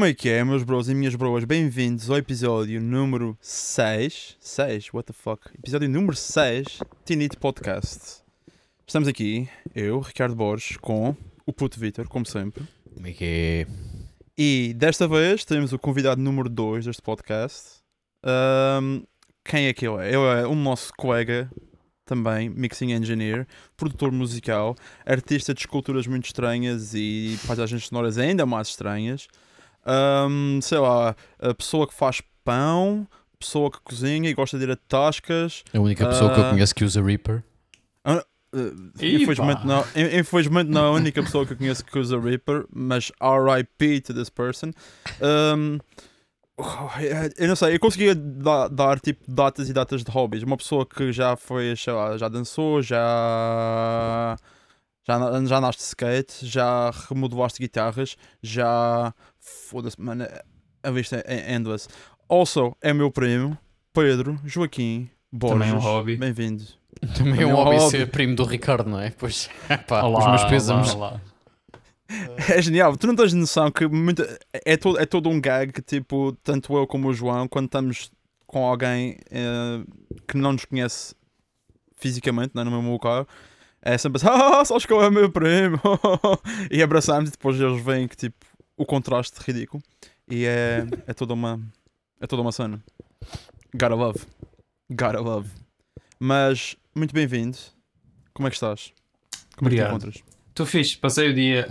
[0.00, 1.44] Como é que é, meus bros e minhas broas?
[1.44, 4.38] Bem-vindos ao episódio número 6.
[4.40, 4.94] 6?
[4.94, 5.50] What the fuck?
[5.58, 8.22] Episódio número 6 Tinite Podcast.
[8.86, 11.14] Estamos aqui, eu, Ricardo Borges, com
[11.44, 12.64] o puto Vitor, como sempre.
[12.94, 13.66] Como é que é?
[14.38, 17.82] E desta vez temos o convidado número 2 deste podcast.
[18.24, 19.02] Ahm,
[19.44, 20.08] quem é que ele é?
[20.08, 21.50] Ele é um nosso colega,
[22.06, 23.46] também, mixing engineer,
[23.76, 24.74] produtor musical,
[25.04, 29.28] artista de esculturas muito estranhas e paisagens sonoras ainda mais estranhas.
[29.84, 33.06] Ahm, sei lá, a pessoa que faz pão,
[33.38, 35.64] pessoa que cozinha e gosta de ir a tascas.
[35.74, 36.50] A única pessoa que eu Ah.
[36.50, 37.42] conheço que usa Reaper.
[38.52, 42.18] Uh, infelizmente, não, in- infelizmente não é a única pessoa que eu conheço que usa
[42.18, 44.72] Reaper, mas RIP to this person.
[45.22, 45.78] Um,
[47.38, 50.42] eu não sei, eu conseguia da- dar tipo datas e datas de hobbies.
[50.42, 54.36] Uma pessoa que já foi, sei lá, já dançou, já.
[55.08, 59.14] Já, já de skate, já remodelaste guitarras, já.
[59.50, 60.26] Foda-se, mano,
[60.82, 61.88] a vista é endless.
[62.28, 63.58] Also, é meu primo,
[63.92, 65.58] Pedro Joaquim Borges.
[65.58, 66.16] Também um hobby.
[66.16, 66.64] Bem-vindo.
[67.16, 67.90] Também é Também um é um hobby hobby.
[67.90, 69.10] ser primo do Ricardo, não é?
[69.10, 69.48] Pois,
[69.86, 70.94] pá, Olá, os meus pêsames.
[70.94, 71.20] olá, olá.
[72.48, 75.80] É genial, tu não tens noção que muita, é, todo, é todo um gag que,
[75.82, 78.10] tipo, tanto eu como o João, quando estamos
[78.46, 79.80] com alguém eh,
[80.26, 81.14] que não nos conhece
[81.96, 83.28] fisicamente, não é, no mesmo local,
[83.80, 85.78] é sempre assim, ah, sabes que eu é meu primo,
[86.68, 88.44] e abraçamos e depois eles veem que, tipo,
[88.80, 89.82] o contraste ridículo,
[90.26, 91.60] e é, é toda uma,
[92.18, 92.82] é toda uma cena.
[93.74, 94.20] Gotta love,
[94.90, 95.50] gotta love.
[96.18, 97.58] Mas, muito bem-vindo,
[98.32, 98.90] como é que estás?
[99.54, 100.22] Como é que te encontras?
[100.48, 101.68] Estou fixe, passei o dia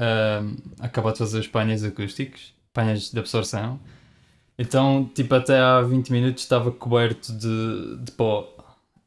[0.79, 3.79] a acabar de fazer os painéis acústicos, painéis de absorção.
[4.55, 8.55] Então, tipo, até há 20 minutos estava coberto de, de pó.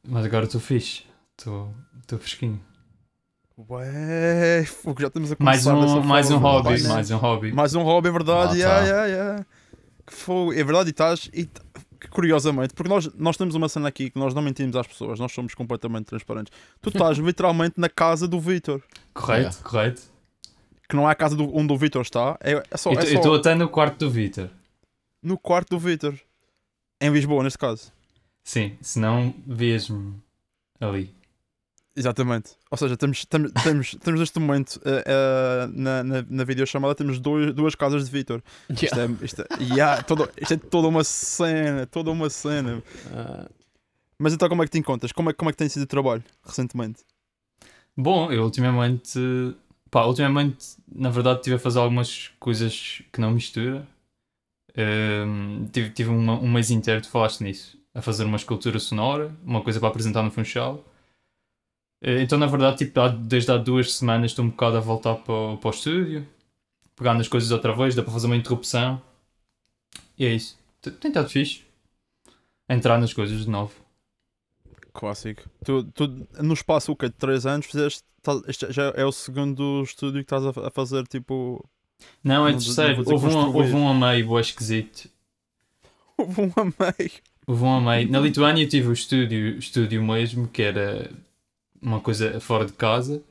[0.03, 1.05] Mas agora estou fixe,
[1.39, 1.72] estou
[2.19, 2.61] fresquinho.
[3.58, 4.64] Ué,
[4.98, 6.48] já estamos a Mais começar dessa um, mais um forma.
[6.48, 6.88] hobby, Vai, né?
[6.88, 7.53] mais um hobby.
[7.53, 8.53] Mais um hobby, é verdade.
[8.53, 8.87] Ah, yeah, tá.
[8.87, 9.47] yeah, yeah.
[10.06, 10.53] Que fogo.
[10.53, 11.31] É verdade, e estás.
[11.34, 11.49] E,
[12.10, 15.32] curiosamente, porque nós, nós temos uma cena aqui que nós não mentimos às pessoas, nós
[15.32, 16.53] somos completamente transparentes.
[16.81, 18.82] Tu estás literalmente na casa do Vitor,
[19.15, 19.56] Correto, Yeah.
[19.62, 20.03] correto.
[20.88, 23.05] que não é a casa do, onde o Vitor está, é, é só, Eu é
[23.05, 24.49] estou até no quarto do Vitor.
[25.22, 26.15] no quarto do Vitor.
[27.00, 27.93] Em Lisboa, neste caso.
[28.44, 30.15] Sim, senão vias-me
[30.81, 31.15] ali.
[31.94, 32.53] Exatamente.
[32.70, 37.53] Ou seja, temos, temos, temos, neste momento eh, eh, na, na, na videochamada temos dois,
[37.54, 38.42] duas casas de Vitor.
[38.70, 39.14] Isto Yeah.
[39.20, 42.82] é, isto, é, yeah, todo, isto é toda uma cena, toda uma cena.
[43.12, 43.47] Ah,
[44.19, 45.12] Mas então como é que te encontras?
[45.12, 47.00] Como é, como é que tem sido o trabalho recentemente?
[47.94, 49.20] Bom, eu ultimamente,
[49.91, 53.86] pá, ultimamente, na verdade, estive a fazer algumas coisas que não mistura.
[54.75, 59.31] Ehm, tive tive uma, um mês inteiro, tu falaste nisso, a fazer uma escultura sonora,
[59.44, 60.82] uma coisa para apresentar no Funchal.
[62.02, 65.14] Eh, Então, na verdade, tipo, há- desde há duas semanas estou um bocado a voltar
[65.16, 66.26] para, o- para o estúdio,
[66.96, 69.00] pegar nas coisas outra vez, dá para fazer uma interrupção.
[70.18, 70.58] E é isso.
[70.80, 71.62] Tem estado fixe.
[72.68, 73.72] Entrar nas coisas de novo.
[74.92, 75.42] Clássico.
[75.64, 77.08] Tu, tu no espaço o quê?
[77.08, 78.02] de 3 anos fizeste.
[78.46, 81.64] este já é o segundo estúdio que estás a, fazer tipo.
[82.22, 83.02] Não, é terceiro.
[83.10, 85.08] Houve um, houve um a meio, boa esquisito.
[86.19, 87.10] Houve um a meio.
[87.46, 88.10] Houve um a meio.
[88.10, 91.10] Na Lituânia eu tive o estúdio, estúdio mesmo, que era
[91.82, 93.22] uma coisa fora de casa,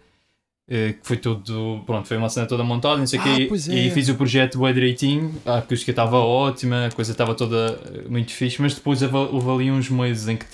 [0.68, 3.50] eh, que foi tudo, pronto, foi uma cena toda montada, não sei o Ah, quê,
[3.70, 3.74] é.
[3.88, 8.10] e fiz o projeto bem direitinho, a acústica estava ótima, a coisa estava toda eh,
[8.10, 10.46] muito fixe, mas depois houve ali uns meses em que,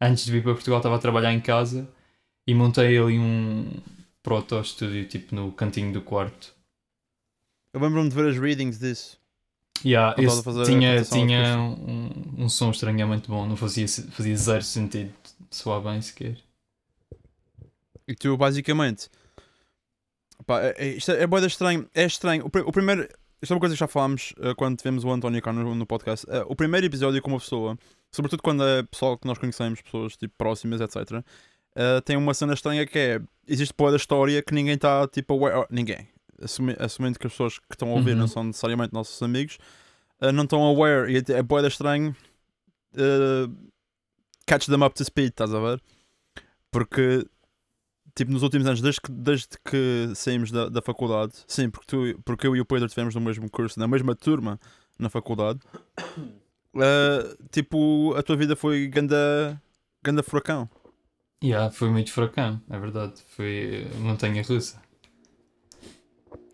[0.00, 1.88] antes de vir para Portugal, estava a trabalhar em casa
[2.46, 3.66] e montei ali um
[4.22, 6.54] proto-estúdio, tipo, no cantinho do quarto.
[7.72, 9.16] Eu lembro-me de ver as readings disso.
[9.84, 15.10] Yeah, esse tinha tinha um, um som estranhamente bom, não fazia, fazia zero sentido
[15.50, 16.36] soar bem sequer.
[18.12, 19.08] E tu basicamente.
[20.46, 21.88] Pá, é, é, isto é, é boeda estranho.
[21.94, 22.44] É estranho.
[22.44, 23.08] O, o primeiro.
[23.40, 25.84] Isto é uma coisa que já falámos eh, quando tivemos o António cá no, no
[25.86, 26.24] podcast.
[26.28, 27.76] Eh, o primeiro episódio com uma pessoa,
[28.12, 31.24] sobretudo quando é pessoal que nós conhecemos, pessoas tipo próximas, etc.
[31.74, 33.20] eh, tem uma cena estranha que é.
[33.48, 35.56] Existe boa da história que ninguém está tipo aware.
[35.56, 36.08] oh, ninguém.
[36.40, 38.18] Assumi- assumindo que as pessoas que estão a ouvir Uhum.
[38.18, 39.58] não são necessariamente nossos amigos,
[40.32, 41.12] não estão aware.
[41.12, 42.14] E é, é boeda estranho.
[44.46, 45.82] catch them up to speed, estás a ver?
[46.70, 47.26] Porque
[48.14, 52.20] tipo, nos últimos anos, desde que, desde que saímos da, da faculdade, sim, porque, tu,
[52.24, 54.60] porque eu e o Pedro estivemos no mesmo curso, na mesma turma
[54.98, 55.60] na faculdade,
[56.76, 59.60] eh, tipo, a tua vida foi ganda,
[60.02, 60.68] ganda furacão.
[61.42, 63.14] Yeah, foi muito fracão, é verdade.
[63.26, 64.80] Foi eh, montanha russa.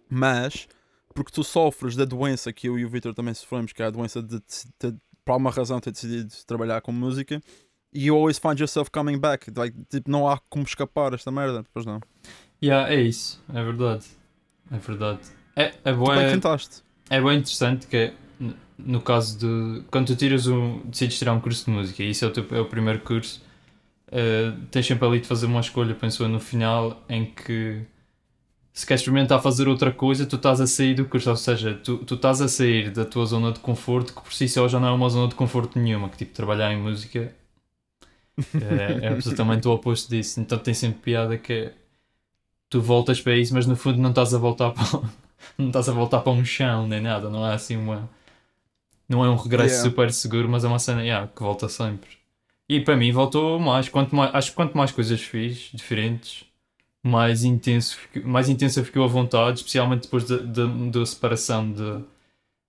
[0.08, 0.66] Mas,
[1.12, 3.90] porque tu sofres da doença que eu e o Vitor também sofremos, que é a
[3.90, 7.38] doença de, de, de por alguma razão ter decidido trabalhar com música,
[7.92, 9.50] you always find yourself coming back.
[9.56, 12.00] Like, tipo, não há como escapar esta merda, pois não.
[12.62, 14.06] Yeah, é isso, é verdade.
[14.70, 15.20] É verdade.
[15.56, 16.30] É, é Como é que bué.
[16.32, 16.82] tentaste?
[17.10, 18.12] é bem interessante que é,
[18.78, 22.24] no caso de quando tu tiras um decides tirar um curso de música e isso
[22.24, 23.42] é o, teu, é o primeiro curso
[24.12, 27.80] eh, tens sempre ali de fazer uma escolha penso eu no final em que
[28.72, 31.96] se queres experimentar fazer outra coisa tu estás a sair do curso ou seja tu,
[31.98, 34.88] tu estás a sair da tua zona de conforto que por si só já não
[34.88, 37.34] é uma zona de conforto nenhuma que tipo trabalhar em música
[38.54, 41.72] é, é absolutamente o oposto disso então tem sempre piada que é
[42.70, 44.84] tu voltas para isso mas no fundo não estás a voltar para
[45.56, 48.08] não estás a voltar para um chão nem nada, não é assim uma.
[49.08, 49.90] Não é um regresso Yeah.
[49.90, 52.10] super seguro, mas é uma cena yeah, que volta sempre.
[52.68, 53.88] E para mim voltou mais.
[53.88, 56.44] Quanto mais acho que quanto mais coisas fiz, diferentes,
[57.02, 62.04] mais, intenso, mais intensa ficou a vontade, especialmente depois da, da separação de,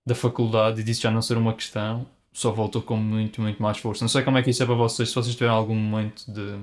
[0.06, 3.78] da faculdade e disso já não ser uma questão, só voltou com muito, muito mais
[3.78, 4.04] força.
[4.04, 6.58] Não sei como é que isso é para vocês, se vocês tiverem algum momento de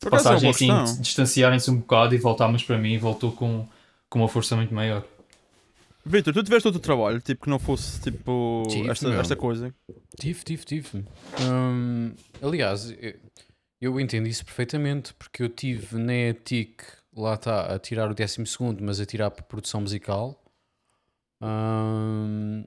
[0.00, 0.68] Por é passagem assim,
[1.00, 3.66] distanciarem-se um bocado e voltar, mas para mim voltou com,
[4.08, 5.04] com uma força muito maior.
[6.04, 9.20] Vitor, tu tiveste outro trabalho, tipo, que não fosse tipo Tive, esta, meu.
[9.20, 9.72] esta coisa.
[10.18, 11.04] Tive, tive, tive.
[11.40, 12.12] Hum,
[12.42, 13.14] aliás, eu,
[13.80, 16.82] eu entendo isso perfeitamente, porque eu tive na ETIC,
[17.16, 18.36] lá está, a tirar o 12,
[18.80, 20.42] mas a tirar para produção musical.
[21.40, 22.64] Hum,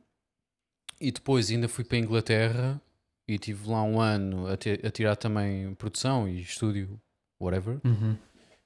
[0.99, 2.81] e depois ainda fui para a Inglaterra
[3.27, 6.99] e tive lá um ano a, te- a tirar também produção e estúdio,
[7.39, 7.79] whatever.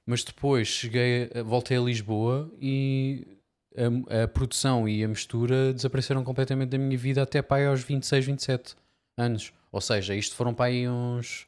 [0.06, 3.26] Mas depois cheguei, voltei a Lisboa e
[4.08, 7.82] a, a produção e a mistura desapareceram completamente da minha vida até para aí aos
[7.82, 8.74] 26, 27
[9.16, 9.52] anos.
[9.72, 11.46] Ou seja, isto foram para aí uns,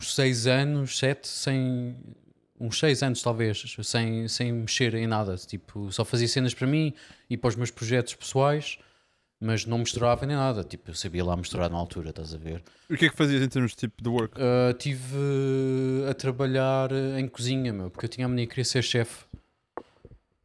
[0.00, 1.96] uns 6 anos, 7, sem.
[2.60, 5.36] Uns 6 anos talvez, sem, sem mexer em nada.
[5.36, 6.92] Tipo, só fazia cenas para mim
[7.30, 8.78] e para os meus projetos pessoais,
[9.40, 10.64] mas não misturava nem nada.
[10.64, 12.62] Tipo, eu sabia lá misturar na altura, estás a ver?
[12.90, 14.38] E o que é que fazias em termos de tipo de work?
[14.40, 18.50] Uh, tive uh, a trabalhar uh, em cozinha, meu, porque eu tinha a mania que
[18.50, 19.24] queria ser chefe.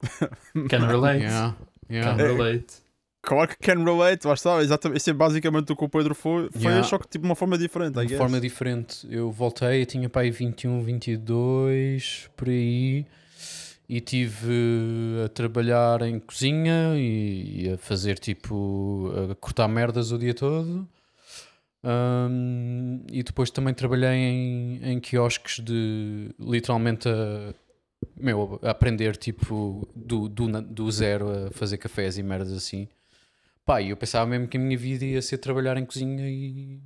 [0.69, 1.23] Can relate.
[1.23, 1.55] Yeah,
[1.87, 2.15] Can yeah.
[2.15, 2.83] relate.
[3.25, 4.97] Claro que can relate, lá está, exatamente.
[4.97, 6.83] Isso é basicamente o que o Pedro foi, foi Yeah.
[6.83, 9.07] só que tipo de uma forma diferente, De forma diferente.
[9.09, 13.05] Eu voltei, eu tinha pai 21, 22, por aí,
[13.95, 20.17] e tive a trabalhar em cozinha e, e a fazer tipo, a cortar merdas o
[20.17, 20.89] dia todo.
[21.83, 27.53] Um, e depois também trabalhei em, em quiosques de literalmente a,
[28.17, 32.87] meu, a aprender tipo do, do, do zero a fazer cafés e merdas assim.
[33.63, 36.81] Pá, eu pensava mesmo que a minha vida ia ser trabalhar em cozinha e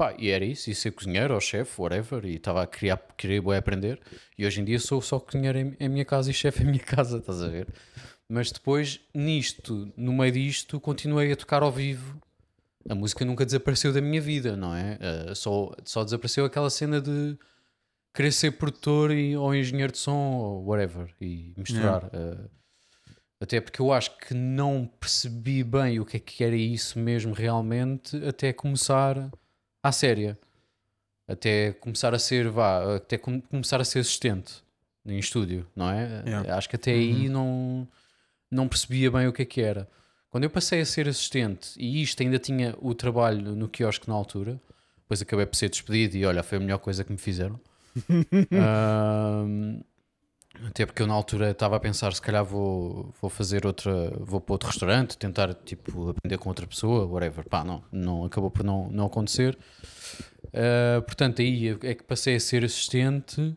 [0.00, 3.42] pá, e era isso, ia ser cozinheiro ou chefe, whatever, e estava a criar, querer
[3.54, 4.00] aprender.
[4.38, 6.78] E hoje em dia sou só cozinheiro em, em minha casa e chefe em minha
[6.82, 7.68] casa, estás a ver?
[8.26, 12.18] Mas depois, nisto, no meio disto, continuei a tocar ao vivo.
[12.88, 14.96] A música nunca desapareceu da minha vida, não é?
[14.98, 17.36] Eh, só, só desapareceu aquela cena de
[18.14, 22.08] querer ser produtor e, ou engenheiro de som ou whatever e misturar.
[22.10, 22.48] Eh,
[23.38, 27.34] até porque eu acho que não percebi bem o que é que era isso mesmo
[27.34, 29.30] realmente até começar
[29.82, 30.38] à séria.
[31.28, 34.62] Até começar a ser, vá, até com- começar a ser assistente
[35.06, 36.22] em estúdio, não é?
[36.26, 36.56] Yeah.
[36.56, 37.86] Acho que até aí não,
[38.50, 39.88] não percebia bem o que é que era.
[40.28, 44.14] Quando eu passei a ser assistente e isto ainda tinha o trabalho no quiosque na
[44.14, 44.60] altura,
[44.98, 47.58] depois acabei por ser despedido e olha, foi a melhor coisa que me fizeram.
[50.66, 54.40] até porque eu na altura estava a pensar se calhar vou, vou fazer outra, vou
[54.40, 57.48] para outro restaurante, tentar tipo aprender com outra pessoa, whatever.
[57.48, 59.56] Pá, não, não acabou por não, não acontecer.
[60.52, 63.56] Ah, portanto, aí é que passei a ser assistente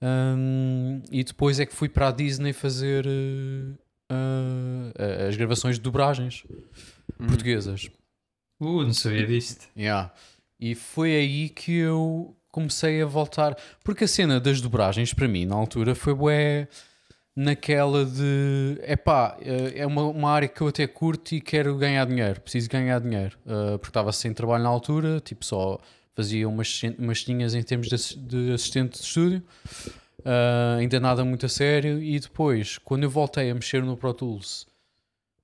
[0.00, 3.06] ahm, e depois é que fui para a Disney fazer
[4.10, 6.44] ah, as gravações de dobragens
[7.18, 7.90] portuguesas.
[8.60, 9.68] Uh, não sabia disto.
[9.76, 10.12] Yeah.
[10.58, 13.54] E foi aí que eu comecei a voltar.
[13.84, 16.66] Porque a cena das dobragens, para mim, na altura, foi bué
[17.36, 22.06] naquela de epá, eh, é uma, uma área que eu até curto e quero ganhar
[22.06, 23.36] dinheiro, preciso ganhar dinheiro.
[23.46, 25.78] Eh, porque estava sem trabalho na altura, tipo, só
[26.14, 29.42] fazia umas, umas ceninhas em termos de assistente de estúdio.
[30.20, 32.02] Uh, ainda nada muito a sério.
[32.02, 34.66] E depois, quando eu voltei a mexer no Pro Tools,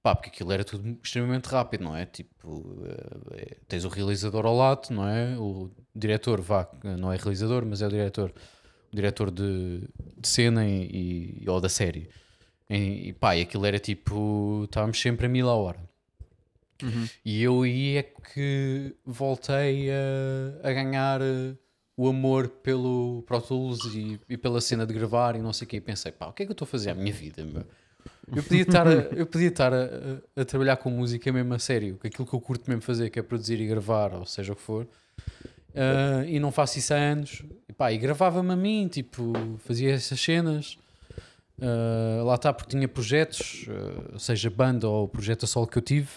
[0.02, 2.04] pá, porque aquilo era tudo extremamente rápido, não é?
[2.06, 2.84] Tipo,
[3.32, 5.36] é- tens o realizador ao lado, não é?
[5.38, 6.68] O diretor, vá,
[6.98, 8.32] não é realizador, mas é o diretor,
[8.92, 9.80] o diretor de,
[10.16, 12.08] de cena e, e- ou da série.
[12.68, 15.80] E, e pá, e aquilo era tipo, estávamos sempre a mil a hora.
[16.82, 17.08] Uhum.
[17.24, 21.54] E eu aí é que voltei a, a ganhar eh,
[21.96, 25.68] o amor pelo Pro Tools e, e pela cena de gravar e não sei o
[25.68, 25.76] que.
[25.76, 27.64] E pensei, pá, o que é que eu estou a fazer à minha vida, meu?
[28.34, 29.88] Eu podia estar, a, eu podia estar a,
[30.36, 33.22] a- trabalhar com música mesmo a sério, aquilo que eu curto mesmo fazer, que é
[33.22, 34.86] produzir e gravar, ou seja o que for.
[35.74, 37.42] Ah, e não faço isso há anos.
[37.68, 40.76] E, e gravava-me a mim, tipo, fazia essas cenas.
[41.58, 45.82] Uh, lá está, porque tinha projetos, uh, seja banda ou projeto a solo que eu
[45.82, 46.08] tive,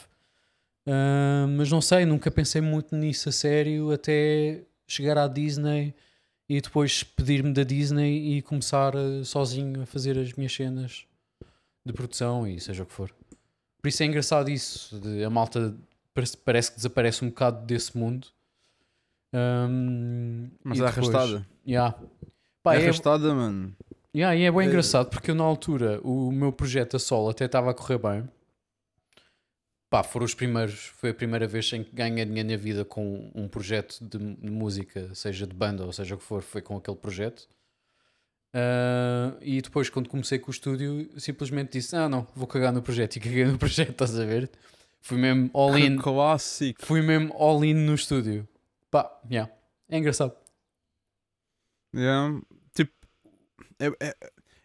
[0.87, 5.93] uh, mas não sei, nunca pensei muito nisso a sério até chegar à Disney
[6.49, 11.05] e depois pedir-me da Disney e começar uh, sozinho a fazer as minhas cenas
[11.85, 13.13] de produção e seja o que for.
[13.81, 15.75] Por isso é engraçado isso, de, a malta
[16.13, 18.27] parece, parece que desaparece um bocado desse mundo.
[19.33, 21.47] Um, Mas é depois- arrastada.
[21.67, 21.97] Yeah.
[22.63, 23.75] Pá, é é, arrastada, mano.
[24.15, 27.29] Yeah, e é bem É- engraçado porque eu na altura o meu projeto a solo
[27.29, 28.27] até estava a correr bem.
[29.89, 33.31] Pá, foram os primeiros, foi a primeira vez em que ganhei dinheiro na vida com
[33.35, 36.75] um projeto de, de música, seja de banda ou seja o que for, foi com
[36.77, 37.47] aquele projeto.
[38.57, 42.81] Ah, e depois, quando comecei com o estúdio, simplesmente disse: Ah, não, vou cagar no
[42.81, 43.17] projeto.
[43.17, 44.49] E caguei no projeto, estás a ver?
[45.01, 46.85] Fui mesmo all in, Que clássico.
[46.85, 48.47] fui mesmo all in no estúdio.
[48.89, 49.51] Pá, yeah.
[49.89, 50.33] é engraçado.
[51.93, 52.39] Yeah.
[52.73, 52.93] Tipo,
[53.77, 54.15] é, é,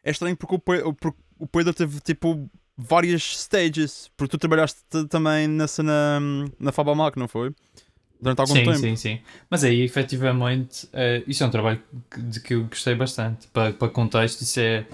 [0.04, 1.18] é estranho porque o, porque
[1.50, 4.08] Pedro teve tipo várias stages.
[4.16, 5.66] Porque tu trabalhaste também na,
[6.60, 7.52] na Fabamac, não foi?
[8.20, 8.76] Durante algum sim, tempo.
[8.78, 9.18] sim, sim.
[9.48, 11.80] Mas aí, efetivamente, eh, isso é um trabalho
[12.12, 13.46] que- de que eu gostei bastante.
[13.48, 14.84] Para, para contexto, isso é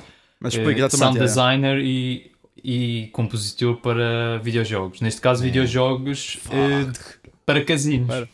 [0.40, 1.18] Mas eh, explica sound exatamente.
[1.18, 1.24] é.
[1.24, 2.30] designer e,
[2.62, 5.00] e compositor para videojogos.
[5.00, 5.46] Neste caso, É.
[5.46, 8.28] videojogos de- para casinos.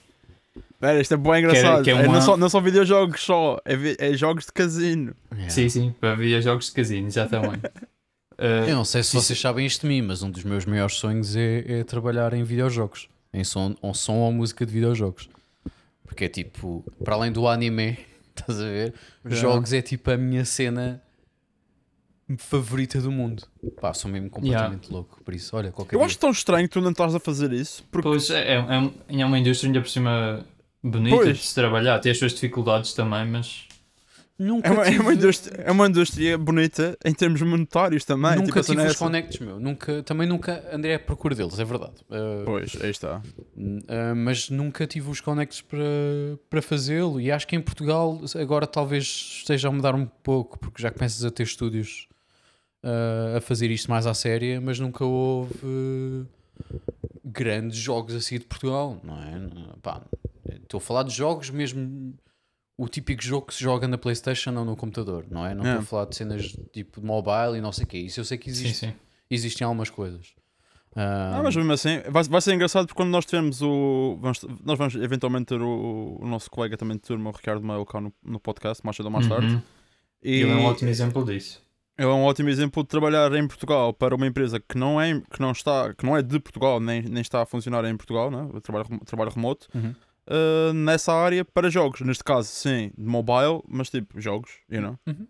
[0.74, 1.84] Espera, isto é bem engraçado.
[1.84, 4.52] que é É, uma- não, só, não são videojogos só, é, vi- é jogos de
[4.52, 5.14] casino.
[5.32, 5.50] Yeah.
[5.50, 7.62] Sim, sim, para videojogos de casino, exatamente.
[8.38, 10.64] Eh, Eu não sei se Sim, vocês sabem isto de mim, mas um dos meus
[10.64, 15.28] maiores sonhos é, é trabalhar em videojogos, em som, ou som ou música de videojogos.
[16.04, 17.98] Porque é tipo, para além do anime,
[18.36, 18.94] estás a ver?
[19.24, 19.36] Já.
[19.36, 21.02] Jogos é tipo a minha cena
[22.38, 23.42] favorita do mundo.
[23.80, 25.20] Pá, sou mesmo completamente louco.
[25.24, 26.06] Por isso, olha, qualquer Eu dia.
[26.06, 27.84] acho tão estranho que tu não estás a fazer isso.
[27.90, 30.44] Porque Pois é, é, é é uma indústria ainda por cima
[30.82, 31.38] bonita Pois.
[31.38, 31.98] de se trabalhar.
[31.98, 33.66] Tem as suas dificuldades também, mas
[34.42, 38.36] Nunca é uma, é, tive, uma indústria, é uma indústria bonita em termos monetários também.
[38.36, 38.98] nunca tipo, tive é os essa.
[39.04, 39.60] conectos, meu.
[39.60, 41.94] Nunca, também nunca andei à procura deles, é verdade.
[42.10, 43.22] Uh, Pois, aí está.
[43.56, 45.80] Uh, mas nunca tive os connects para,
[46.50, 47.20] para fazê-lo.
[47.20, 51.24] E acho que em Portugal agora talvez esteja a mudar um pouco, porque já começas
[51.24, 52.08] a ter estúdios
[52.82, 56.26] uh, a fazer isto mais à séria, mas nunca houve
[57.24, 59.40] grandes jogos assim de Portugal, não é?
[59.80, 60.02] Pá,
[60.62, 62.14] Estou a falar de jogos mesmo.
[62.76, 65.54] O típico jogo que se joga na Playstation ou no computador, não é?
[65.54, 65.82] Não estou É.
[65.82, 67.98] a falar de cenas tipo de mobile e não sei o quê.
[67.98, 68.94] Isso eu sei que sim, existe, sim.
[69.30, 70.34] existem algumas coisas.
[70.94, 74.18] Ah, Uh, mas mesmo assim, vai, vai ser engraçado porque quando nós tivermos o.
[74.20, 77.84] Vamos, nós vamos eventualmente ter o, o nosso colega também de turma, o Ricardo Maio,
[77.86, 79.54] cá no, no podcast, mais cedo ou mais tarde.
[79.54, 79.62] Uhum.
[80.22, 81.62] E Ele é um ótimo exemplo disso.
[81.96, 85.40] é um ótimo exemplo de trabalhar em Portugal para uma empresa que não é, que
[85.40, 88.46] não está, que não é de Portugal, nem, nem está a funcionar em Portugal, né?
[88.62, 89.94] trabalho, trabalho remoto, uhum.
[90.26, 92.00] Ah, nessa área para jogos.
[92.02, 94.98] Neste caso, sim, de mobile, mas tipo, jogos, you know?
[95.06, 95.26] Uhum.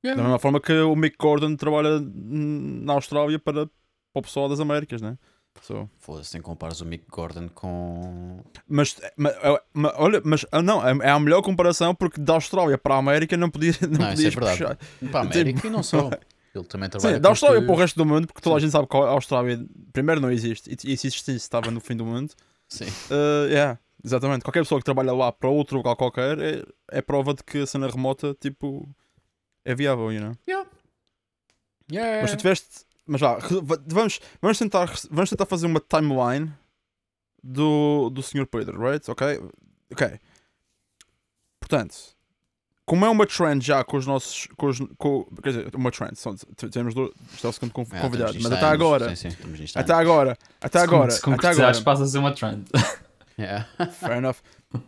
[0.00, 0.22] Da Yeah.
[0.22, 3.70] mesma forma que o Mick Gordon trabalha na Austrália para, para
[4.14, 5.18] o pessoal das Américas, né?
[5.60, 5.90] So.
[5.98, 8.40] Foda-se, nem compares o Mick Gordon com.
[8.68, 9.34] Mas, mas,
[9.74, 12.98] mas, olha, mas ah, não, é é a melhor comparação porque da Austrália para a
[12.98, 14.58] América não, podia, não, Não, isso é podias verdade.
[14.58, 15.10] puxar.
[15.10, 16.10] Para a América e não só.
[16.54, 18.70] Ele também trabalha Sim, da Austrália para o resto do mundo, porque toda a gente
[18.70, 22.04] sabe que a Austrália primeiro não existe, e e se existisse estava no fim do
[22.06, 22.32] mundo.
[22.68, 22.86] Sim.
[23.10, 24.42] Uh, yeah, exatamente.
[24.44, 27.66] Qualquer pessoa que trabalha lá para outro lugar qualquer é, é prova de que a
[27.66, 28.88] cena remota tipo
[29.64, 30.36] é viável, you know?
[31.90, 32.22] Yeah.
[32.22, 32.86] Mas tu tiveste.
[33.06, 33.38] Mas va-
[33.86, 36.52] vamos, vamos, tentar, vamos tentar fazer uma timeline
[37.42, 38.46] do, do Sr.
[38.46, 39.10] Pedro, right?
[39.10, 39.40] Ok?
[39.90, 40.18] Ok.
[41.60, 41.94] Portanto,
[42.84, 44.46] como é uma trend já com os nossos.
[44.56, 46.94] Com os, com, quer dizer, uma trend, são, t- temos
[47.34, 49.92] este é o segundo Ah, convidado, estamos mas até agora, Sim, sim, nisto há até
[49.92, 52.64] agora, até agora, Se até agora, passas a ser uma trend.
[53.38, 53.64] Yeah.
[53.92, 54.36] fair enough,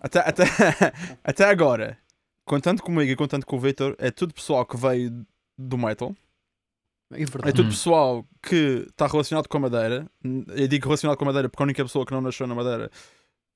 [0.00, 0.44] até, até,
[1.22, 1.96] até agora,
[2.44, 5.24] contando comigo e contando com o Victor, é tudo pessoal que veio
[5.58, 6.14] do metal.
[7.12, 7.70] É É tudo Hum.
[7.70, 10.06] pessoal que está relacionado com a Madeira.
[10.22, 12.90] Eu digo relacionado com a Madeira porque a única pessoa que não nasceu na Madeira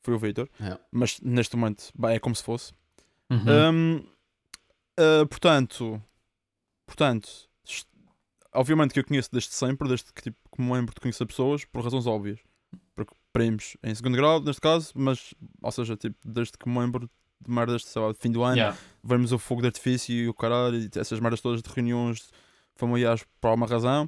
[0.02, 0.48] foi o Vitor.
[0.60, 0.76] É.
[0.92, 2.72] Mas neste momento bem, é como se fosse.
[3.30, 3.70] Uhum.
[3.98, 4.06] Hum,
[4.98, 6.02] ah, portanto,
[6.86, 7.28] portanto,
[7.66, 7.88] est-
[8.52, 11.64] obviamente que eu conheço desde sempre, desde que tipo, que me lembro de conhecer pessoas,
[11.64, 12.40] por razões óbvias.
[13.34, 17.10] Primos em segundo grau, neste caso, mas, ou seja, tipo, desde que me lembro
[17.40, 18.78] de merdas, sei lá, de fim do ano, Yeah.
[19.02, 22.30] vemos o fogo de artifício e o caralho, e essas merdas todas de reuniões
[22.76, 24.06] familiares por alguma razão,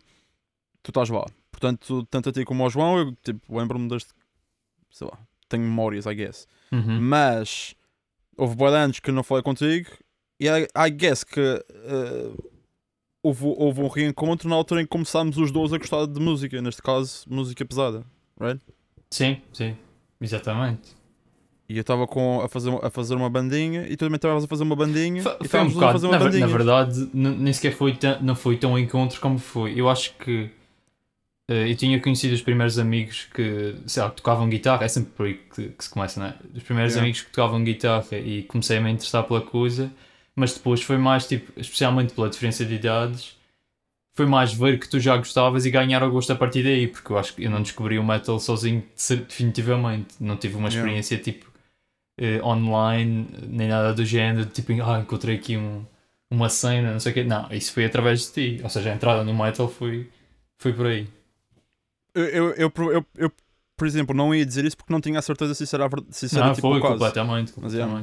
[0.83, 1.27] tu estás lá.
[1.51, 4.09] Portanto, tanto a ti como ao João, eu tipo, lembro-me desde,
[4.91, 5.19] sei lá,
[5.49, 6.47] tenho memórias, I guess.
[6.73, 7.01] Uhum.
[7.01, 7.75] Mas
[8.37, 9.91] houve boa de anos que não falei contigo
[10.39, 12.33] e I, I guess que eh,
[13.23, 16.61] houve, houve um reencontro na altura em que começámos os dois a gostar de música,
[16.63, 18.05] neste caso, música pesada,
[18.41, 18.61] right?
[19.17, 19.75] Sim, sim.
[20.21, 20.95] Exatamente.
[21.69, 22.05] E eu estava
[22.45, 25.37] a fazer, a fazer uma bandinha e tu também estavas a fazer uma bandinha Foi,
[25.43, 26.47] e foi um dois a bocado, fazer na, uma ver- bandinha.
[26.47, 29.73] na verdade, nem sequer foi tão, não foi tão encontro como foi.
[29.81, 30.51] Eu acho que
[31.51, 35.11] eh, eu tinha conhecido os primeiros amigos que, sei lá, que tocavam guitarra, é sempre
[35.13, 36.35] por aí que, que se começa, não é?
[36.55, 37.01] Os primeiros Yeah.
[37.03, 39.91] amigos que tocavam guitarra e comecei a me interessar pela coisa,
[40.35, 43.36] mas depois foi mais, tipo, especialmente pela diferença de idades,
[44.17, 47.13] foi mais ver que tu já gostavas e ganhar o gosto a partir daí, porque
[47.13, 50.79] eu acho que eu não descobri o metal sozinho de- definitivamente, não tive uma Yeah.
[50.81, 51.47] experiência tipo
[52.19, 55.85] eh, online, nem nada do género, tipo, ah, encontrei aqui um,
[56.31, 57.25] uma cena, não sei o quê.
[57.25, 58.63] Não, isso foi através de ti.
[58.65, 60.09] Ou seja, a entrada no metal foi,
[60.59, 61.07] foi por aí.
[62.15, 63.33] Eu, eu, eu, eu,
[63.77, 66.27] por exemplo, não ia dizer isso porque não tinha a certeza se isso era, se
[66.27, 66.93] isso era não, tipo foi caso.
[66.95, 68.03] completamente, Mas, yeah.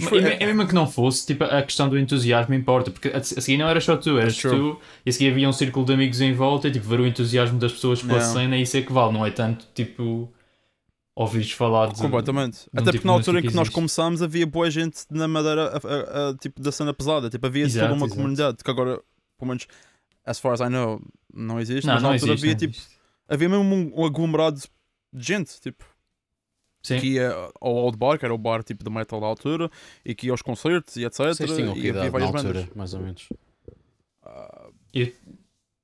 [0.00, 3.22] Foi- e mesmo que não fosse, tipo, a questão do entusiasmo importa, porque a, a
[3.22, 4.72] seguir não era só tu, eras That's true.
[4.74, 7.06] tu, e a seguir havia um círculo de amigos em volta, e tipo, ver o
[7.06, 8.32] entusiasmo das pessoas pela Yeah.
[8.34, 10.32] cena, isso é que vale, não é tanto, tipo,
[11.14, 12.00] ouvires falar de...
[12.00, 12.58] Completamente.
[12.58, 14.98] de um Até tipo porque na altura em que que nós começámos havia boa gente
[15.10, 17.30] na Madeira a- a- tipo, da cena pesada.
[17.30, 18.20] Tipo, havia Exato, toda uma exato.
[18.20, 19.00] comunidade que agora,
[19.38, 19.66] pelo menos,
[20.24, 21.00] as far as I know,
[21.34, 21.86] não existe.
[21.86, 22.96] Não, mas na não altura existe, havia, não tipo, existe.
[23.28, 24.60] havia mesmo um, um aglomerado
[25.12, 25.84] de gente, tipo,
[26.86, 27.00] Sim.
[27.00, 29.70] que ia ao Old Bar, que era o bar tipo de metal da altura,
[30.04, 31.18] e que ia aos concertos e etc.
[31.18, 32.74] Vocês tinham que e havia idade na várias altura, bandas.
[32.76, 33.28] mais ou menos.
[34.22, 34.68] Ah,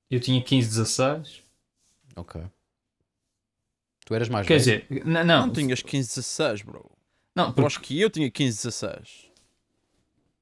[0.09, 1.41] Eu tinha 15, 16,
[2.15, 2.41] Ok.
[4.05, 4.81] Tu eras mais quer velho?
[4.81, 6.91] dizer, n- não, não, tinhas 15, 16, bro.
[7.35, 9.31] não, Eu porque acho que eu tinha 15, 16.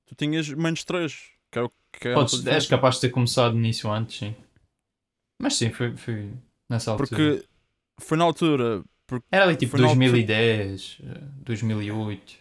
[0.08, 3.56] Tu tinhas menos 3, que é o que é podes, és capaz de ter começado
[3.56, 4.36] nisso antes, sim.
[5.41, 6.32] Mas sim, foi, foi
[6.70, 7.08] nessa altura.
[7.08, 7.46] Porque
[8.00, 8.84] foi na altura.
[9.12, 12.39] Porque, Era ali tipo foi na altura- 2010, eh, 2008.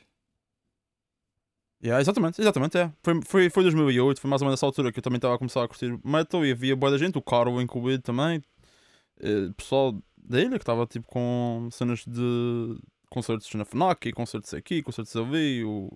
[1.82, 2.92] yeah, exatamente, exatamente, é.
[3.02, 5.38] Foi, foi, foi 2008, foi mais ou menos nessa altura que eu também estava a
[5.38, 8.40] começar a curtir metal e havia boa da gente, o Carl incluído também.
[9.20, 12.78] eh, pessoal da ilha que estava tipo com cenas de
[13.10, 15.90] concertos na FNAC e concertos aqui, concertos ali, o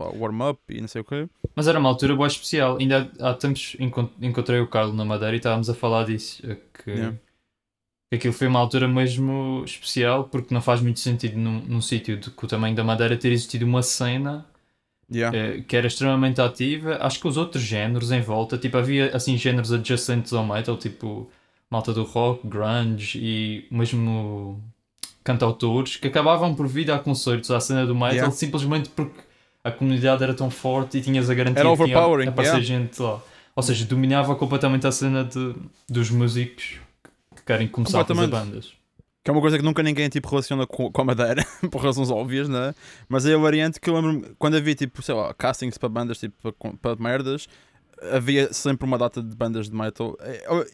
[0.00, 1.28] warm-up e não sei o quê.
[1.54, 2.78] Mas era uma altura boa especial.
[2.78, 6.40] Ainda há tempos encont- encontrei o Carlos na Madeira e estávamos a falar disso.
[6.50, 7.18] eh, Que, Yeah.
[8.16, 12.30] Aquilo foi uma altura mesmo especial porque não faz muito sentido num, num sítio de-
[12.30, 14.44] com o tamanho da Madeira ter existido uma cena
[15.12, 15.36] Yeah.
[15.36, 16.96] eh, que era extremamente ativa.
[17.00, 21.28] Acho que os outros géneros em volta, tipo, havia assim géneros adjacentes ao metal, tipo
[21.68, 24.62] malta do rock, grunge e mesmo
[25.24, 28.30] cantautores que acabavam por vir a concertos à cena do metal Yeah.
[28.32, 29.20] simplesmente porque
[29.64, 32.64] a comunidade era tão forte e tinhas a garantia Era que tinha aparecer yeah.
[32.64, 33.20] gente lá.
[33.56, 35.54] Ou seja, dominava completamente a cena de,
[35.88, 36.76] dos músicos
[37.50, 38.72] querem começar a fazer bandas.
[39.22, 42.10] Que é uma coisa que nunca ninguém tipo, relaciona com, com a Madeira, por razões
[42.10, 42.74] óbvias, né?
[43.08, 46.18] Mas é a variante que eu lembro-me, quando havia tipo, sei lá, castings para bandas,
[46.18, 47.46] tipo, para, para merdas,
[48.12, 50.64] havia sempre uma data de bandas de metal, É, ao-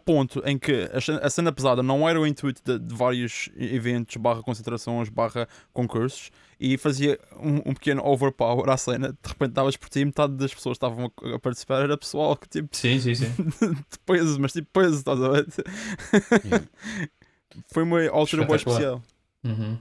[0.00, 0.88] ponto em que
[1.22, 6.30] a cena, pesada não era o intuito de, de vários eventos, barra concentrações, barra concursos,
[6.58, 10.34] e fazia um, um pequeno overpower à cena, de repente davas por ti e metade
[10.34, 13.26] das pessoas que estavam a, participar era pessoal que tipo, Sim, sim, sim.
[13.90, 15.46] de peso, mas tipo peso, estás a ver?
[16.44, 16.66] Yeah.
[17.72, 19.02] Foi uma altura boa especial.
[19.44, 19.76] Uhum.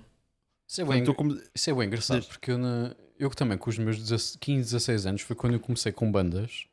[0.67, 2.27] Isso é bem, como- isso é bem engraçado, Diz.
[2.29, 5.59] porque eu, na- eu também, com os meus 16 15, 16 anos, foi quando eu
[5.59, 6.65] comecei com bandas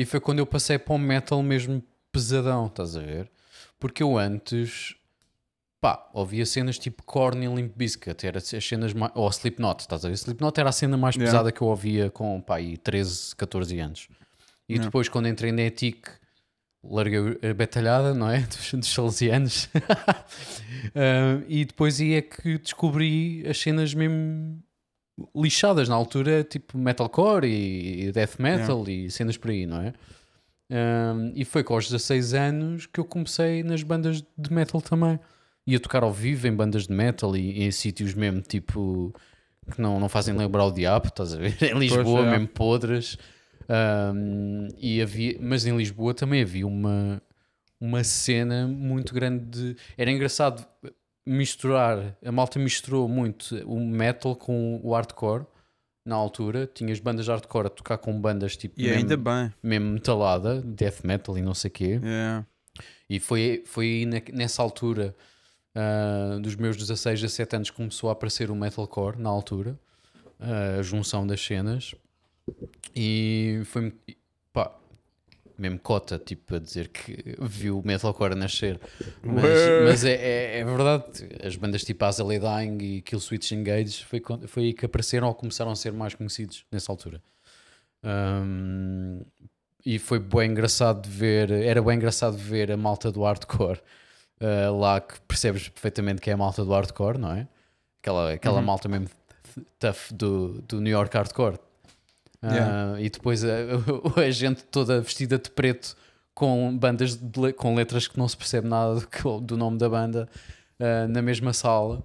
[0.00, 1.82] e foi quando eu passei para o metal mesmo
[2.12, 3.28] pesadão, estás a ver?
[3.80, 4.94] Porque eu antes,
[5.80, 10.04] pá, ouvia cenas tipo Korn e Limp Bizkit, era as cenas mais, ou Slipknot, estás
[10.04, 10.14] a ver?
[10.14, 11.30] Slipknot era a cena mais Yeah.
[11.32, 14.08] pesada que eu ouvia com, pá, aí 13, 14 anos.
[14.68, 14.84] E Yeah.
[14.86, 16.08] depois, quando entrei na ETIC,
[16.84, 17.18] larguei
[17.50, 18.40] a batalhada, não é?
[18.46, 19.68] Dos, dos salesianos.
[20.94, 24.62] Ah, e depois aí é que descobri as cenas mesmo
[25.34, 29.92] lixadas na altura, tipo metalcore e, death metal e cenas por aí, não é?
[30.70, 35.18] Ah, e foi com os 16 anos que eu comecei nas bandas de metal também.
[35.66, 39.14] Ia tocar ao vivo em bandas de metal e, em sítios mesmo tipo
[39.70, 41.56] que não, não fazem lembrar o diabo, estás a ver?
[41.62, 42.30] Em Lisboa, é.
[42.30, 43.18] mesmo podres.
[43.68, 47.20] Um, e havia, mas em Lisboa também havia uma,
[47.78, 49.76] uma cena muito grande de.
[49.96, 50.66] Era engraçado
[51.28, 55.44] misturar, a malta misturou muito o metal com o hardcore
[56.04, 56.66] na altura.
[56.66, 59.52] Tinhas bandas de hardcore a tocar com bandas tipo E mesmo, ainda bem.
[59.62, 62.00] mesmo metalada, death metal e não sei o quê.
[62.02, 62.46] Yeah.
[63.08, 65.14] E foi, foi nessa altura,
[65.74, 69.78] ah, dos meus 16, 17 anos, começou a aparecer o metalcore, na altura,
[70.40, 71.94] ah, a junção das cenas.
[72.96, 73.94] E foi
[74.52, 74.74] pá,
[75.58, 78.78] mesmo cota, tipo, a dizer que viu o metalcore nascer.
[79.22, 79.44] Mas,
[79.84, 81.04] mas é, é, é verdade,
[81.44, 85.34] as bandas tipo Azalea Dying e Kill Switch Engage foi, foi aí que apareceram ou
[85.34, 87.20] começaram a ser mais conhecidos nessa altura.
[88.04, 89.20] Um,
[89.84, 93.80] e foi bem engraçado de ver, era bem engraçado de ver a malta do hardcore
[94.40, 97.48] uh, lá que percebes perfeitamente que é a malta do hardcore, não é?
[98.00, 98.64] Aquela, aquela Uhum.
[98.64, 99.08] malta mesmo
[99.78, 101.58] tough do, do New York Hardcore.
[102.40, 103.00] Ah, Yeah.
[103.00, 103.48] e depois a,
[104.20, 105.96] a gente toda vestida de preto
[106.32, 110.28] com bandas de com letras que não se percebe nada do, do nome da banda
[110.78, 112.02] ah, na mesma sala.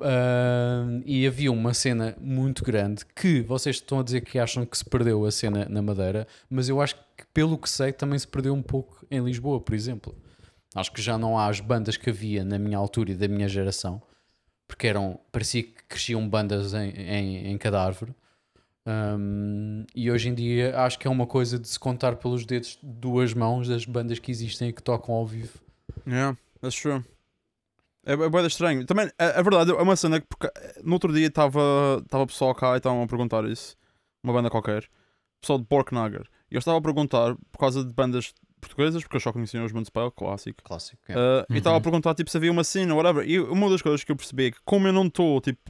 [0.00, 4.76] Ah, e havia uma cena muito grande que vocês estão a dizer que acham que
[4.78, 8.26] se perdeu a cena na Madeira, mas eu acho que, pelo que sei, também se
[8.26, 10.14] perdeu um pouco em Lisboa, por exemplo.
[10.74, 13.48] Acho que já não há as bandas que havia na minha altura e da minha
[13.48, 14.00] geração,
[14.66, 18.14] porque eram, parecia que cresciam bandas em, em, em cada árvore.
[18.90, 22.78] Um, e hoje em dia acho que é uma coisa de se contar pelos dedos
[22.82, 25.58] de duas mãos das bandas que existem e que tocam ao vivo.
[26.06, 27.04] Yeah, that's true.
[28.06, 28.86] É, é bem estranho.
[28.86, 32.26] Também, a, a verdade, é uma cena que porque, eh, no outro dia estava estava
[32.26, 33.76] pessoal cá e estavam a perguntar isso.
[34.22, 34.88] Uma banda qualquer.
[35.40, 36.24] Pessoal de Borknagar.
[36.50, 39.70] E eu estava a perguntar por causa de bandas portuguesas, porque eu só conhecia os
[39.72, 40.62] Municipal, clássico.
[40.64, 41.02] Clássico.
[41.08, 41.14] é.
[41.14, 41.82] Uh, E estava a Uhum.
[41.82, 43.28] perguntar tipo, se havia uma cena ou whatever.
[43.28, 45.60] E uma das coisas que eu percebi é que, como eu não estou, tipo,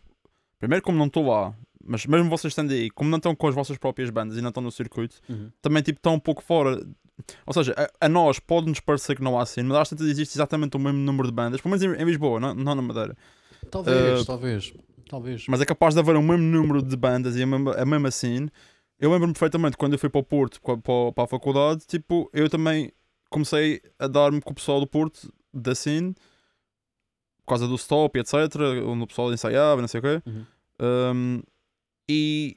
[0.58, 1.52] primeiro, como não estou lá,
[1.88, 4.48] mas mesmo vocês estando aí, como não estão com as vossas próprias bandas e não
[4.50, 5.50] estão no circuito, Uhum.
[5.62, 6.86] também tipo, estão um pouco fora.
[7.46, 10.36] Ou seja, a, a nós pode-nos parecer que não há cena, mas às tantas existe
[10.36, 13.16] exatamente o mesmo número de bandas, pelo menos em, em Lisboa, não, não na Madeira.
[13.70, 14.72] Talvez, Uh, talvez,
[15.10, 15.44] talvez.
[15.48, 18.10] Mas é capaz de haver o mesmo número de bandas e a mesma, a mesma
[18.10, 18.48] scene.
[19.00, 20.76] Eu lembro-me perfeitamente quando eu fui para o Porto, para,
[21.12, 22.92] para, a faculdade, tipo, eu também
[23.30, 26.14] comecei a dar-me com o pessoal do Porto, da scene,
[27.44, 28.34] por causa do stop etc,
[28.86, 30.22] onde o pessoal ensaiava, não sei o quê.
[30.26, 30.44] Uhum.
[30.80, 31.42] Um,
[32.08, 32.56] e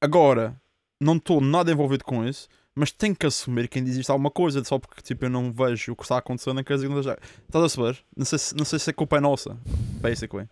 [0.00, 0.60] agora
[1.00, 4.62] não estou nada envolvido com isso, mas tenho que assumir que ainda existe alguma coisa,
[4.64, 7.16] só porque tipo, eu não vejo o que está acontecendo naquelas igrejas.
[7.46, 7.98] Estás a saber?
[8.16, 9.56] Não sei, se, não sei se a culpa é nossa,
[10.00, 10.48] basically.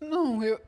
[0.00, 0.60] Não, eu.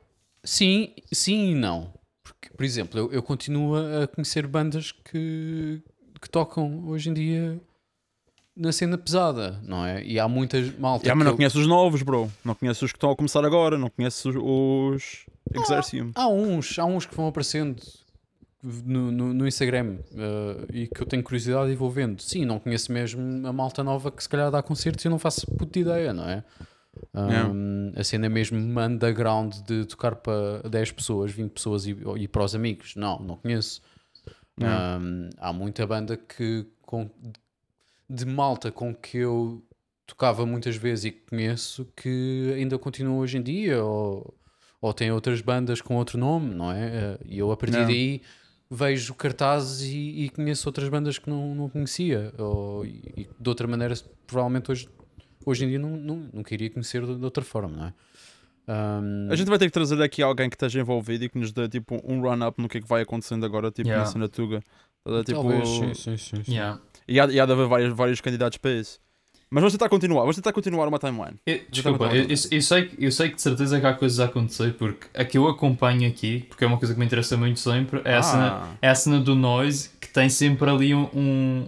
[0.43, 1.93] Sim, sim e não.
[2.23, 5.81] Porque, por exemplo, eu, eu continuo a conhecer bandas que,
[6.21, 7.59] que tocam hoje em dia
[8.55, 10.03] na cena pesada, não é?
[10.03, 11.05] E há muitas malta.
[11.05, 12.31] Yeah, mas não eu- conheces os novos, bro.
[12.43, 13.77] Não conheces os que estão a começar agora.
[13.77, 16.11] Não conheces os, os Exercium.
[16.15, 17.81] Há uns, há uns que vão aparecendo
[18.63, 22.21] no, no, no Instagram eh, e que eu tenho curiosidade e vou vendo.
[22.21, 25.19] Sim, não conheço mesmo a malta nova que se calhar dá concertos e eu não
[25.19, 26.43] faço puta ideia, não é?
[27.13, 32.43] Um, A cena mesmo underground de tocar para 10 pessoas, 20 pessoas e, e para
[32.43, 32.95] os amigos.
[32.95, 33.81] Não, não conheço.
[34.59, 37.09] Um, há muita banda que com,
[38.09, 39.63] de malta com que eu
[40.07, 44.33] tocava muitas vezes e que conheço que ainda continua hoje em dia ou,
[44.81, 46.85] ou tem outras bandas com outro nome, não é?
[46.85, 47.93] Eh, E eu a partir Yeah.
[47.93, 48.21] daí
[48.69, 53.49] vejo cartazes e, e conheço outras bandas que não, não conhecia ou, e, e de
[53.49, 54.89] outra maneira provavelmente hoje,
[55.45, 57.93] hoje em dia não, não, não queria conhecer de, de outra forma, não é?
[58.69, 61.53] Um, A gente vai ter que trazer aqui alguém que esteja envolvido e que nos
[61.53, 64.19] dê tipo um run-up no que é que vai acontecendo agora, tipo Yeah.
[64.19, 64.61] na Tuga.
[65.05, 65.23] Tá?
[65.23, 66.51] Tipo, talvez, sim, sim, sim, sim.
[66.51, 66.81] Yeah.
[67.07, 68.99] E há, e há de haver vários, vários candidatos para isso.
[69.49, 70.21] Mas vamos tentar continuar.
[70.21, 71.37] Vamos tentar continuar uma timeline.
[71.45, 74.19] Eu- desculpa, eu, eu- eu sei, que- eu sei que de certeza que há coisas
[74.19, 77.37] a acontecer porque a que eu acompanho aqui, porque é uma coisa que me interessa
[77.37, 80.93] muito sempre, é a, cena, Ah, é a cena do noise que tem sempre ali
[80.93, 81.07] um,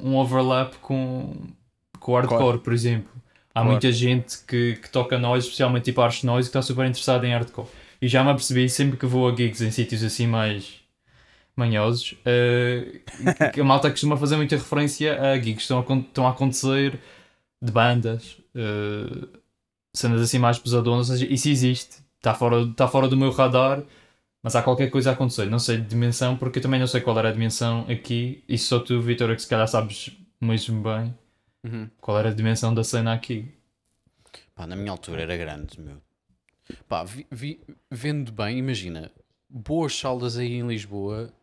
[0.03, 1.33] um, overlap com,
[1.99, 2.59] com o hardcore, Claro.
[2.59, 3.09] por exemplo.
[3.55, 3.69] Há Claro.
[3.71, 7.31] muita gente que, que toca noise, especialmente tipo arch noise, que está super interessada em
[7.31, 7.67] hardcore.
[8.01, 10.79] E já me apercebi sempre que vou a gigs em sítios assim mais
[11.55, 12.99] manhosos, eh,
[13.53, 16.99] que a malta costuma fazer muita referência a gigs que estão a, estão a acontecer
[17.61, 19.27] de bandas, eh,
[19.93, 23.83] cenas assim mais pesadonas, ou seja, isso existe, está fora, está fora do meu radar,
[24.43, 25.45] mas há qualquer coisa a acontecer.
[25.47, 28.57] Não sei de dimensão, porque eu também não sei qual era a dimensão aqui, e
[28.57, 31.13] só tu, Vitor, é que se calhar sabes mesmo bem
[31.63, 31.89] Uhum.
[31.99, 33.51] qual era a dimensão da cena aqui.
[34.55, 35.97] Pá, na minha altura era grande, meu.
[36.87, 37.59] Pá, vi, vi-
[37.91, 39.11] vendo bem, imagina,
[39.49, 41.33] boas salas aí em Lisboa,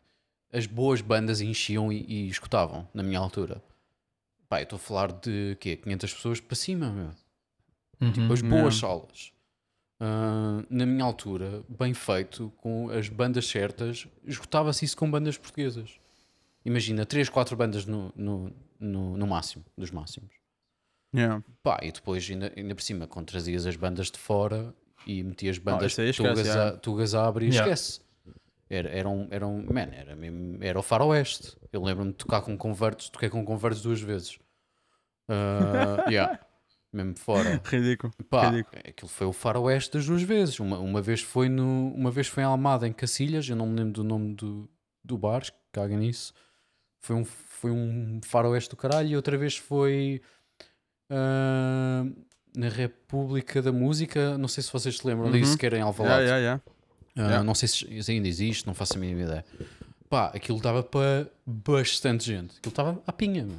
[0.52, 3.60] as boas bandas enchiam e, e escutavam, na minha altura.
[4.56, 5.76] Pá, eu estou a falar de quê?
[5.76, 7.10] 500 pessoas para cima, meu.
[8.00, 8.32] Uhum.
[8.32, 8.80] As boas Yeah.
[8.80, 9.32] salas.
[10.00, 15.98] Ah, na minha altura, bem feito, com as bandas certas, esgotava-se isso com bandas portuguesas.
[16.64, 20.30] Imagina, 3, 4 bandas no, no, no, no máximo, dos máximos.
[21.14, 21.42] yeah.
[21.62, 24.74] Pá, e depois, ainda, ainda por cima, quando trazias as bandas de fora
[25.06, 26.68] e metias bandas esquece, tugas, yeah.
[26.68, 27.70] a, tugas a abrir, Yeah.
[27.72, 28.00] esquece.
[28.68, 29.62] Era, era, um, era um.
[29.72, 31.56] Man, era, mesmo, era o faroeste.
[31.72, 34.38] Eu lembro-me de tocar com convertes, toquei com convertes duas vezes.
[35.28, 36.38] Ah, yeah.
[36.92, 37.60] Mesmo fora.
[37.66, 38.12] Ridículo.
[38.30, 38.82] Pá, Ridículo.
[38.86, 40.58] aquilo foi o faroeste das duas vezes.
[40.60, 43.76] Uma, uma, vez foi no, uma vez foi em Almada, em Cacilhas, eu não me
[43.78, 44.68] lembro do nome do,
[45.04, 46.32] do bar, caga nisso.
[47.02, 49.08] Foi um, foi um faroeste do caralho.
[49.08, 50.22] E outra vez foi
[51.10, 52.04] ah,
[52.56, 54.36] na República da Música.
[54.38, 55.32] Não sei se vocês se lembram Uhum.
[55.32, 56.22] disso, que era em Alvalade.
[56.24, 56.62] Yeah, yeah, yeah.
[56.68, 56.76] Ah,
[57.18, 57.42] Yeah.
[57.42, 59.42] Não sei se ainda existe, não faço a mínima ideia.
[60.10, 62.58] Pá, aquilo dava para bastante gente.
[62.58, 63.58] Aquilo estava à pinha, meu.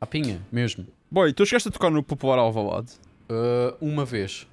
[0.00, 0.86] À pinha, mesmo.
[1.10, 2.92] Boy, tu chegaste a tocar no Popular Alvalade.
[3.28, 4.46] Ah, uma vez.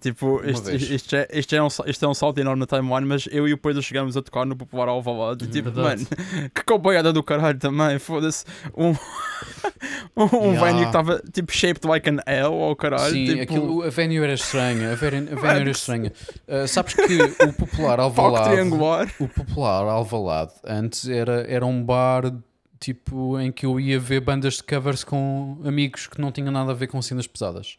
[0.00, 3.48] Tipo, isto, é, isto, é um, isto é um salto enorme na timeline, mas eu
[3.48, 5.44] e o Pedro chegamos a tocar no popular Alvalade.
[5.44, 5.50] Uhum.
[5.50, 6.06] Tipo, Verdade.
[6.10, 7.98] mano, que companhada do caralho também.
[7.98, 8.44] Foda-se.
[8.76, 8.90] Um,
[10.16, 10.60] um Yeah.
[10.66, 13.12] venue que estava tipo shaped like an L ao caralho.
[13.12, 14.92] Sim, tipo, aquilo, a venue era estranha.
[14.92, 16.12] A venue, a venue era estranha.
[16.48, 19.08] Uh, sabes que o popular Alvalade, triangular.
[19.20, 22.32] o popular Alvalade antes era, era um bar
[22.80, 26.70] tipo em que eu ia ver bandas de covers com amigos que não tinham nada
[26.72, 27.76] a ver com cenas pesadas.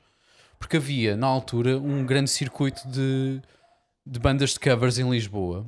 [0.60, 3.40] Porque havia na altura um grande circuito de,
[4.06, 5.66] de bandas de covers em Lisboa.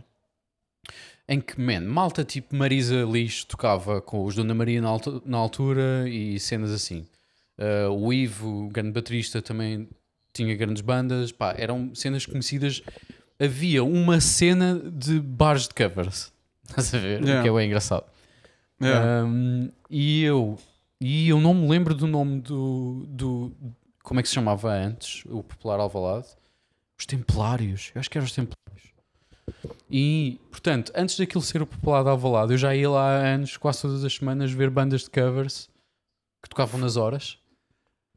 [1.27, 5.37] Em que, man, malta tipo Marisa Lix tocava com os Dona Maria na, altu- na
[5.37, 7.05] altura e cenas assim.
[7.57, 9.87] Uh, o Ivo, o grande baterista, também
[10.33, 11.31] tinha grandes bandas.
[11.31, 12.81] Pá, eram cenas conhecidas.
[13.39, 16.31] Havia uma cena de bares de covers.
[16.67, 17.21] Estás a ver?
[17.21, 17.43] Yeah.
[17.43, 18.05] Que é bem engraçado.
[18.81, 19.25] Yeah.
[19.25, 20.57] Um, e eu
[21.01, 23.51] e eu não me lembro do nome do, do
[24.03, 26.27] como é que se chamava antes o popular Alvalade
[26.97, 28.93] os Templários eu acho que eram os Templários
[29.91, 33.57] e portanto antes daquilo ser o popular de Alvalade eu já ia lá há anos
[33.57, 35.69] quase todas as semanas ver bandas de covers
[36.41, 37.37] que tocavam nas horas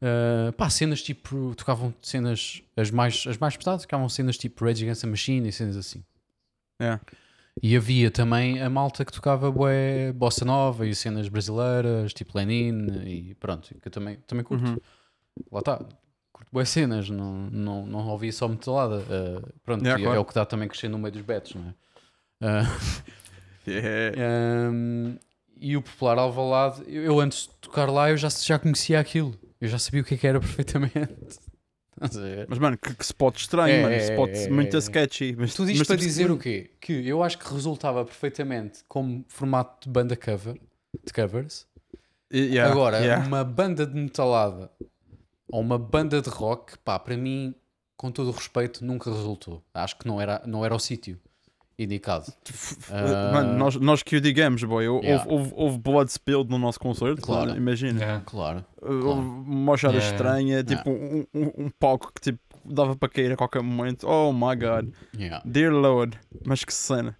[0.01, 4.83] Uh, pá, cenas tipo tocavam cenas as mais, as mais pesadas tocavam cenas tipo Rage
[4.83, 6.03] Against the Machine e cenas assim
[6.81, 7.01] Yeah.
[7.61, 13.03] E havia também a malta que tocava bué, bossa nova e cenas brasileiras, tipo Lenin
[13.05, 14.65] e pronto, que eu também, também curto.
[14.65, 14.77] Uhum.
[15.51, 15.77] Lá está,
[16.31, 18.97] curto boas cenas, não, não, não ouvia só metalada.
[18.99, 20.17] Uh, pronto, Yeah, e claro.
[20.17, 21.69] é o que dá também crescer no meio dos betos, não
[22.41, 22.63] é?
[22.63, 23.03] Uh,
[23.65, 24.17] Yeah.
[24.71, 25.17] um,
[25.57, 29.39] e o popular Alvalade, eu, eu antes de tocar lá eu já, já conhecia aquilo,
[29.61, 31.39] eu já sabia o que é que era perfeitamente.
[32.47, 33.93] Mas, mano, que, que spot estranho, É, mano.
[33.95, 34.79] é, Spot é, muito é.
[34.79, 35.35] sketchy.
[35.37, 36.71] Mas, Tu dizes mas, para tipo, dizer o quê?
[36.79, 40.59] Que eu acho que resultava perfeitamente como formato de banda cover,
[41.05, 41.65] de covers.
[42.33, 43.27] Yeah, Agora, yeah.
[43.27, 44.71] uma banda de metalada
[45.51, 47.53] ou uma banda de rock, pá, para mim,
[47.95, 49.63] com todo o respeito, nunca resultou.
[49.73, 51.19] Acho que não era, não era o sítio
[51.77, 52.31] indicado.
[52.91, 53.31] Ah.
[53.33, 54.87] Mano, nós, nós que o digamos, boy.
[54.87, 55.25] Houve, Yeah.
[55.29, 57.21] houve, houve blood spilled no nosso concerto.
[57.21, 57.47] Claro.
[57.47, 57.99] mano, Imagina.
[57.99, 58.23] Yeah.
[58.25, 58.65] Claro.
[58.81, 60.11] Houve uma achada Yeah.
[60.15, 60.63] estranha.
[60.63, 64.07] Tipo, um, um, um palco que tipo, dava para cair a qualquer momento.
[64.07, 64.93] Oh my god.
[65.17, 65.41] Yeah.
[65.45, 66.19] Dear Lord.
[66.45, 67.17] Mas que cena.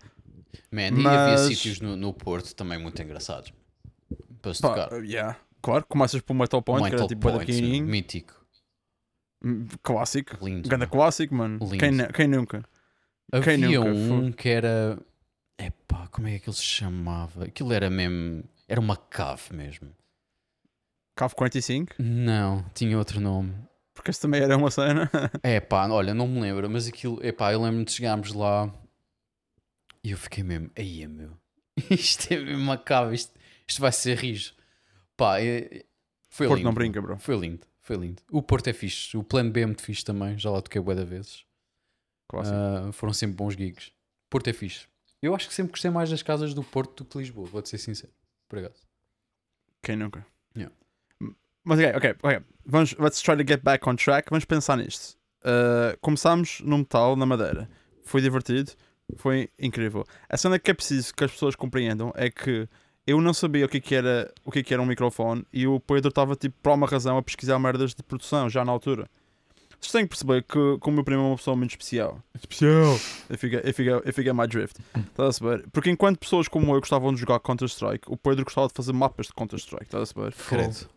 [0.71, 1.01] Man, e havia
[1.33, 3.51] Mas- sítios no, no Porto também muito engraçados
[4.41, 4.91] para se tocar.
[5.03, 5.37] yeah.
[5.61, 8.33] Claro, começas por Metal Point, que era Metal tipo Point, mítico,
[9.81, 10.37] Clássico.
[10.45, 10.67] lindo.
[10.69, 11.59] Ganda clássico, mano.
[11.61, 11.77] Lindo.
[11.77, 12.63] Quem, quem nunca?
[13.43, 14.99] Quem Havia nunca um que era.
[15.57, 17.45] Epá, como é que ele se chamava?
[17.45, 18.43] Aquilo era mesmo.
[18.67, 19.89] Era uma cave mesmo.
[21.15, 21.95] Cave 45?
[21.99, 23.53] Não, tinha outro nome.
[23.93, 25.09] Porque esse também era uma cena.
[25.43, 27.23] É pá, olha, não me lembro, mas aquilo.
[27.25, 28.73] Epá, eu lembro-me de chegarmos lá
[30.03, 30.71] e eu fiquei mesmo.
[30.75, 31.37] Aí, meu.
[31.89, 33.15] Isto é mesmo uma cave.
[33.15, 33.33] Isto,
[33.67, 34.53] isto vai ser rijo.
[35.15, 35.83] Pá, é-
[36.29, 36.65] foi Porto lindo.
[36.67, 37.17] não brinca, bro.
[37.19, 38.21] Foi lindo, foi lindo.
[38.31, 39.15] O Porto é fixe.
[39.15, 40.37] O plano B é muito fixe também.
[40.37, 41.45] Já lá toquei bué da vezes.
[42.41, 43.91] Ah, foram sempre bons gigs.
[44.29, 44.87] Porto é fixe.
[45.21, 47.77] Eu acho que sempre gostei mais das casas do Porto do que Lisboa, vou-te ser
[47.77, 48.11] sincero.
[48.51, 48.85] Acaso.
[49.81, 50.25] Quem nunca?
[50.55, 50.73] Yeah.
[51.63, 52.41] Mas ok, ok, ok.
[52.65, 54.29] Vamos, let's try to get back on track.
[54.29, 55.17] Vamos pensar nisto.
[55.43, 57.69] Uh, começámos no metal, na madeira.
[58.03, 58.71] Foi divertido,
[59.17, 60.05] foi incrível.
[60.29, 62.67] A cena que é preciso que as pessoas compreendam é que
[63.05, 65.79] eu não sabia o que, que era o que, que era um microfone e o
[65.79, 69.09] Pedro estava tipo por uma razão a pesquisar merdas de produção já na altura.
[69.83, 72.23] Vocês têm que perceber que, que o meu primo é uma pessoa muito especial.
[72.33, 72.95] Especial!
[73.29, 74.77] If you get, if you get, if you get my drift.
[74.95, 75.65] Estás a saber?
[75.73, 79.27] Porque enquanto pessoas como eu gostavam de jogar Counter-Strike, o Pedro gostava de fazer mapas
[79.27, 79.83] de Counter-Strike.
[79.83, 80.33] Estás a saber?
[80.47, 80.87] Credo.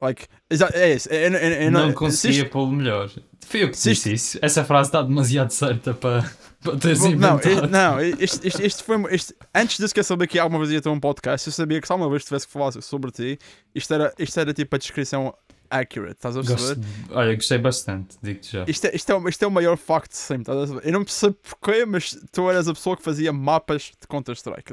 [0.00, 1.08] Like, é isso.
[1.12, 3.08] É, é, é, é, não, se conseguia isto- pô-lo melhor.
[3.46, 4.38] Foi eu que se disse isso.
[4.42, 6.28] Essa frase está demasiado certa para,
[6.60, 7.38] para teres Não,
[7.70, 9.14] não, isto, isto, isto foi.
[9.14, 11.80] Isto, antes disso que eu sabia que alguma vez ia ter um podcast, eu sabia
[11.80, 13.38] que se alguma vez tivesse que falar sobre ti,
[13.74, 15.34] isto era, isto era tipo a descrição
[15.70, 16.14] accurate.
[16.16, 16.74] Estás a perceber?
[16.86, 18.64] Gosto, olha, gostei bastante, digo-te já.
[18.66, 20.52] Isto é, isto, é, o- isto é o maior facto de sempre.
[20.52, 20.74] estás a?
[20.86, 24.72] Eu não percebo porquê, mas tu eras a pessoa que fazia mapas de Counter-Strike.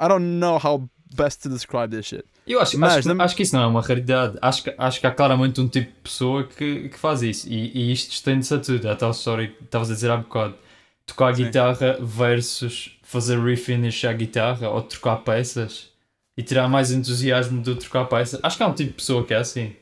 [0.00, 2.24] I don't know how best to describe this shit.
[2.46, 4.38] Eu acho, Mas acho, que- na- acho que isso não é uma raridade.
[4.40, 7.48] Acho que, acho que há claramente um tipo de pessoa que, que faz isso.
[7.48, 8.88] E, e isto estende-se a tudo.
[8.88, 10.54] É a tal história que estavas a dizer há bocado.
[11.06, 11.44] Tocar Sim.
[11.44, 15.88] guitarra versus fazer refinish à guitarra ou trocar peças
[16.36, 18.38] e tirar mais entusiasmo do trocar peças.
[18.42, 19.72] Acho que há um tipo de pessoa que é assim.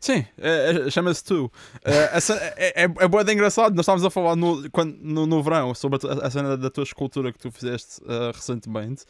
[0.00, 1.52] Sim, é- é- chama-se tu.
[1.84, 3.74] É, essa, é, é, é bué de engraçado.
[3.74, 6.84] Nós estávamos a falar no, quando, no, no verão sobre a, a cena da tua
[6.84, 9.04] escultura que tu fizeste eh, recentemente.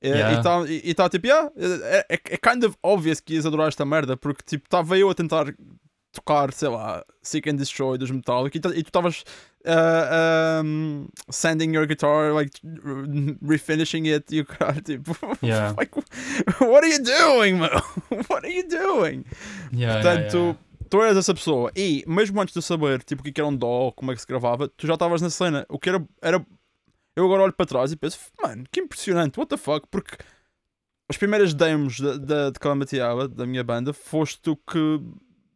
[0.00, 0.34] É, Yeah.
[0.34, 3.46] E está e, e tá, tipo, yeah, é, é, é kind of obvious que ias
[3.46, 5.46] adorar esta merda porque tipo, estava eu a tentar
[6.12, 9.24] tocar, sei lá, Seek and Destroy dos Metallica e, e tu estavas
[9.66, 12.50] uh, um, sanding your guitar, like
[13.42, 15.74] refinishing it o cara tipo, Yeah.
[15.76, 15.94] like,
[16.60, 17.70] what are you doing, man?
[18.28, 19.24] What are you doing?
[19.72, 20.56] Yeah, yeah, Portanto, yeah.
[20.88, 23.90] tu eras essa pessoa e mesmo antes de saber tipo, o que era um dó,
[23.92, 25.66] como é que se gravava, tu já estavas na cena.
[25.68, 26.46] O que era, era.
[27.16, 30.16] Eu agora olho para trás e penso, mano, que impressionante, what the fuck, porque
[31.08, 35.00] as primeiras demos da, da, de Calamity Hour, da minha banda, foste tu que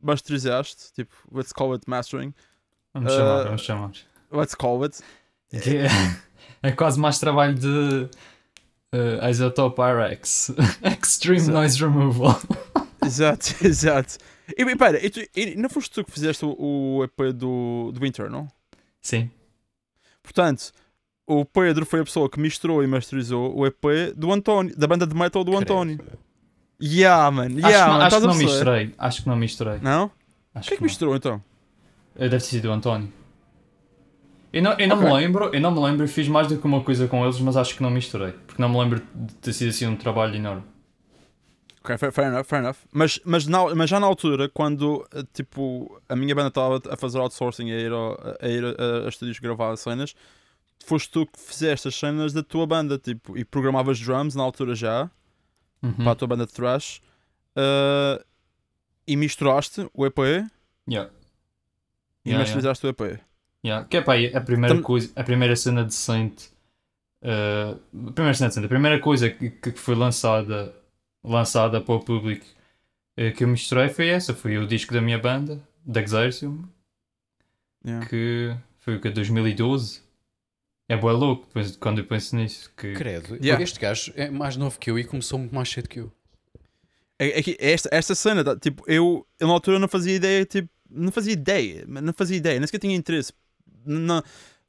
[0.02, 2.32] masterizaste, tipo, let's call it mastering,
[2.94, 3.90] Vamos Uh, chamar, vamos chamar.
[4.32, 4.98] let's call it.
[5.50, 5.88] Que é,
[6.62, 8.08] é quase mais trabalho de
[8.94, 10.50] uh, Isotope RX.
[11.02, 11.52] Extreme Exato.
[11.58, 12.40] Noise Removal.
[13.04, 14.18] Exato, exato.
[14.56, 16.54] E, e pera, e, tu, e não foste tu que fizeste o,
[16.98, 18.46] o EP do, do Internal?
[19.00, 19.30] Sim.
[20.22, 20.70] Portanto,
[21.26, 25.06] o Pedro foi a pessoa que misturou e masterizou o EP do António, da banda
[25.06, 25.98] de metal do António.
[26.80, 27.46] Yeah, man.
[27.46, 28.04] acho Yeah, que, não, man.
[28.06, 28.94] acho que não misturei.
[28.98, 29.78] Acho que não misturei.
[29.80, 30.10] Não?
[30.54, 30.86] Acho é que não.
[30.86, 31.42] misturou então?
[32.16, 33.12] Uh, Deve ter sido o António.
[34.52, 35.16] Eu não, eu não me Ok.
[35.16, 37.76] lembro, eu não me lembro, fiz mais do que uma coisa com eles, mas acho
[37.76, 38.32] que não misturei.
[38.46, 40.64] Porque não me lembro de ter sido assim um trabalho enorme.
[41.82, 42.76] Ok, fair, enough, fair enough.
[42.92, 46.96] Mas, mas, na- mas já na altura, quando eh, tipo, a minha banda estava a
[46.96, 50.14] fazer outsourcing, a ir, a, ir a, a estúdios gravar cenas,
[50.84, 54.74] foste tu que fizeste as cenas da tua banda, tipo, e programavas drums na altura
[54.74, 55.08] já,
[55.82, 55.92] Uhum.
[55.94, 57.00] para a tua banda de thrash,
[57.56, 58.24] eh,
[59.06, 60.18] e misturaste o EP
[60.88, 61.10] Yeah.
[62.24, 63.20] E Yeah, masterizaste o EP.
[63.64, 63.86] Yeah.
[63.88, 66.48] Que é pá, a primeira Tam- coisa, a primeira cena decente,
[67.22, 70.74] uh, a primeira cena decente, a primeira coisa que, que foi lançada,
[71.24, 72.44] lançada para o público
[73.18, 76.64] uh, que eu misturei foi essa, foi o disco da minha banda, da Exercium,
[77.84, 78.06] Yeah.
[78.08, 80.02] que foi o que 2012.
[80.86, 82.70] É boa louco depois, quando eu penso nisso.
[82.76, 82.92] Que...
[82.94, 83.36] Credo.
[83.36, 83.62] Yeah.
[83.62, 86.12] Este gajo é mais novo que eu e começou muito mais cedo que eu.
[87.18, 90.44] É, é que esta, esta cena, tá, tipo, eu, eu na altura não fazia ideia,
[90.44, 93.32] tipo, não fazia ideia, não fazia ideia, nem sequer tinha interesse.
[93.84, 94.22] Não,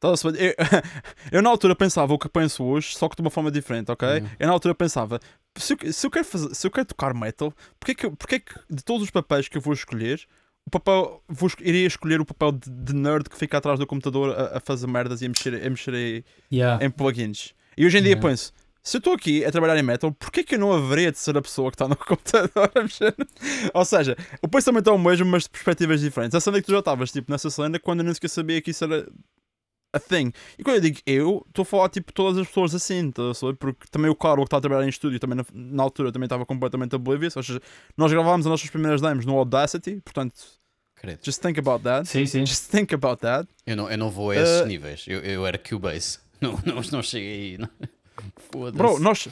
[0.03, 0.55] eu,
[1.31, 4.07] eu na altura pensava o que penso hoje, só que de uma forma diferente, ok?
[4.07, 4.29] Uhum.
[4.39, 5.19] Eu na altura pensava,
[5.55, 8.53] se eu, se eu quero, fazer, se eu quero tocar metal, porque que, porque que
[8.69, 10.25] de todos os papéis que eu vou escolher,
[10.65, 14.35] o papel, vou, iria escolher o papel de, de nerd que fica atrás do computador
[14.35, 16.83] a, a fazer merdas e a mexer, a mexer em, Yeah.
[16.83, 17.53] em plugins.
[17.77, 18.27] E hoje em dia Yeah.
[18.27, 21.19] penso, se eu estou aqui a trabalhar em metal, porquê que eu não haveria de
[21.19, 23.15] ser a pessoa que está no computador a mexer?
[23.73, 26.35] Ou seja, o pensamento é o mesmo, mas de perspectivas diferentes.
[26.35, 28.61] A cena é que tu já estavas tipo, nessa cena quando eu nem sequer sabia
[28.61, 29.07] que isso era
[29.93, 30.31] a thing.
[30.57, 33.55] E quando eu digo eu, estou a falar tipo todas as pessoas assim, saber?
[33.57, 36.25] porque também o Carlos que está a trabalhar em estúdio também na, na altura também
[36.25, 37.35] estava completamente oblivious.
[37.35, 37.61] Ou seja,
[37.97, 40.39] nós gravámos as nossas primeiras demos no Audacity, portanto,
[40.95, 41.19] Credo.
[41.23, 42.07] just think about that.
[42.07, 42.45] Sim, sim.
[42.45, 43.47] Just think about that.
[43.65, 45.03] Eu não, eu não vou a esses Uh, níveis.
[45.07, 46.19] Eu, eu era Cubase.
[46.41, 47.57] Não, não, não cheguei aí.
[47.59, 47.69] Não.
[48.51, 48.77] Foda-se.
[48.77, 49.27] Bro, nós.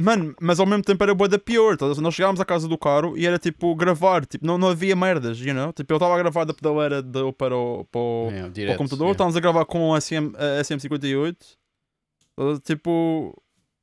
[0.00, 1.76] Mano, mas ao mesmo tempo era boa da pior.
[1.76, 1.86] tá?
[1.86, 5.38] Nós chegámos à casa do Caro e era tipo gravar, tipo, não, não havia merdas,
[5.40, 5.72] you know?
[5.72, 8.76] Tipo, eu estava a gravar da pedaleira dele para o, para o, É, para o
[8.76, 9.10] computador, é.
[9.12, 11.36] estávamos a gravar com a, SM, a SM58.
[12.38, 13.34] Uh, Tipo,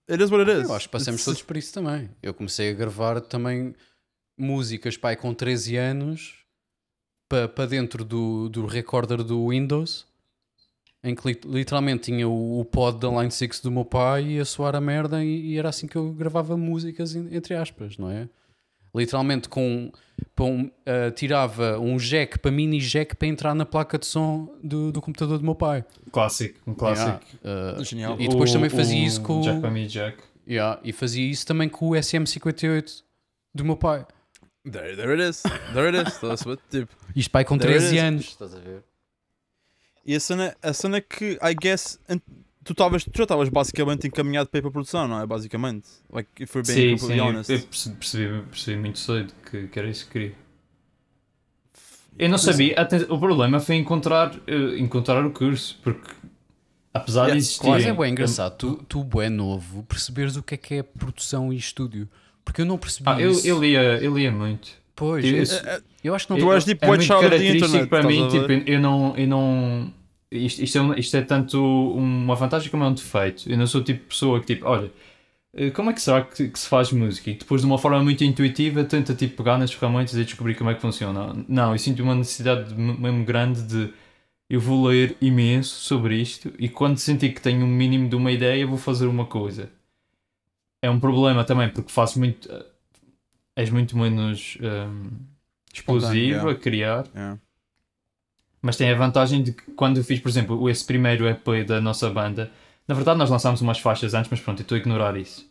[0.09, 0.69] it is what it is.
[0.69, 2.09] Eu acho que passamos It's- todos por isso também.
[2.23, 3.75] Eu comecei a gravar também
[4.39, 6.35] músicas pai com 13 anos
[7.27, 10.05] para pa dentro do, do recorder do Windows
[11.05, 14.39] em que li- literalmente tinha o, o pod da Line 6 do meu pai e
[14.39, 17.97] a soar a merda e, e era assim que eu gravava músicas en- entre aspas,
[17.97, 18.27] não é?
[18.93, 19.91] Literalmente com,
[20.35, 24.89] com, ah, tirava um jack para mini jack para entrar na placa de som do,
[24.91, 25.83] do computador do meu pai.
[26.11, 27.19] Clássico, um clássico.
[27.43, 28.15] Yeah, ah, Genial.
[28.19, 30.17] E depois O- também fazia o isso com o- Jack para mim, Jack.
[30.47, 33.03] Yeah, e fazia isso também com o SM58
[33.53, 34.05] do meu pai.
[34.63, 35.43] There, there it is.
[35.73, 36.17] There it is.
[36.71, 38.01] Tipo, Isto pai com There it 13 is.
[38.03, 38.25] anos.
[38.27, 38.81] Estás a ver?
[40.05, 41.99] E a cena, a cena que, I guess,
[42.63, 45.25] tu, tavas, tu já estavas basicamente encaminhado para ir para a produção, não é?
[45.25, 45.87] Basicamente.
[46.11, 47.49] Like, if we're being Sim, sim, honest.
[47.51, 50.35] eu percebi, percebi, percebi muito cedo que, que era isso que queria.
[52.17, 56.09] Eu não sabia, até, o problema foi encontrar, eh, encontrar o curso, porque
[56.93, 57.67] apesar Yeah, de existir.
[57.67, 61.51] Mas é bem engraçado, tu, tu bué novo, perceberes o que é que é produção
[61.51, 62.07] e estúdio.
[62.45, 63.45] Porque eu não percebi Ah, eu, isso.
[63.45, 64.69] eu, lia, eu lia muito.
[64.95, 66.39] Pois, eu- eu, acho que não...
[66.39, 69.93] Tu és tipo é white the característico internet, para mim, tipo, eu não, eu não
[70.31, 71.61] isto, isto, é, um- isto é tanto
[71.93, 73.49] uma vantagem como é um defeito.
[73.49, 74.91] Eu não sou o tipo de pessoa que tipo, olha,
[75.53, 77.29] eh, como é que será que, que se faz música?
[77.31, 80.69] E depois de uma forma muito intuitiva tenta tipo pegar nas ferramentas e descobrir como
[80.69, 81.35] é que funciona.
[81.47, 83.93] Não, eu sinto uma necessidade mesmo grande de
[84.49, 88.31] eu vou ler imenso sobre isto e quando sentir que tenho um mínimo de uma
[88.31, 89.69] ideia vou fazer uma coisa.
[90.81, 92.65] É um problema também porque faço muito eh,
[93.55, 95.07] és muito menos ehm,
[95.73, 97.39] explosivo a criar Yeah.
[98.61, 101.79] mas tem a vantagem de que quando eu fiz, por exemplo, esse primeiro EP da
[101.79, 102.51] nossa banda,
[102.87, 105.47] na verdade nós lançámos umas faixas antes, mas pronto, eu estou a ignorar isso.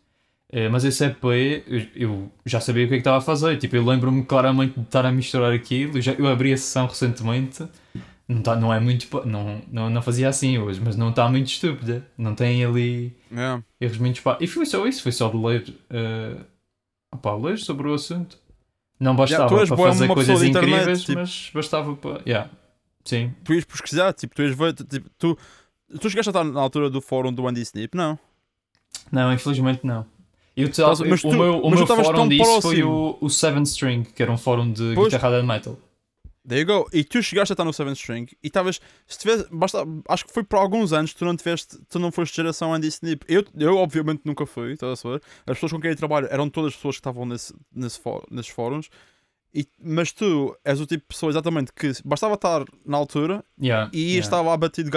[0.53, 1.25] Eh, mas esse EP
[1.67, 3.57] eu, eu já sabia o que é que estava a fazer.
[3.59, 5.99] Tipo, eu lembro-me claramente de estar a misturar aquilo.
[5.99, 7.67] Eu, já, eu abri a sessão recentemente.
[8.29, 9.09] Não, tá, não é muito.
[9.27, 12.07] Não, não, não fazia assim hoje, mas não está muito estúpida.
[12.17, 13.63] Não tem ali Yeah.
[13.81, 14.23] erros muito.
[14.41, 15.75] E foi só isso, foi só de ler.
[15.91, 16.37] eh,
[17.15, 18.39] opá, ler sobre o assunto.
[19.01, 22.23] Não bastava tu és para fazer coisas da internet, incríveis, tipo- mas bastava para.
[22.27, 22.51] Yeah.
[23.05, 23.33] Sim.
[23.45, 25.37] Tu ias pesquisar, tipo, tu ias ver, tipo, tu,
[26.01, 28.19] tu chegaste a estar na altura do fórum do Andy Snip, não?
[29.13, 30.07] Não, infelizmente não.
[30.57, 33.19] Eu te, Mas- mas o tu- meu, o tu meu fórum disso foi próximo.
[33.21, 35.13] o, o Seven String, que era um fórum de Pois.
[35.13, 35.77] guitarra de metal.
[36.47, 36.89] There you go.
[36.93, 38.81] E tu chegaste a estar no 7 String e estavas.
[39.07, 39.47] Se tivesse.
[39.51, 39.79] Basta,
[40.09, 41.79] acho que foi por alguns anos que tu não tiveste.
[41.89, 43.25] Tu não foste geração Andy Snip.
[43.27, 45.23] Eu, eu obviamente nunca fui, estás a saber?
[45.47, 47.99] As pessoas com quem eu trabalho eram todas as pessoas que estavam nesse, nesse
[48.31, 48.91] nesses fóruns.
[49.55, 53.89] E, mas tu és o tipo de pessoa exatamente que bastava estar na altura Yeah,
[53.95, 54.21] e yeah.
[54.21, 54.91] estava abatido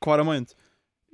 [0.00, 0.54] claramente.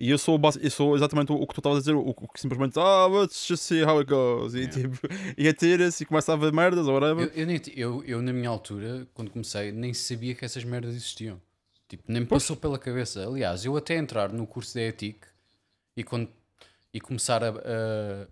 [0.00, 2.40] E eu sou, eu sou exatamente o, que tu estavas a dizer, o, o que
[2.40, 4.54] simplesmente, ah, let's just see how it goes.
[4.54, 4.80] E Yeah.
[4.80, 4.98] tipo,
[5.36, 7.30] e atira-se e começa a ver merdas ou whatever.
[7.34, 11.38] Eu, eu, eu, eu, na minha altura, quando comecei, nem sabia que essas merdas existiam.
[11.86, 13.26] Tipo, nem me passou pela cabeça.
[13.26, 15.18] Aliás, eu até entrar no curso da ETIC
[15.96, 16.30] e, quando,
[16.94, 18.26] e começar, a, a-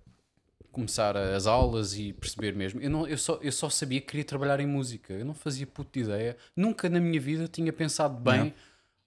[0.73, 4.25] começar as aulas e perceber mesmo, eu, não, eu, só, eu só sabia que queria
[4.25, 5.13] trabalhar em música.
[5.13, 6.37] Eu não fazia puta de ideia.
[6.57, 8.35] Nunca na minha vida tinha pensado bem.
[8.35, 8.55] Yeah.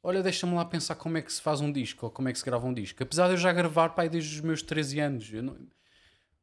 [0.04, 2.40] Olha, deixa-me lá pensar como é que se faz um disco ou como é que
[2.40, 3.02] se grava um disco.
[3.04, 5.32] Apesar de eu já gravar pai, desde os meus 13 anos.
[5.32, 5.56] Eu não...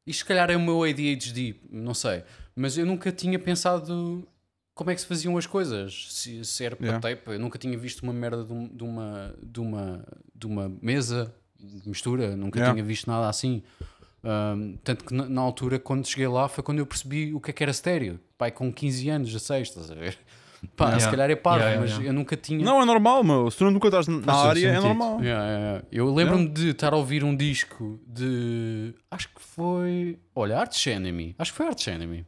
[0.07, 2.23] Isto se calhar é o meu ADHD, não sei.
[2.55, 4.27] Mas eu nunca tinha pensado
[4.75, 6.07] como é que se faziam as coisas.
[6.11, 7.17] Se, se era para Yeah.
[7.17, 10.05] tape, eu nunca tinha visto uma merda de, um- de uma, de, uma,
[10.35, 12.73] de uma mesa de mistura, nunca Yeah.
[12.75, 13.63] tinha visto nada assim.
[14.25, 17.51] Ahm, tanto que na, na altura, quando cheguei lá, foi quando eu percebi o que
[17.51, 18.19] é que era estéreo.
[18.39, 20.17] Pai, com 15 anos, a 6, estás a ver?
[20.77, 21.01] Pá, Yeah.
[21.05, 22.09] se calhar é parvo, Yeah, yeah, mas yeah.
[22.09, 22.65] eu nunca tinha.
[22.65, 23.51] Não, é normal, meu.
[23.51, 25.21] Se tu nunca estás na Faz área, é normal.
[25.23, 25.87] Yeah, yeah, yeah.
[25.93, 28.93] Eu lembro-me de estar a ouvir um disco de.
[29.11, 30.19] Acho que foi.
[30.35, 31.35] Olha, Arch Enemy.
[31.39, 32.25] Acho que foi Arch Enemy.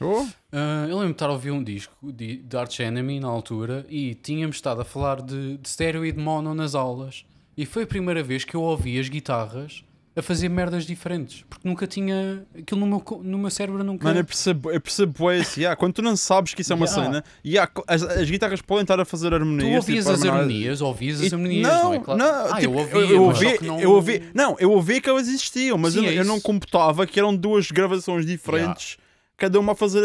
[0.00, 3.28] Oh, Ah, eu lembro-me de estar a ouvir um disco de, de Arch Enemy na
[3.28, 7.24] altura e tínhamos estado a falar de, de stereo e de mono nas aulas.
[7.56, 9.82] E foi a primeira vez que eu ouvi as guitarras
[10.16, 11.44] a fazer merdas diferentes.
[11.48, 12.42] Porque nunca tinha.
[12.58, 14.02] Aquilo no meu, no meu cérebro nunca.
[14.08, 15.60] Mano, eu percebo, eu percebo isso.
[15.60, 17.04] Yeah, quando tu não sabes que isso é uma Yeah.
[17.04, 19.76] cena, yeah, as, as guitarras podem estar a fazer Tu harmonias.
[19.76, 22.18] ouvias tipo, as harmonias- ouvias as harmonias, não, não, é claro?
[22.18, 23.80] não, ah, tipo, eu ouvia, eu, ouvi, que não...
[23.80, 27.06] eu ouvi, não, eu ouvi que elas existiam, mas Sim, eu, é eu não computava
[27.06, 28.96] que eram duas gravações diferentes,
[29.36, 30.00] cada uma a fazer.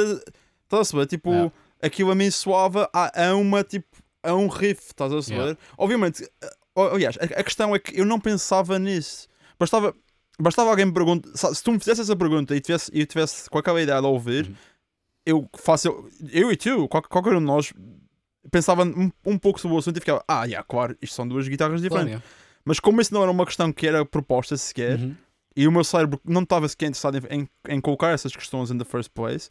[0.63, 1.05] Estás a saber?
[1.07, 1.51] Tipo, Yeah.
[1.81, 3.87] aquilo a mim soava a, a uma, tipo,
[4.23, 5.37] a um riff, estás a saber?
[5.39, 5.57] Yeah.
[5.77, 9.27] Obviamente, eh, aliás, a, a questão é que eu não pensava nisso.
[9.61, 9.95] Bastava,
[10.39, 13.47] bastava alguém me perguntar, se tu me fizesse essa pergunta e tivesse, e eu tivesse
[13.47, 14.55] com aquela ideia de ouvir, Uhum.
[15.23, 17.71] eu faço, eu e tu, qual- qualquer um de nós
[18.49, 21.47] pensava um, um pouco sobre o assunto e ficava, ah, yeah, claro, isto são duas
[21.47, 22.27] guitarras Claro, diferentes.
[22.27, 22.41] é.
[22.65, 25.15] Mas como isso não era uma questão que era proposta sequer, Uhum.
[25.55, 28.79] e o meu cérebro não estava sequer interessado em, em, em colocar essas questões in
[28.79, 29.47] the first place,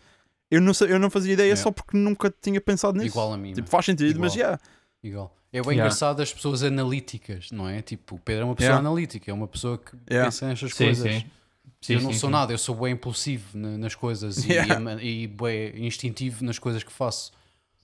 [0.51, 1.63] eu não, eu não fazia ideia Yeah.
[1.63, 3.13] só porque nunca tinha pensado nisso.
[3.15, 3.53] Igual a mim.
[3.53, 4.49] Tipo, faz sentido, mas Igual.
[4.49, 4.63] yeah.
[5.05, 5.37] Igual.
[5.53, 5.75] É bem Yeah.
[5.83, 7.83] engraçado as pessoas analíticas, não é?
[7.83, 8.89] Tipo, o Pedro é uma pessoa Yeah.
[8.89, 10.27] analítica, é uma pessoa que Yeah.
[10.31, 11.13] pensa nestas Sim, coisas.
[11.13, 11.25] sim.
[11.81, 12.33] Sim, eu não sim, sou sim.
[12.33, 15.03] nada, eu sou bem impulsivo na- nas coisas e- Yeah.
[15.03, 17.33] e, e, bem instintivo nas coisas que faço.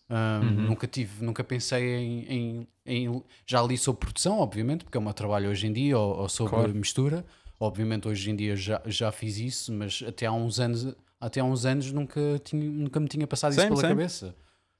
[0.08, 0.66] Ahm, Uhum.
[0.68, 5.02] Nunca tive, nunca pensei em, em- em- Já li sobre produção, obviamente, porque é o
[5.02, 6.74] meu trabalho hoje em dia, ou, ou sobre Claro.
[6.74, 7.24] mistura.
[7.58, 11.44] Obviamente, hoje em dia já, já fiz isso, mas até há uns anos, até há
[11.44, 13.94] uns anos nunca, tinha, nunca me tinha passado isso Same, pela same.
[13.94, 14.36] cabeça,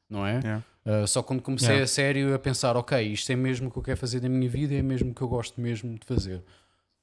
[0.09, 0.41] não é?
[0.43, 0.63] Yeah.
[0.85, 1.85] Uh, só quando comecei Yeah.
[1.85, 4.49] a sério a pensar, ok, isto é mesmo o que eu quero fazer da minha
[4.49, 6.43] vida, é mesmo o que eu gosto mesmo de fazer.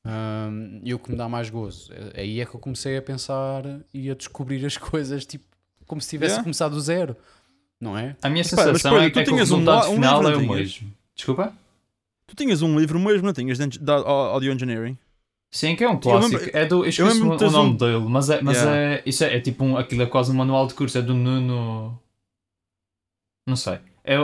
[0.05, 1.91] Um, e o que me dá mais gozo.
[1.93, 5.45] É- Aí é que eu comecei a pensar e a descobrir as coisas, tipo,
[5.87, 6.43] como se tivesse Yeah.
[6.43, 7.15] começado do zero,
[7.79, 8.15] não é?
[8.21, 10.21] A minha mas sensação espera, é, tu é que o tinhas um resultado um final
[10.23, 10.93] livro, é o mesmo.
[11.15, 11.53] Desculpa?
[12.27, 14.97] Tu tinhas um livro mesmo, não tinhas, de, audio engineering?
[15.51, 16.37] Sim, que é um Eu clássico.
[16.37, 18.75] lembro- é do, eu esqueço lembro-me o, nome um- dele, mas, é, mas Yeah.
[18.77, 21.13] é, isso é, é tipo um, aquilo é quase um manual de curso, é do
[21.13, 21.99] Nuno.
[23.47, 23.79] Não sei.
[24.03, 24.17] É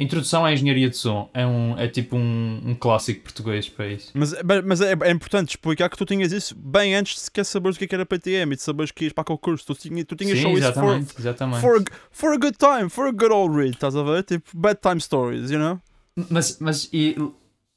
[0.00, 1.28] Introdução à Engenharia de Som.
[1.34, 4.12] É, um, é tipo um, um clássico português para isso.
[4.14, 4.32] Mas,
[4.64, 7.78] mas é, é importante explicar que tu tinhas isso bem antes de sequer saberes o
[7.80, 9.66] que é que era PTM e de saberes que ias para aquele curso.
[9.66, 11.60] Tu, tinha, tu tinhas Sim, só isso for, exatamente.
[11.60, 14.22] for, a- for a good time, for a good old read, estás a ver?
[14.22, 15.80] Tipo, bedtime stories, you know?
[16.30, 17.16] Mas, mas e,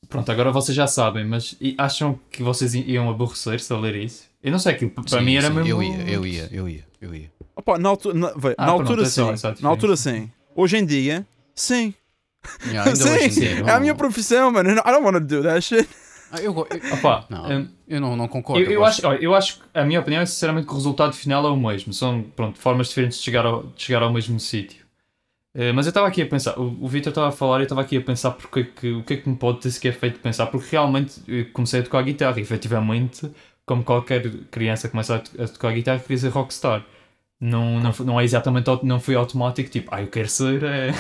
[0.07, 4.25] pronto, agora vocês já sabem, mas e acham que vocês iam aborrecer-se a ler isso?
[4.43, 5.67] Eu não sei, aquilo para Sim, mim era sim, mesmo.
[5.69, 7.31] Eu ia, eu ia, eu ia, eu ia.
[7.55, 9.53] Opa, na altura, na, Ah, na pronto, altura é só sim.
[9.63, 10.29] Na altura sim.
[10.55, 11.25] Hoje em dia,
[11.55, 11.93] sim.
[12.65, 14.69] Yeah, ainda hoje em sim, dia, é a minha profissão, mano.
[14.71, 15.87] I don't want to do that shit.
[16.31, 16.65] Ah, eu, eu,
[16.97, 18.65] Opá, não, eu não, não concordo.
[18.65, 21.13] eu, eu acho, olha, eu acho que a minha opinião é sinceramente que o resultado
[21.13, 21.93] final é o mesmo.
[21.93, 24.85] São pronto, formas diferentes de chegar ao, de chegar ao mesmo sítio.
[25.53, 27.63] Eh, mas eu estava aqui a pensar, o, o Vitor estava a falar e eu
[27.63, 29.93] estava aqui a pensar porque é que, o que é que me pode ter sequer
[29.93, 33.29] feito pensar, porque realmente eu comecei a tocar guitarra e efetivamente,
[33.65, 36.85] como qualquer criança que começa a, to- a tocar guitarra, queria ser rockstar.
[37.41, 40.93] Não, não, não é exatamente, não foi automático, tipo, ah, eu quero ser, é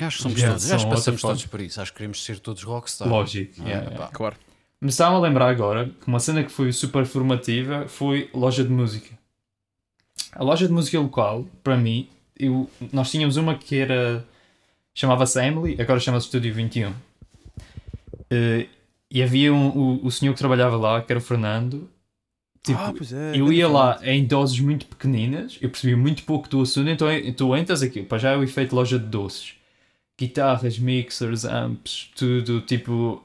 [0.00, 1.80] Eu acho que somos Yeah, todos, acho que passamos todos por isso.
[1.80, 3.08] Acho que queremos ser todos rockstar.
[3.08, 3.62] lógico.
[3.62, 3.68] É?
[3.68, 4.08] yeah.
[4.08, 4.36] Claro.
[4.80, 8.70] Mas estava a lembrar agora que uma cena que foi super formativa foi loja de
[8.70, 9.16] música.
[10.32, 14.24] a loja de música local, para mim, eu, nós tínhamos uma que era.
[14.94, 16.92] chamava-se Emily, agora chama-se Estúdio 21.
[18.30, 18.66] Eh,
[19.10, 21.88] e havia um, o, o senhor que trabalhava lá, que era o Fernando.
[22.64, 22.94] Tipo, ah,
[23.34, 23.40] é.
[23.40, 27.56] eu ia lá em doses muito pequeninas, eu percebi muito pouco do assunto, então tu
[27.56, 29.54] entras aqui, para já é o efeito loja de doces.
[30.18, 33.22] Guitarras, mixers, amps, tudo, tipo...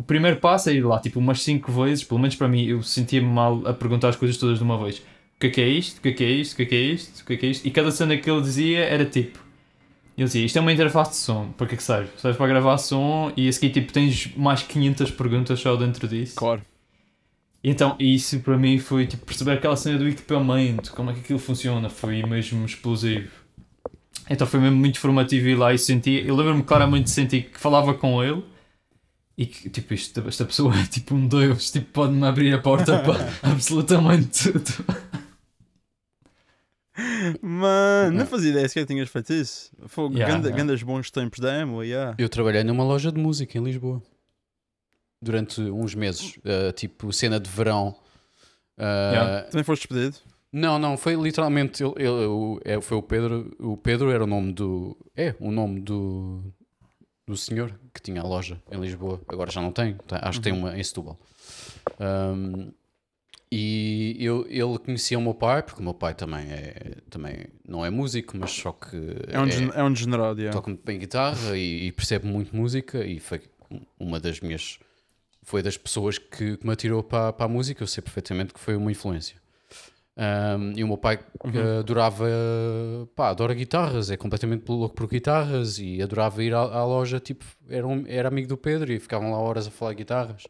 [0.00, 2.82] O primeiro passo é ir lá, tipo, umas 5 vezes, pelo menos para mim, eu
[2.82, 4.98] sentia-me mal a perguntar as coisas todas de uma vez.
[5.36, 5.98] O que é que é isto?
[5.98, 6.52] O que é que é isto?
[6.54, 7.20] O que é que é isto?
[7.20, 7.68] O que é que é isto?
[7.68, 9.38] E cada cena que ele dizia era tipo...
[10.16, 12.10] Ele dizia, isto é uma interface de som, para que é que serve?
[12.16, 16.36] Serve para gravar som e a seguir, tipo, tens mais 500 perguntas só dentro disso.
[16.36, 16.62] Claro.
[17.64, 21.38] Então, isso para mim foi tipo perceber aquela cena do equipamento, como é que aquilo
[21.38, 23.30] funciona, foi mesmo explosivo.
[24.28, 26.26] Então foi mesmo muito formativo ir lá e sentir.
[26.26, 28.42] Eu lembro-me claramente de sentir que falava com ele
[29.38, 32.98] e que tipo, isto, esta pessoa é tipo um Deus, tipo, pode-me abrir a porta
[33.00, 34.84] para absolutamente tudo.
[37.40, 39.70] Mano, não fazia ideia sequer que tinhas feito isso.
[39.86, 40.62] Fogo, Yeah, ganda- yeah.
[40.62, 42.14] gandas bons tempos da Emo, yeah.
[42.18, 44.02] Eu trabalhei numa loja de música em Lisboa
[45.22, 47.88] durante uns meses, uh, tipo cena de verão.
[48.78, 49.42] Uh, Yeah.
[49.42, 50.16] Também foste despedido?
[50.52, 53.54] Não, não, foi literalmente ele, ele- é, foi o Pedro.
[53.58, 54.96] O Pedro era o nome do.
[55.16, 56.42] É, o nome do,
[57.26, 59.20] do senhor que tinha a loja em Lisboa.
[59.28, 61.18] Agora já não tem, tá- acho que tem uma em Setúbal.
[62.00, 62.72] Um,
[63.50, 67.84] e eu, ele conhecia o meu pai, porque o meu pai também, é, também não
[67.84, 68.96] é músico, mas só que
[69.28, 70.56] É um, desen- é um degenerado, yeah.
[70.56, 73.42] toca muito bem guitarra e, e percebe muito música e foi
[73.98, 74.78] uma das minhas
[75.42, 78.60] foi das pessoas que, que me atirou para, para a música eu sei perfeitamente que
[78.60, 79.36] foi uma influência
[80.14, 81.18] Um, e o meu pai
[81.54, 82.26] eh, adorava
[83.16, 87.42] pá, adora guitarras é completamente louco por guitarras e adorava ir à, à loja tipo,
[87.66, 90.44] era, um- era amigo do Pedro e ficavam lá horas a falar guitarras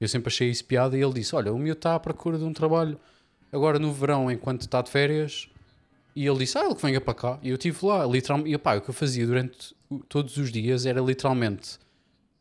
[0.00, 2.42] eu sempre achei isso piada e ele disse, olha, o meu está à procura de
[2.44, 2.98] um trabalho
[3.52, 5.48] agora no verão enquanto está de férias
[6.16, 7.38] e ele disse, ah, ele que venha para cá.
[7.42, 8.52] E eu estive lá, literalmente.
[8.52, 9.74] E pá, o que eu fazia durante
[10.08, 11.78] todos os dias era literalmente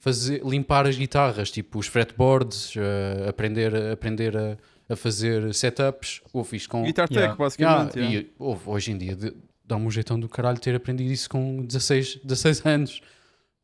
[0.04, 4.58] fazer, limpar as guitarras, tipo os fretboards, eh, aprender, aprender a,
[4.90, 6.22] a fazer setups.
[6.34, 6.84] Ou fiz com.
[6.84, 7.36] Guitar Tech, Yeah.
[7.38, 8.00] basicamente.
[8.00, 8.28] Ah, yeah.
[8.28, 9.34] e houve, hoje em dia de-
[9.66, 13.02] dá-me um jeitão do caralho ter aprendido isso com 16, 16 anos.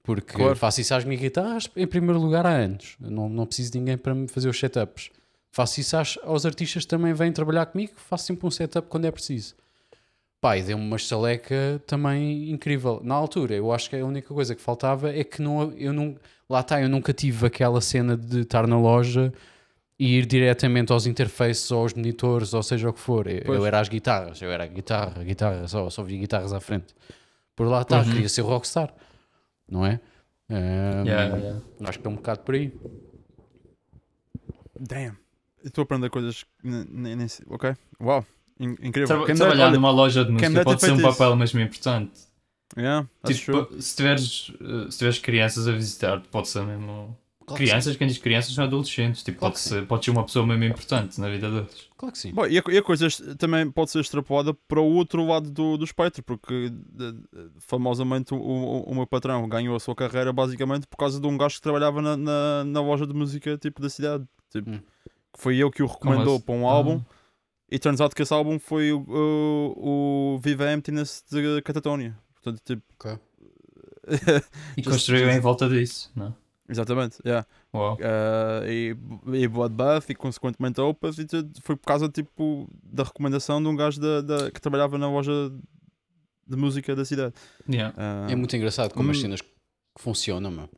[0.01, 0.55] Porque Claro.
[0.55, 2.95] faço isso às minhas guitarras em primeiro lugar há anos.
[3.03, 5.09] Eu Não, não preciso de ninguém para me fazer os setups.
[5.51, 7.93] Faço isso às- aos artistas que também vêm trabalhar comigo.
[7.97, 9.55] Faço sempre um setup quando é preciso.
[10.41, 13.01] Pá, e deu-me uma estaleca também incrível.
[13.03, 16.15] Na altura, eu acho que a única coisa que faltava é que não, eu não.
[16.49, 19.33] Lá está, eu nunca tive aquela cena de estar na loja
[19.99, 23.27] e ir diretamente aos interfaces ou aos monitores, ou seja o que for.
[23.27, 26.53] Eu, eu era as guitarras, eu era a guitarra, a guitarra, só, só via guitarras
[26.53, 26.95] à frente.
[27.53, 28.11] Por lá está, Uhum.
[28.11, 28.93] queria ser rockstar,
[29.69, 29.99] não é?
[30.49, 31.61] Ehm, Yeah, yeah.
[31.83, 32.73] Acho que é um bocado por aí.
[34.79, 35.17] Damn.
[35.61, 36.45] Eu Estou a aprender coisas.
[37.49, 37.73] Ok.
[38.01, 38.19] Uau.
[38.19, 39.07] In- incrível.
[39.07, 41.03] Tra- dera- trabalhar olha, numa loja de música pode ser um isso.
[41.03, 42.11] papel mesmo importante.
[42.77, 47.17] Yeah, Tipo, se tiveres, eh, se tiveres crianças a visitar, pode ser mesmo.
[47.47, 49.23] Claro que crianças, quem diz crianças são adolescentes.
[49.23, 51.89] Tipo, Claro pode, ser, pode ser uma pessoa mesmo importante na vida deles.
[51.97, 52.31] Claro que sim.
[52.31, 53.07] Bom, e, a, e a coisa
[53.39, 57.23] também pode ser extrapolada para o outro lado do, do espectro, porque de- de-
[57.59, 61.35] famosamente o, o, o meu patrão ganhou a sua carreira basicamente por causa de um
[61.35, 64.23] gajo que trabalhava na, na, na loja de música tipo, da cidade.
[64.51, 64.79] Tipo, Hum.
[65.33, 66.45] que foi eu que o recomendou assim?
[66.45, 66.73] para um Ah.
[67.71, 72.17] E turns out que esse álbum foi o, o, o Viva Emptiness de Catatonia.
[72.33, 73.17] Portanto, tipo, Ok.
[74.77, 76.35] E construiu em volta disso, não?
[76.67, 77.45] exatamente, yeah.
[77.73, 77.95] Uau.
[77.95, 78.95] Uh, e,
[79.41, 83.75] e Bloodbath e consequentemente Opus e tudo, foi por causa tipo da recomendação de um
[83.75, 85.31] gajo da, da- que trabalhava na loja
[86.47, 87.33] de música da cidade.
[87.67, 87.95] Yeah.
[87.97, 89.21] Uh, É muito engraçado como as hum.
[89.21, 89.41] cenas
[89.97, 90.69] funcionam, meu.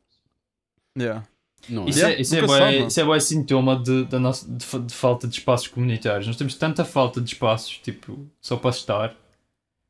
[0.98, 1.26] yeah.
[1.68, 1.90] Não é?
[1.90, 2.86] Isso, Yeah, é, isso, é mano.
[2.88, 6.26] isso é bué sintoma de, da nossa, de, de falta de espaços comunitários.
[6.26, 9.04] Nós temos tanta falta de espaços, tipo, só para estar.
[9.06, 9.16] Espaços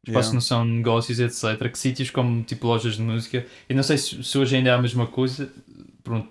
[0.05, 0.33] que Yeah.
[0.35, 1.71] não são negócios, etc.
[1.71, 3.47] Que sítios como, tipo, lojas de música.
[3.69, 5.51] E não sei se, se hoje ainda é a mesma coisa.
[6.03, 6.29] Pronto,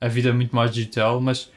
[0.00, 1.50] a vida é muito mais digital, mas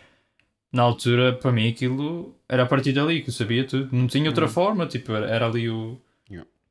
[0.72, 3.90] na altura, para mim, aquilo era a partir dali que eu sabia tudo.
[3.92, 4.52] Não tinha outra Uhum.
[4.52, 6.00] forma, tipo, era, era ali o...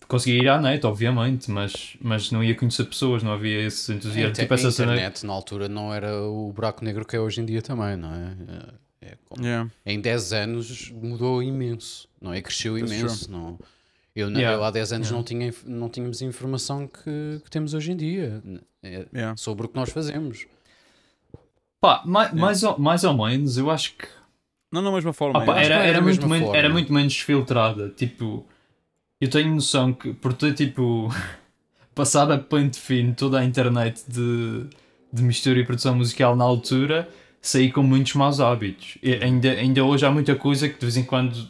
[0.09, 4.31] Conseguia ir à net, obviamente, mas, mas não ia conhecer pessoas, não havia esse entusiasmo.
[4.31, 4.93] Inter- Tipo, essa a cena...
[4.93, 8.13] internet na altura não era o buraco negro que é hoje em dia também, não
[8.15, 8.37] é?
[9.03, 9.69] É- é como- Yeah.
[9.85, 12.41] Em 10 anos mudou imenso, não é?
[12.41, 13.29] Cresceu imenso.
[13.31, 13.59] Não,
[14.15, 14.57] eu, Yeah.
[14.57, 15.17] eu há 10 anos Yeah.
[15.19, 18.41] não, tinha, não tínhamos a informação que, que temos hoje em dia
[18.85, 19.37] é, Yeah.
[19.37, 20.47] sobre o que nós fazemos.
[21.81, 24.07] Pá, mais, mais, ou, mais ou menos, eu acho que
[24.73, 25.43] Não na mesma forma.
[25.43, 26.57] Ah, pá, era, é era, da muito forma.
[26.57, 27.89] era muito menos filtrada.
[27.91, 28.47] Tipo,
[29.21, 31.09] eu tenho noção que por ter tipo
[31.95, 34.67] passado a pente fino toda a internet de,
[35.13, 37.09] de mistura e produção musical na altura,
[37.41, 38.99] saí com muitos maus hábitos.
[39.03, 41.49] E ainda, ainda hoje há muita coisa que de vez em quando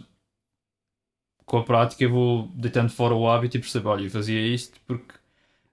[1.45, 4.81] com a prática eu vou deitando fora o hábito e percebo, olha, eu fazia isto
[4.87, 5.15] porque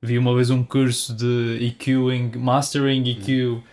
[0.02, 3.64] vi uma vez um curso de EQing, Mastering EQ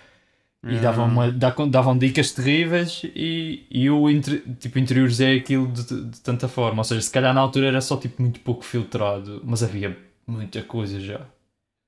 [0.62, 5.82] e davam, uma, da- davam dicas terríveis e, e eu inter- tipo, interiorizei aquilo de,
[6.04, 6.80] de- tanta forma.
[6.80, 9.96] Ou seja, se calhar na altura era só tipo muito pouco filtrado, mas havia
[10.26, 11.20] muita coisa já.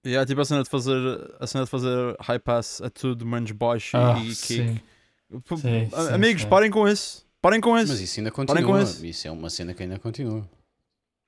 [0.05, 0.99] E é tipo a cena de fazer
[1.39, 4.37] a cena de fazer high pass a tudo menos baixo Ah, e kick.
[4.37, 4.81] sim.
[5.49, 6.49] P- Sim, sim, Amigos, sim.
[6.49, 7.25] parem com isso.
[7.41, 7.89] Parem com isso.
[7.93, 8.83] Mas isso ainda Parem com continua.
[8.83, 9.05] isso.
[9.07, 10.47] Isso é uma cena que ainda continua.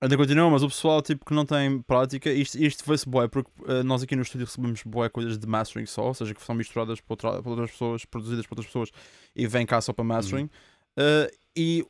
[0.05, 3.51] Ainda continua, mas o pessoal tipo, que não tem prática, isto, isto vê-se bué, porque
[3.67, 6.55] eh, nós aqui no estúdio recebemos bué coisas de mastering só, ou seja, que são
[6.55, 8.91] misturadas por, outra- por outras pessoas, produzidas por outras pessoas
[9.35, 10.51] e vêm cá só para mastering.
[10.97, 11.87] Eh, e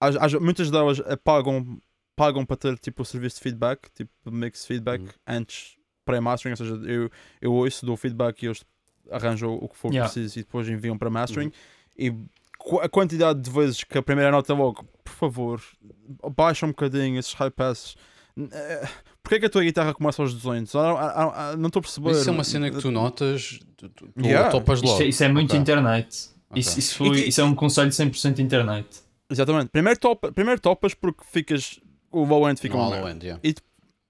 [0.00, 1.80] às- às- muitas delas pagam,
[2.14, 5.08] pagam para ter tipo o serviço de feedback, tipo mix feedback Uhum.
[5.26, 7.10] antes pré-mastering, ou seja, eu,
[7.40, 8.62] eu ouço, dou feedback e eles
[9.10, 10.08] arranjam o que for Yeah.
[10.08, 11.50] preciso e depois enviam para mastering.
[11.98, 12.12] E
[12.58, 15.62] qu- a quantidade de vezes que a primeira nota é logo, por favor,
[16.36, 17.96] baixa um bocadinho esses high passes.
[18.38, 18.88] Eh,
[19.22, 20.74] Porquê que a tua guitarra começa aos 200?
[20.76, 22.08] Ah, ah, ah, Não estou a perceber.
[22.08, 24.50] Mas isso é uma cena que tu notas, tu, tu, Yeah.
[24.50, 25.02] topas logo.
[25.02, 25.58] é, isso é muito Ok.
[25.60, 26.28] internet.
[26.50, 26.60] Ok.
[26.60, 28.86] Isso, isso, foi, E que- isso é um conselho 100% internet.
[29.30, 29.70] Exatamente.
[29.70, 31.80] Primeiro, topa, primeiro topas porque ficas.
[32.12, 33.40] O low end fica No end, yeah.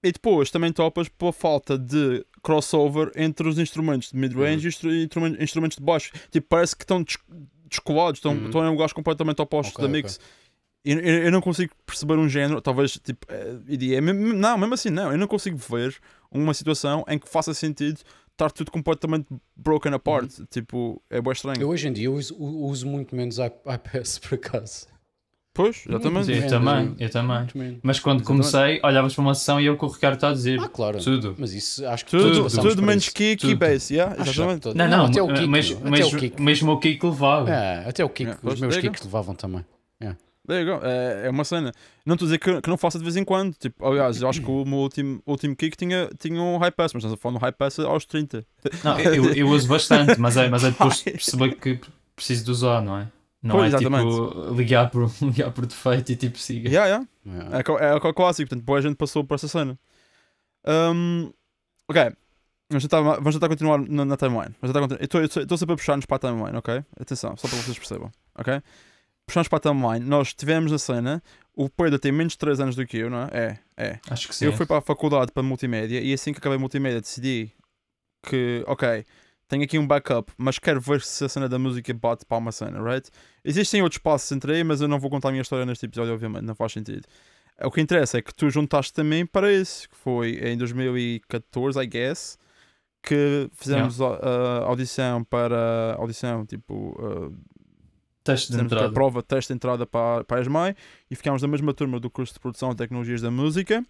[0.05, 4.74] E depois também topas pela falta de crossover entre os instrumentos de mid-range e os
[4.74, 6.12] instru- instrumen- instrumentos de baixo.
[6.30, 7.16] Tipo, parece que estão des-
[7.68, 8.44] descolados, estão, Uhum.
[8.47, 10.20] estão em lugares completamente opostos Ok, da mix.
[10.87, 14.74] Eu, eu, eu não consigo perceber um género, talvez tipo, eh, EDM, mesmo- não, mesmo
[14.74, 15.97] assim, não, eu não consigo ver
[16.30, 17.99] uma situação em que faça sentido
[18.32, 19.26] estar tudo completamente
[19.57, 20.30] broken apart.
[20.51, 21.57] Tipo, é bem estranho.
[21.57, 21.62] Uhum.
[21.62, 24.87] Eu hoje em dia uso, uso muito menos i- iPads por acaso.
[25.55, 26.26] Pois, exatamente.
[26.26, 27.80] Sim, eu também, eu também.
[27.82, 30.61] Mas quando comecei, olhavas para uma sessão e eu com o Ricardo está a dizer
[30.61, 31.03] Ah, claro.
[31.03, 31.34] tudo.
[31.39, 33.57] Mas isso acho que Tudo, tudo, por menos kick e Tudo.
[33.57, 34.61] bass, yeah, exatamente.
[34.61, 34.76] todos.
[34.76, 35.47] Não, não, até o eh, kick.
[35.49, 36.43] mas, até mas, o kick.
[36.43, 37.51] mesmo o kick levava.
[37.51, 38.28] É, até o kick.
[38.30, 39.64] Yeah, os meus kicks levavam também.
[40.47, 40.84] There you go.
[40.86, 41.72] É, é uma cena.
[42.05, 43.55] Não estou a dizer que, que não faça de vez em quando.
[43.55, 46.92] Tipo, aliás, eu acho que o meu último, último kick tinha, tinha um high pass,
[46.94, 48.44] mas estamos a falar no high pass aos 30.
[48.84, 51.12] Não, eu, eu uso bastante, mas é, mas é depois Ai.
[51.12, 51.80] perceber que
[52.14, 53.09] preciso de usar, não é?
[53.42, 54.11] Não Pois, é exatamente.
[54.11, 56.68] tipo ligar por, ligar por defeito e tipo siga.
[56.68, 57.07] Yeah, yeah.
[57.26, 57.59] Yeah.
[57.59, 59.78] É, co- é, o clássico, portanto, boa gente passou por essa cena.
[60.66, 61.32] Um,
[61.88, 62.12] ok.
[62.68, 64.55] Vamos tentar, vamos tentar continuar na, na timeline.
[64.61, 65.01] Vamos tentar continuar.
[65.22, 66.82] Eu estou sempre a puxar-nos para a timeline, ok?
[67.01, 68.61] Atenção, só para vocês percebam, ok?
[69.27, 70.07] Puxamos para a timeline.
[70.07, 71.22] Nós tivemos a cena.
[71.55, 73.29] O Pedro tem menos de 3 anos do que eu, não é?
[73.33, 74.01] É, é.
[74.11, 74.45] Acho que sim.
[74.45, 77.51] Eu fui para a faculdade para multimédia e assim que acabei multimédia decidi
[78.22, 79.05] que, ok,
[79.49, 82.53] tenho aqui um backup, mas quero ver se a cena da música bate para uma
[82.53, 83.09] cena, right?
[83.45, 86.12] Existem outros passos entre aí, mas eu não vou contar a minha história neste episódio,
[86.12, 87.07] obviamente, não faz sentido.
[87.62, 91.87] O que interessa é que tu juntaste também para isso, que foi em 2014, I
[91.87, 92.39] guess,
[93.03, 95.95] que fizemos a, a audição para.
[95.97, 96.74] Audição, tipo.
[97.01, 97.35] uh,
[98.27, 98.93] Teste de fizemos a entrada.
[98.93, 100.77] prova, teste de entrada para, para a ESMAI
[101.11, 103.85] e ficámos na mesma turma do curso de produção e tecnologias da música,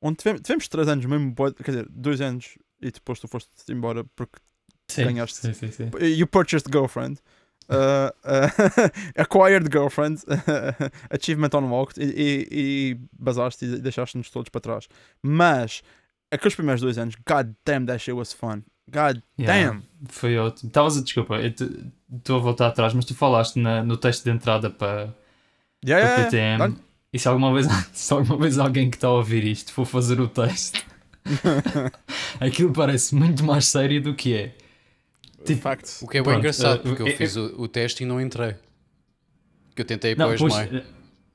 [0.00, 4.04] onde tivemos, tivemos 3 anos mesmo, quer dizer, 2 anos e depois tu foste embora
[4.14, 4.38] porque
[4.88, 5.38] Sim, ganhaste.
[5.38, 5.90] Sim, sim, sim.
[6.00, 7.20] you purchased girlfriend.
[7.68, 8.48] Uh, uh,
[9.16, 10.24] acquired girlfriend,
[11.10, 14.88] achievement unlocked, e, e, e basaste e deixaste-nos todos para trás.
[15.22, 15.82] Mas
[16.30, 18.62] aqueles primeiros dois anos, god damn, that shit was fun.
[18.92, 19.82] God Yeah, damn.
[20.08, 20.68] Foi ótimo.
[20.68, 24.70] Estavas a desculpa, estou a voltar atrás, mas tu falaste na- no teste de entrada
[24.70, 25.14] para,
[25.84, 26.58] Yeah, para PTM.
[26.62, 26.74] yeah.
[27.12, 30.20] E se alguma, vez, se alguma vez alguém que está a ouvir isto for fazer
[30.20, 30.84] o teste,
[32.40, 34.54] aquilo parece muito mais sério do que é.
[35.44, 36.02] Tipo, Facts.
[36.02, 38.06] O que é bem Pronto, engraçado, eh, porque eu eh, fiz o, o teste e
[38.06, 38.56] não entrei.
[39.74, 40.84] Que eu tentei Não, depois pois, mais.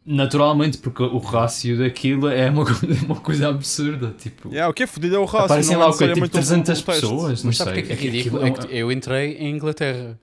[0.05, 4.13] Naturalmente, porque o rácio daquilo é uma, coisa- uma coisa absurda.
[4.17, 5.45] Tipo, Yeah, o que é fodido é o raço.
[5.45, 6.07] aparecem não é lá o quê?
[6.07, 7.43] Tipo necessariamente 300 um pessoas.
[7.43, 7.83] Não Mas sabe o sei.
[7.83, 8.43] que é que é Aquilo ridículo?
[8.43, 10.19] é É uma- que eu entrei em Inglaterra.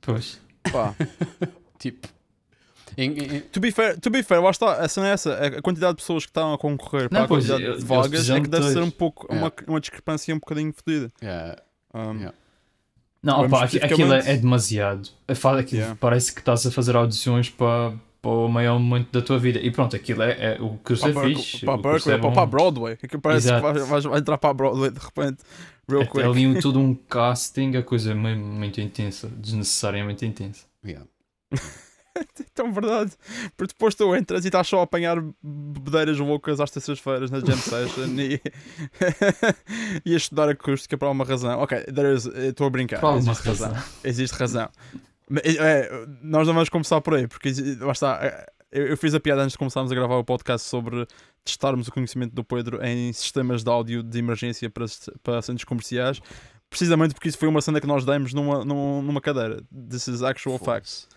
[0.00, 0.40] Pois.
[0.72, 0.94] Pá.
[1.78, 2.08] Tipo.
[2.96, 5.34] em- em- To be fair, to be fair, lá está, a cena é essa.
[5.34, 8.40] A quantidade de pessoas que estão a concorrer para Não, a quantidade de vagas é
[8.40, 9.56] que deve de ser um pouco uma, Yeah.
[9.68, 11.12] uma discrepância um bocadinho fodida.
[11.22, 11.56] yeah.
[11.94, 12.32] Um, Yeah.
[13.22, 15.08] Não, opa, aqui- aquilo é, é demasiado.
[15.28, 15.96] Aquilo Yeah.
[16.00, 17.92] Parece que estás a fazer audições para,
[18.26, 19.60] para o maior momento da tua vida.
[19.60, 21.64] E pronto, aquilo é, é o é Berkeley, fixe.
[21.64, 22.34] para Berkeley, é para, bom.
[22.34, 22.96] para a Broadway.
[22.96, 23.72] Que parece Exato.
[23.72, 25.44] que vais, vai entrar para a Broadway de repente,
[25.88, 26.22] real É, quick.
[26.22, 30.64] ali um, todo um casting, a coisa muito, muito intensa, desnecessariamente intensa.
[30.84, 31.06] Yeah.
[32.40, 33.12] Então, verdade.
[33.56, 37.56] Porque depois tu entras e estás só a apanhar bebedeiras loucas às terças-feiras na jam
[37.58, 38.40] session e,
[40.04, 41.60] e a estudar acústica por alguma razão.
[41.60, 41.78] Ok,
[42.14, 43.00] is- eu estou a brincar.
[43.00, 43.72] Por alguma existe razão.
[43.72, 43.88] razão.
[44.02, 44.68] Existe razão.
[45.28, 45.90] Mas, é,
[46.22, 48.18] nós não vamos começar por aí, porque exi- lá está.
[48.22, 51.06] é, Eu, eu fiz a piada antes de começarmos a gravar o podcast sobre
[51.44, 54.84] testarmos o conhecimento do Pedro em sistemas de áudio de emergência para,
[55.22, 56.20] para centros comerciais,
[56.68, 59.62] precisamente porque isso foi uma cena que nós demos numa, numa, numa cadeira.
[59.88, 61.08] This is actual facts.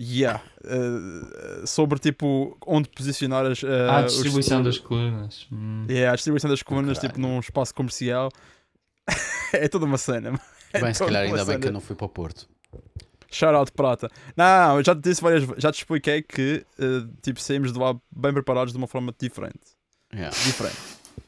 [0.00, 0.42] Yeah.
[0.64, 3.62] Uh, sobre tipo onde posicionar as.
[3.62, 5.46] Uh, Ah, a os- distribuição das colunas.
[5.52, 5.86] Hum.
[5.88, 8.30] Yeah, a distribuição das colunas tipo num espaço comercial.
[9.52, 10.40] é toda uma cena.
[10.72, 11.66] É Bem, se calhar ainda bem que cena.
[11.66, 12.48] eu não fui para o Porto.
[13.34, 14.08] Shout out prata.
[14.36, 17.94] Não, eu já te disse várias já te expliquei que uh, tipo saímos de lá
[18.10, 19.74] bem preparados de uma forma diferente.
[20.12, 20.76] Yeah, Diferente.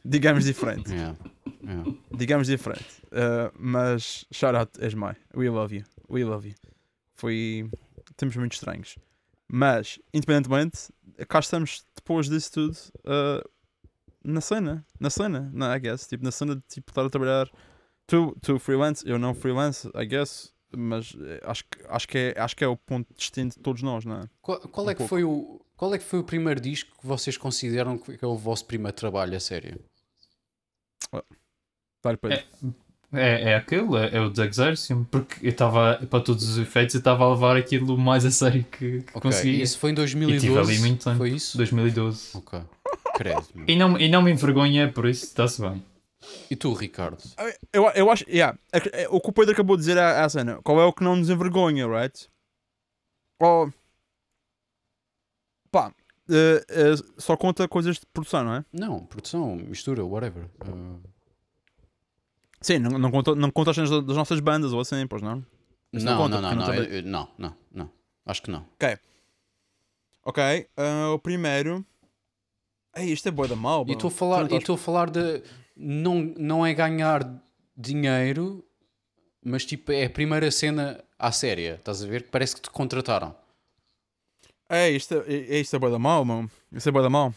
[0.04, 0.92] Digamos diferente.
[0.92, 1.16] yeah,
[1.64, 1.92] yeah.
[2.16, 2.86] Digamos diferente.
[3.07, 5.16] Uh, mas shout out Esmai.
[5.34, 5.84] We love you.
[6.09, 6.54] We love you.
[7.16, 7.68] Foi.
[8.16, 8.96] Temos muito estranhos.
[9.48, 10.92] Mas, independentemente,
[11.28, 13.48] cá estamos depois disso tudo uh,
[14.22, 14.84] na cena.
[15.00, 16.07] Na cena, não, I guess.
[16.07, 17.50] Tipo, na cena de tipo, estar a trabalhar.
[18.07, 20.52] Tu, tu freelance, eu não freelance, I guess.
[20.75, 23.83] Mas eh, acho que, acho, que é, acho que é o ponto distinto de todos
[23.83, 24.25] nós, não é?
[24.41, 25.09] Qual, qual Um é que pouco.
[25.09, 28.37] foi o qual é que foi o primeiro disco que vocês consideram que é o
[28.37, 29.79] vosso primeiro trabalho a sério?
[32.03, 32.45] Vale Pedro.
[33.12, 36.95] É, é aquele, é, é o de Exercium, porque eu estava, para todos os efeitos,
[36.95, 39.62] eu estava a levar aquilo mais a sério que, que Ok, conseguia.
[39.62, 40.71] Isso foi em tive 2012.
[40.73, 41.17] ali muito tempo.
[41.19, 41.57] Foi isso?
[41.57, 42.31] 2012.
[42.35, 42.61] Ok.
[43.14, 43.47] Credo.
[43.67, 45.83] E não, e não me envergonha por isso, está-se bem.
[46.51, 47.22] E tu, Ricardo?
[47.72, 50.29] Eu, eu acho, yeah, é- é- o que o Pedro acabou de dizer é, a
[50.29, 50.61] cena.
[50.62, 52.29] Qual é o que não nos envergonha, right?
[53.41, 53.72] Ou.
[55.70, 55.93] Pá,
[56.31, 58.64] eh, eh, só conta coisas de produção, não é?
[58.72, 60.49] Não, produção, mistura, whatever.
[60.66, 61.01] Uh,
[62.62, 65.20] Sim, não, não, conta, não conta as cenas da- das nossas bandas ou assim, pois
[65.22, 65.45] não?
[65.93, 67.91] Não não, conta, não, não, não, eu- eu- não, não, não.
[68.24, 68.66] Acho que não.
[70.24, 70.43] Ok,
[70.77, 71.87] ah, o primeiro.
[72.97, 73.85] Ei, isto é boa da mal.
[73.87, 75.43] E estou a falar, e estou a falar de
[75.77, 77.29] não, não é ganhar
[77.77, 78.64] dinheiro,
[79.45, 82.22] mas tipo é a primeira cena à séria, estás a ver?
[82.24, 83.35] Que Parece que te contrataram.
[84.68, 86.51] É, isto é, é, isto é boa da mal, mano.
[86.72, 87.33] Isto é boa da mal.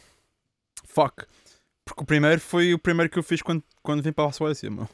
[0.86, 1.26] Fuck.
[1.86, 4.70] Porque o primeiro foi o primeiro que eu fiz quando, quando vim para a Suécia,
[4.70, 4.90] mano.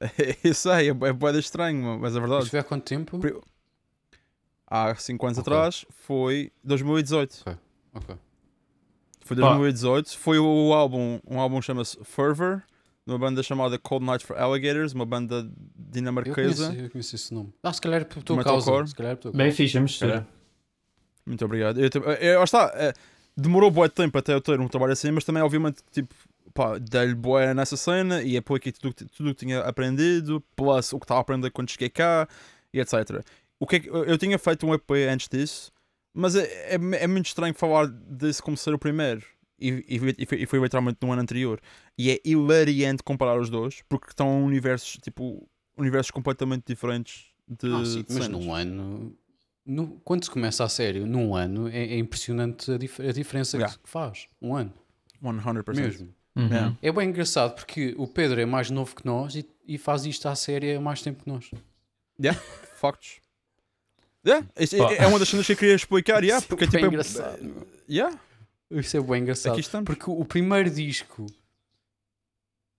[0.42, 2.42] Eu sei, é, é boa da estranho, mano, mas é verdade.
[2.42, 3.20] Isto foi há quanto tempo?
[4.66, 5.52] Há 5 anos Ok.
[5.52, 7.44] atrás foi 2018.
[7.94, 8.16] Ok.
[9.24, 9.48] Foi Pá.
[9.48, 10.16] 2018.
[10.18, 12.62] Foi o álbum, um álbum que chama-se Fervor,
[13.06, 16.66] de uma banda chamada Cold Night for Alligators, uma banda Eu dinamarquesa.
[16.68, 17.52] conheço, eu conheço esse nome.
[17.62, 18.86] Ah, se calhar é por tua causa.
[18.86, 19.56] Se calhar é por tua Bem causa.
[19.56, 20.26] fixe, a mistura.
[21.26, 21.80] Muito obrigado.
[21.80, 22.92] Eu, eu, eu, lá está, eh,
[23.36, 26.14] demorou bué de tempo até eu ter um trabalho assim, mas também, obviamente, tipo,
[26.52, 28.72] pá, dei-lhe bué nessa cena e tudo o que
[29.06, 32.28] tudo o que tinha aprendido, plus o que estava a aprender quando cheguei cá
[32.72, 33.24] e etc.
[33.58, 35.72] O que é que, eu eu tinha feito um EP antes disso,
[36.14, 36.44] mas é,
[36.74, 39.22] é, é muito estranho falar disso como ser o primeiro.
[39.58, 41.60] E, e, foi- e foi, e foi literalmente no ano anterior.
[41.98, 47.84] E é hilariante comparar os dois, porque estão universos, tipo, universos completamente diferentes de, Ah,
[47.84, 49.16] sim, de mas num ano.
[49.66, 53.56] no- quando se começa a sério, num ano, é, é impressionante a, dif- a diferença
[53.56, 53.76] Yeah.
[53.82, 54.26] que faz.
[54.40, 54.72] Um ano.
[55.22, 55.74] 100%.
[55.76, 56.14] Mesmo.
[56.36, 56.48] Uhum.
[56.48, 56.76] Yeah.
[56.82, 60.26] É bem engraçado porque o Pedro é mais novo que nós e, e faz isto
[60.28, 61.48] à série há mais tempo que nós.
[62.76, 63.20] Factos.
[64.26, 66.84] Yeah, é, é uma das cenas que eu queria explicar, yeah, é porque bem tipo,
[66.84, 67.66] é- engraçado.
[67.88, 68.18] yeah,
[68.70, 69.52] Isso é bem engraçado.
[69.52, 69.86] aqui estamos.
[69.86, 71.26] Porque o primeiro disco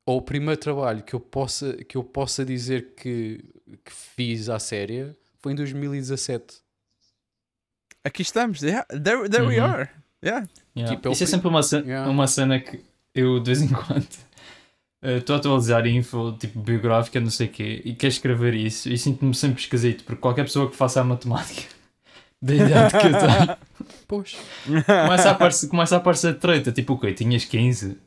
[0.07, 3.43] ou o primeiro trabalho que eu possa, que eu possa dizer que,
[3.83, 6.57] que fiz à séria foi em 2017.
[8.03, 9.65] Aqui estamos, yeah, there, there we Uhum.
[9.65, 9.89] are.
[10.23, 10.47] Yeah.
[10.75, 10.95] Yeah.
[10.95, 12.09] Tipo, é Isso é sempre uma, ce- Yeah.
[12.09, 12.83] uma cena que
[13.13, 14.07] eu de vez em quando
[15.17, 18.97] estou a atualizar info tipo biográfica, não sei o quê, e quero escrever isso e
[18.97, 21.63] sinto-me sempre esquisito, porque qualquer pessoa que faça a matemática
[22.41, 23.57] da idade que eu tenho
[24.07, 24.35] Pois.
[24.85, 27.13] começa a aparecer, começa a aparecer treta, tipo o quê?
[27.13, 27.97] Tinhas 15?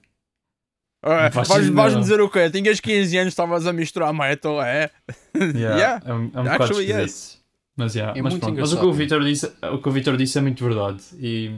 [1.04, 2.50] Ora, faz vais, dizer o quê?
[2.50, 4.90] Tinhas 15 anos, estavas a misturar metal, é?
[5.54, 6.02] Yeah.
[6.04, 7.02] É um, é um bocado Actually, esquisito.
[7.02, 7.38] yes.
[7.76, 8.60] Mas, yeah, É mas, muito pronto.
[8.60, 11.00] mas o que o Vitor disse, o que o Vitor disse é muito verdade.
[11.20, 11.52] E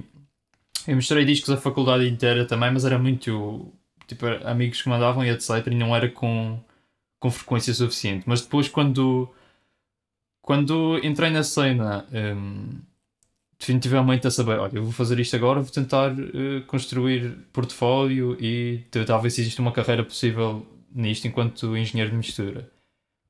[0.87, 3.73] eu mostrei discos a faculdade inteira também, mas era muito
[4.11, 5.67] tipo, amigos que mandavam e etc.
[5.67, 6.61] E não era com,
[7.19, 8.25] com frequência suficiente.
[8.27, 9.29] Mas depois quando
[10.43, 12.81] quando entrei na cena hum,
[13.59, 18.85] definitivamente a saber, olha, eu vou fazer isto agora, vou tentar eh, construir portfólio e
[18.91, 22.71] tentar ver se existe uma carreira possível nisto enquanto engenheiro de mistura.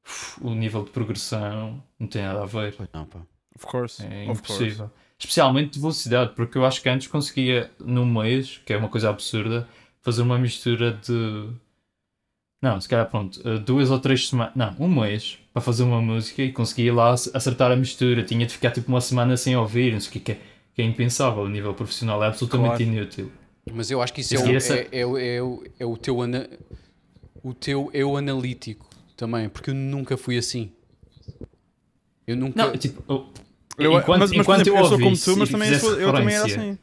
[0.06, 2.74] Uf, O nível de progressão não tem nada a ver.
[2.94, 3.20] Não, pá.
[3.56, 4.02] Of course.
[4.02, 4.64] É of course.
[4.64, 4.90] impossível.
[5.18, 9.10] Especialmente de velocidade, porque eu acho que antes conseguia, num mês, que é uma coisa
[9.10, 9.68] absurda,
[10.03, 11.48] fazer uma mistura de.
[12.62, 14.55] Não, se calhar pronto, eh, duas ou três semanas.
[14.55, 18.22] Não, um mês para fazer uma música e conseguia lá ac- acertar a mistura.
[18.22, 20.40] Tinha de ficar tipo uma semana sem ouvir, não sei o que, que é,
[20.74, 22.82] que é impensável a nível profissional, é absolutamente Claro.
[22.82, 23.32] inútil.
[23.72, 25.96] Mas eu acho que isso é o, essa- é, é, o- é, o- é o
[25.96, 26.48] teu ana-
[27.42, 30.70] o teu eu analítico também, porque eu nunca fui assim.
[32.26, 32.62] Eu nunca.
[32.66, 33.26] Não, tipo, eu-
[33.78, 36.12] Eu, enquanto, mas, mas, enquanto exemplo, eu, eu sou como tu, mas também sou, eu
[36.12, 36.78] também era assim.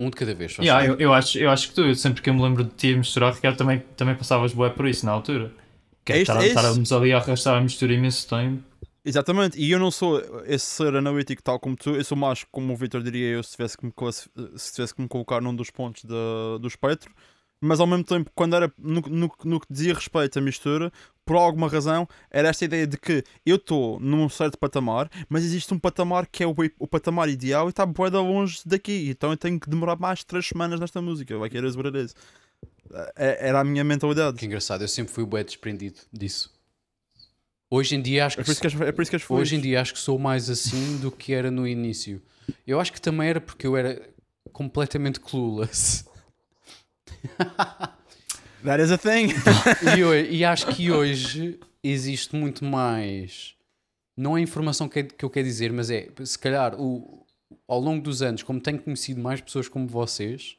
[0.00, 0.56] Um de cada vez.
[0.58, 2.70] Yeah, eu, eu, acho, eu acho que tu, eu sempre que eu me lembro de
[2.70, 5.52] ti a misturar, Ricardo, também, também passavas bué por isso na altura.
[6.02, 8.62] Que É estarmos ali a arrastar a mistura imenso tempo.
[9.04, 12.72] Exatamente, e eu não sou esse ser analítico tal como tu, eu sou mais como
[12.72, 13.92] o Victor diria eu se tivesse que me,
[14.56, 17.10] se tivesse que me colocar num dos pontos da- do espectro,
[17.62, 20.92] mas ao mesmo tempo, quando era no, no, no que dizia respeito à mistura,
[21.30, 25.72] por alguma razão, era esta ideia de que eu estou num certo patamar, mas existe
[25.72, 29.30] um patamar que é o, o patamar ideal e está bué de longe daqui, então
[29.30, 32.16] eu tenho que demorar mais 3 semanas nesta música, like it is what it is.
[33.14, 34.38] É- Era a minha mentalidade.
[34.38, 36.52] Que engraçado, eu sempre fui bué desprendido disso.
[37.70, 39.54] Hoje em dia acho É que, por isso que é por isso que és hoje
[39.54, 42.20] em dia acho que sou mais assim do que era no início.
[42.66, 44.02] Eu acho que também era porque eu era
[44.52, 46.04] completamente clueless.
[48.64, 49.28] That is a thing.
[49.96, 53.54] E, e acho que hoje existe muito mais.
[54.16, 57.24] Não é a informação que, que eu quero dizer, mas é se calhar o,
[57.66, 60.56] ao longo dos anos, como tenho conhecido mais pessoas como vocês,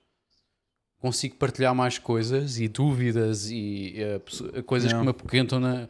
[1.00, 3.96] consigo partilhar mais coisas e dúvidas e
[4.26, 5.88] pesso- coisas que me apoquentam na,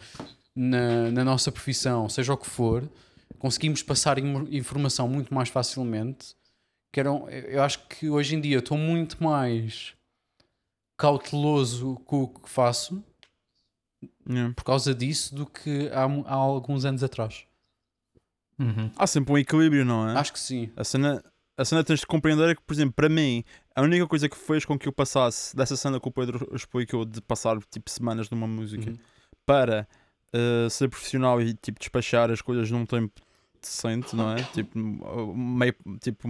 [0.55, 2.83] na, na nossa profissão, seja o que for,
[3.39, 6.35] conseguimos passar informação muito mais facilmente.
[6.93, 9.93] Que eram, eu acho que hoje em dia estou muito mais
[11.01, 13.03] cauteloso com o que faço
[14.27, 14.53] Yeah.
[14.55, 17.43] por causa disso do que há, há alguns anos atrás.
[18.57, 18.89] Uhum.
[18.95, 20.15] Há sempre um equilíbrio, não é?
[20.17, 20.71] Acho que sim.
[20.75, 21.23] A cena,
[21.57, 23.43] a cena tens de compreender é que, por exemplo, para mim,
[23.75, 27.03] a única coisa que fez com que eu passasse dessa cena que o Pedro explicou
[27.05, 28.97] de passar tipo semanas numa música Uhum.
[29.45, 29.87] para
[30.33, 33.21] uh, ser profissional e tipo despachar as coisas num tempo
[33.61, 34.41] decente, não é?
[34.53, 34.77] Tipo,
[35.35, 36.27] meio, tipo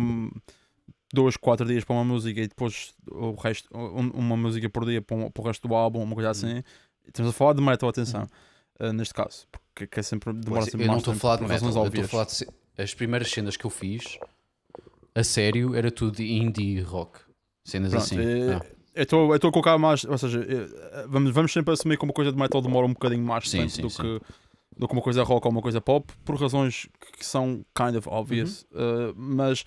[1.13, 5.01] dois, quatro dias para uma música e depois o resto, um- uma música por dia
[5.01, 6.31] para, um- para o resto do álbum, uma coisa Uhum.
[6.31, 6.63] assim.
[7.07, 8.27] Estamos a falar de metal, atenção,
[8.79, 11.15] uh, neste caso, porque que é sempre, demora Pois, sempre eu não mais estou a
[11.15, 12.47] tempo falar de metal, eu estou a falar de
[12.81, 14.17] as primeiras cenas que eu fiz
[15.13, 17.19] a sério era tudo indie rock.
[17.63, 18.19] Cenas Pronto, assim.
[18.19, 18.61] é- Ah,
[18.93, 22.29] Eu estou a colocar mais, ou seja, eh, vamos, vamos sempre assumir que uma coisa
[22.29, 24.01] de metal demora um bocadinho mais Sim, tempo sim, do, sim.
[24.01, 24.19] Que,
[24.77, 28.09] do que uma coisa rock ou uma coisa pop, por razões que- são kind of
[28.09, 28.65] obvious.
[28.73, 28.81] Uhum.
[29.09, 29.63] Eh, mas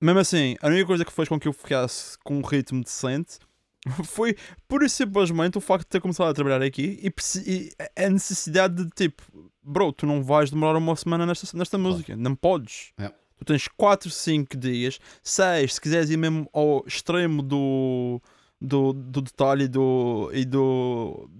[0.00, 3.38] mesmo assim, a única coisa que fez com que eu ficasse com um ritmo decente
[4.04, 4.36] foi
[4.68, 7.12] pura e simplesmente o facto de ter começado a trabalhar aqui e,
[7.46, 9.22] e a necessidade de tipo,
[9.62, 12.92] bro, tu não vais demorar uma semana nesta, nesta música, não podes.
[12.98, 13.12] É.
[13.38, 18.20] Tu tens 4, 5 dias, 6, se quiseres ir mesmo ao extremo do,
[18.60, 21.30] do, do detalhe e do, e do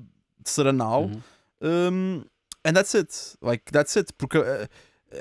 [0.42, 1.20] de ser anal, uhum.
[1.60, 2.24] um,
[2.64, 3.36] and that's it.
[3.42, 4.14] Like, that's it.
[4.14, 4.66] Porque uh,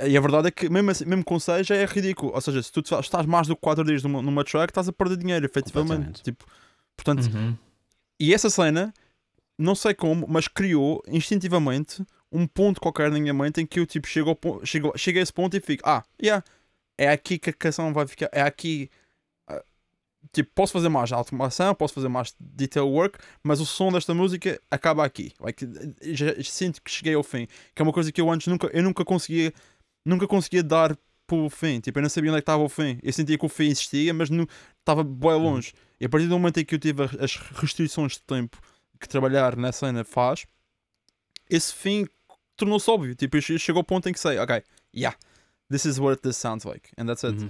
[0.07, 2.31] e a verdade é que, mesmo, assim, mesmo com 6, já é ridículo.
[2.33, 4.93] Ou seja, se tu estás mais do que 4 dias numa, numa track, estás a
[4.93, 6.21] perder dinheiro, efetivamente.
[6.21, 6.45] Tipo,
[6.95, 7.55] portanto, Uhum.
[8.19, 8.93] e essa cena,
[9.57, 13.85] não sei como, mas criou instintivamente um ponto qualquer na minha mente em que eu
[13.87, 16.43] tipo, chego, ao chego, chego a esse ponto e fico, ah, yeah,
[16.97, 18.89] é aqui que a canção vai ficar, é aqui.
[19.47, 19.63] ah,
[20.31, 24.59] Tipo, posso fazer mais automação, posso fazer mais detail work, mas o som desta música
[24.69, 25.31] acaba aqui.
[25.39, 25.67] Like,
[26.03, 27.47] já, já sinto que cheguei ao fim.
[27.73, 29.51] Que é uma coisa que eu antes nunca, eu nunca conseguia,
[30.05, 30.97] nunca conseguia dar
[31.27, 31.79] pelo fim.
[31.79, 32.97] Tipo, eu não sabia onde é que estava o fim.
[33.03, 34.47] Eu sentia que o fim existia, mas não
[34.79, 35.73] estava bem longe.
[35.99, 38.57] E a partir do momento em que eu tive as- restrições de tempo
[38.99, 40.45] que trabalhar na cena faz,
[41.49, 42.05] esse fim
[42.55, 43.15] tornou-se óbvio.
[43.15, 44.61] Tipo, chegou ao ponto em que sei, ok,
[44.95, 45.15] yeah,
[45.69, 47.37] this is what this sounds like, and that's it.
[47.41, 47.49] Uhum.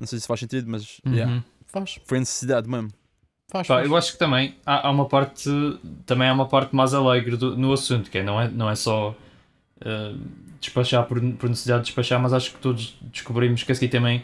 [0.00, 1.14] Não sei se faz sentido, mas Uhum.
[1.14, 2.90] yeah, Faz, foi necessidade mesmo.
[3.50, 3.86] faz, Pá, faz.
[3.88, 5.48] eu acho que também há, há uma parte
[6.06, 8.74] também há uma parte mais alegre do- no assunto, que é, não, é, não é
[8.76, 9.14] só
[9.84, 10.14] eh,
[10.60, 14.22] despachar por, por necessidade de despachar, mas acho que todos descobrimos que aqui também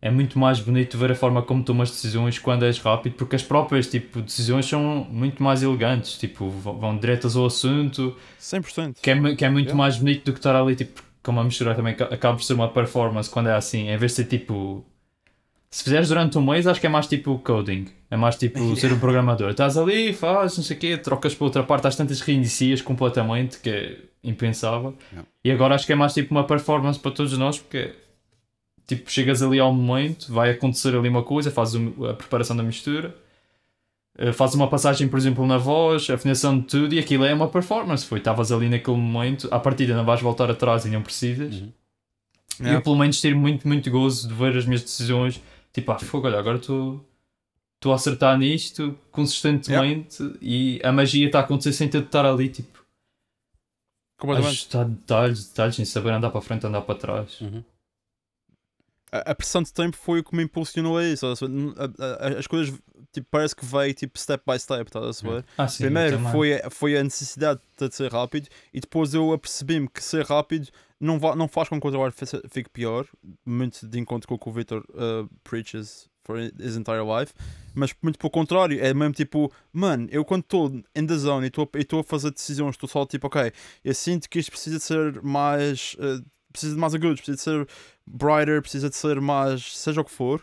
[0.00, 3.42] é muito mais bonito ver a forma como tomas decisões quando és rápido, porque as
[3.42, 8.96] próprias tipo, decisões são muito mais elegantes, tipo, vão, vão diretas ao assunto, 100%.
[9.00, 9.74] que é, que é muito Yeah.
[9.78, 12.54] mais bonito do que estar ali, tipo, como a mistura também ca- acaba por ser
[12.54, 14.84] uma performance quando é assim, em vez de ser tipo.
[15.70, 18.92] Se fizeres durante um mês, acho que é mais tipo coding, é mais tipo ser
[18.92, 19.50] um programador.
[19.52, 23.58] Estás ali, fazes, não sei o quê, trocas para outra parte, às tantas reinicias completamente,
[23.60, 24.96] que impensável.
[25.10, 25.28] Yeah.
[25.44, 27.94] E agora acho que é mais tipo uma performance para todos nós, porque
[28.86, 33.14] tipo, chegas ali ao momento, vai acontecer ali uma coisa, fazes a preparação da mistura,
[34.18, 37.32] eh, fazes uma passagem, por exemplo, na voz, a afinação de tudo, e aquilo é
[37.34, 38.04] uma performance.
[38.04, 41.54] Foi, estavas ali naquele momento, à partida não vais voltar atrás e não precisas.
[41.54, 41.72] Uhum.
[42.60, 42.78] E Yeah.
[42.78, 45.40] eu, pelo menos, tive muito, muito gozo de ver as minhas decisões.
[45.72, 47.04] Tipo, ah, fogo, olha, agora estou.
[47.76, 52.24] Estou a acertar nisto consistentemente e a magia está a acontecer sem ter de estar
[52.24, 52.81] ali, tipo,
[54.22, 54.52] Completamente.
[54.52, 57.40] ajustar detalhes, detalhes, sem saber andar para frente, andar para trás.
[57.40, 57.62] Uhum.
[59.10, 61.26] A, a pressão de tempo foi o que me impulsionou a isso.
[61.26, 62.74] a- a- As coisas
[63.12, 65.44] tipo, parece que veio tipo step by step, estás a saber?
[65.58, 69.86] Ah, sim, Primeiro foi, a- foi a necessidade de ser rápido e depois eu apercebi-me
[69.88, 70.68] que ser rápido
[70.98, 72.14] não, va- não faz com que o trabalho
[72.48, 73.06] fique pior,
[73.44, 77.32] muito de encontro com o que o Victor uh, preaches for his entire life.
[77.74, 81.80] Mas muito pelo contrário, é mesmo tipo, mano, eu quando estou in the zone e
[81.80, 83.52] estou a fazer decisões, estou só tipo, ok,
[83.84, 85.94] eu sinto que isto precisa de ser mais.
[85.94, 87.68] Uh, precisa de mais agudos, precisa de ser
[88.06, 89.76] brighter, precisa de ser mais.
[89.76, 90.42] seja o que for.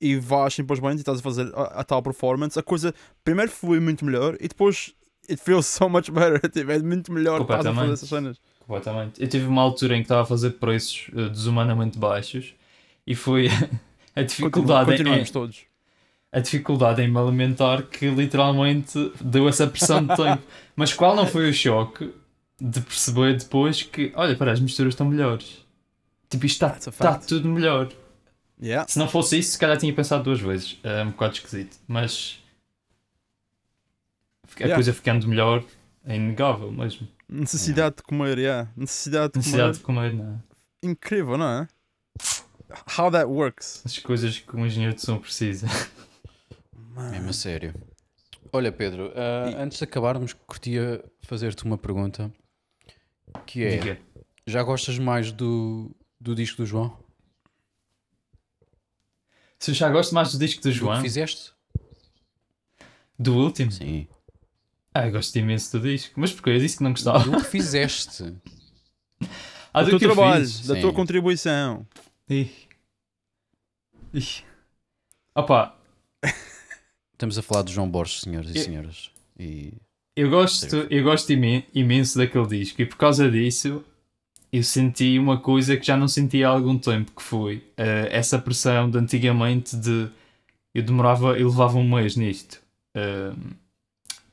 [0.00, 2.58] E vais simplesmente e estás a fazer a, a tal performance.
[2.58, 4.94] A coisa primeiro flui muito melhor e depois
[5.28, 6.40] it feels so much better.
[6.50, 8.40] tipo, é muito melhor estás a fazer essas cenas.
[8.60, 9.20] Completamente.
[9.20, 12.54] Eu tive uma altura em que estava a fazer preços uh, desumanamente baixos
[13.04, 13.48] e foi
[14.20, 15.60] a dificuldade Continuamos em, todos.
[16.32, 20.42] A dificuldade em me alimentar que literalmente deu essa pressão de tempo.
[20.76, 22.12] Mas qual não foi o choque
[22.60, 25.64] de perceber depois que, olha, para as misturas estão melhores.
[26.28, 27.90] Tipo, isto está tá tudo melhor.
[28.62, 28.86] Yeah.
[28.86, 30.78] Se não fosse isso, se calhar tinha pensado duas vezes.
[30.82, 31.78] É um bocado esquisito.
[31.88, 32.38] Mas
[34.56, 34.74] a yeah.
[34.74, 35.64] coisa ficando melhor
[36.04, 37.08] é inegável mesmo.
[37.28, 38.70] Necessidade de comer, yeah.
[38.76, 40.10] Necessidade de Necessidade comer.
[40.10, 40.88] de comer, não é?
[40.88, 41.68] Incrível, não é?
[42.98, 43.82] How that works.
[43.84, 45.66] As coisas que um engenheiro de som precisa.
[47.10, 47.74] Mesmo a sério.
[48.52, 49.54] Olha, Pedro, uh, e...
[49.54, 52.32] antes de acabarmos, curtia fazer-te uma pergunta.
[53.46, 53.98] Que é: Diga.
[54.46, 56.98] já gostas mais do, do disco do João?
[59.58, 60.94] Se já gosto mais do disco do João.
[60.94, 61.52] Do que fizeste?
[63.18, 63.70] Do último?
[63.70, 64.08] Sim.
[64.94, 66.18] Ah, eu gosto imenso do disco.
[66.18, 67.18] Mas porque eu disse que não gostava.
[67.18, 68.34] Do que fizeste.
[69.72, 70.80] ah, do, do teu trabalho, da Sim.
[70.80, 71.86] tua contribuição.
[72.30, 72.48] Ih.
[74.14, 74.44] Ih.
[75.34, 75.76] Opa.
[77.12, 79.10] Estamos a falar de João Borges, senhoras e senhoras.
[79.36, 79.72] E...
[80.14, 83.84] Eu gosto, eu gosto imenso daquele disco e por causa disso
[84.52, 88.38] eu senti uma coisa que já não sentia há algum tempo, que foi uh, essa
[88.38, 90.08] pressão de antigamente de
[90.72, 92.62] eu demorava, eu levava um mês nisto.
[92.96, 93.36] Uh,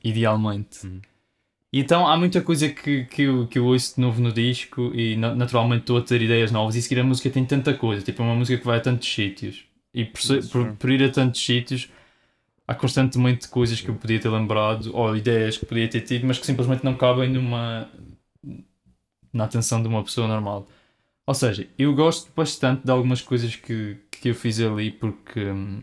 [0.04, 0.86] idealmente.
[0.86, 1.00] Uhum.
[1.72, 4.90] E então há muita coisa que, que, eu, que eu ouço de novo no disco
[4.94, 8.22] e naturalmente estou a ter ideias novas e seguir a música tem tanta coisa, tipo
[8.22, 11.44] é uma música que vai a tantos sítios e por, por, por, ir a tantos
[11.44, 11.90] sítios
[12.66, 16.38] há constantemente coisas que eu podia ter lembrado ou ideias que podia ter tido mas
[16.38, 17.88] que simplesmente não cabem numa
[19.32, 20.66] na atenção de uma pessoa normal.
[21.26, 25.82] Ou seja, eu gosto bastante de algumas coisas que, que eu fiz ali porque hum,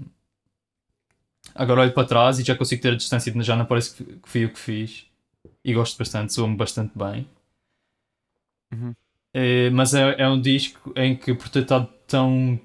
[1.53, 4.45] Agora olho para trás e já consigo ter a distância, já não parece que fui
[4.45, 5.05] o que fiz.
[5.65, 7.27] E gosto bastante, soa-me bastante bem.
[8.71, 8.95] Uhum.
[9.33, 12.59] É, mas é, é um disco em que, por ter estado tão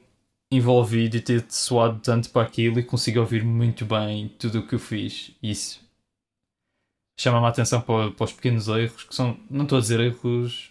[0.53, 4.74] envolvido e ter soado tanto para aquilo, e consigo ouvir muito bem tudo o que
[4.74, 5.32] eu fiz.
[5.42, 5.80] Isso
[7.18, 10.70] chama-me a atenção para, para, os pequenos erros, que são, não estou a dizer erros.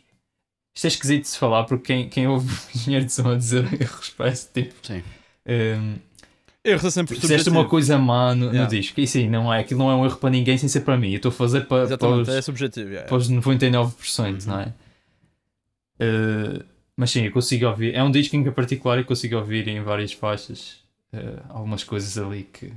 [0.76, 3.66] Isto é esquisito de se falar, porque quem, quem ouve engenheiro de som a dizer
[3.82, 4.76] erros parece tipo.
[4.86, 5.04] Sim.
[5.48, 6.09] Um,
[6.64, 8.64] Erros é sempre Fizeste uma coisa má no, yeah.
[8.64, 9.00] no disco.
[9.00, 11.12] E sim, não é, aquilo não é um erro para ninguém sem ser para mim.
[11.12, 14.38] Eu estou a fazer para, Exatamente, para, os, é subjetivo, yeah, para os 99%, uhum.
[14.48, 14.74] não é?
[16.02, 16.66] Uh,
[16.98, 17.96] mas sim, eu consigo ouvir.
[17.96, 20.82] É um disco em que, em particular, eu consigo ouvir em várias faixas
[21.14, 22.74] uh, algumas coisas ali que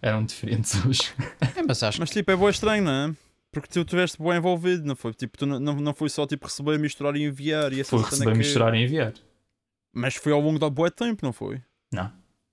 [0.00, 1.12] eram diferentes hoje.
[1.56, 3.14] É, mas, acho mas tipo, é boa estranho, não é?
[3.52, 5.12] Porque tu estiveste bem envolvido, não foi?
[5.14, 7.72] Tipo, tu não, não foi só tipo receber, misturar e enviar.
[7.72, 8.38] E foi receber, que...
[8.38, 9.12] misturar e enviar.
[9.92, 11.60] Mas foi ao longo da boa tempo, não foi?
[11.92, 12.10] Não.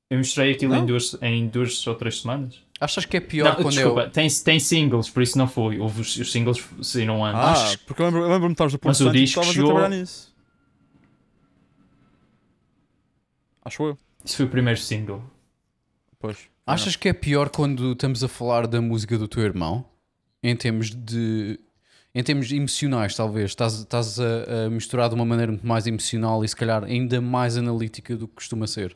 [0.10, 2.64] Eu mostrei aquilo em duas, em duas ou três semanas.
[2.82, 4.10] Achas que é pior não, quando desculpa, eu...
[4.10, 5.80] tem, tem singles, por isso não foi.
[5.80, 7.39] Houve os, os singles saíram antes.
[7.39, 7.76] Ah, Achas...
[7.76, 9.72] porque eu lembro-me lembro de estar Mas o disco chegou...
[9.72, 10.34] a trabalhar nisso.
[13.64, 13.97] Acho eu.
[14.24, 15.22] Isso foi o primeiro single.
[16.18, 16.38] Pois.
[16.66, 19.86] Achas que é pior quando estamos a falar da música do teu irmão?
[20.41, 21.60] Em termos de...
[22.16, 23.51] Em termos emocionais, talvez.
[23.51, 27.22] Estás, estás a, a misturar de uma maneira muito mais emocional e se calhar ainda
[27.22, 28.95] mais analítica do que costuma ser.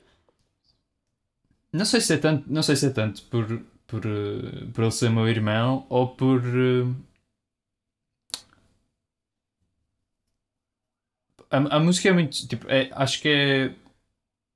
[1.74, 3.46] Não sei se é tanto, não sei se é tanto por,
[3.88, 6.40] por, uh, por ele ser meu irmão ou por.
[6.40, 6.96] Uh,
[11.50, 12.48] a, a música é muito.
[12.48, 13.76] Tipo, é, acho que é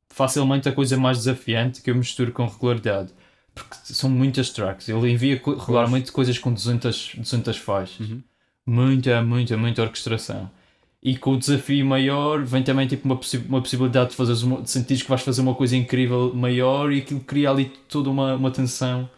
[0.10, 3.14] facilmente a coisa mais desafiante que eu misturo com regularidade.
[3.54, 4.88] Porque são muitas tracks.
[4.88, 8.08] Ele envia regularmente coisas com 200, 200 faixas.
[8.08, 8.24] Uhum.
[8.66, 10.52] Muita, muita, muita orquestração.
[11.08, 14.62] E com o desafio maior vem também tipo, uma, possi uma possibilidade de, fazer uma,
[14.62, 18.36] de sentir que vais fazer uma coisa incrível maior e aquilo cria ali toda uma,
[18.36, 19.10] uma tensão.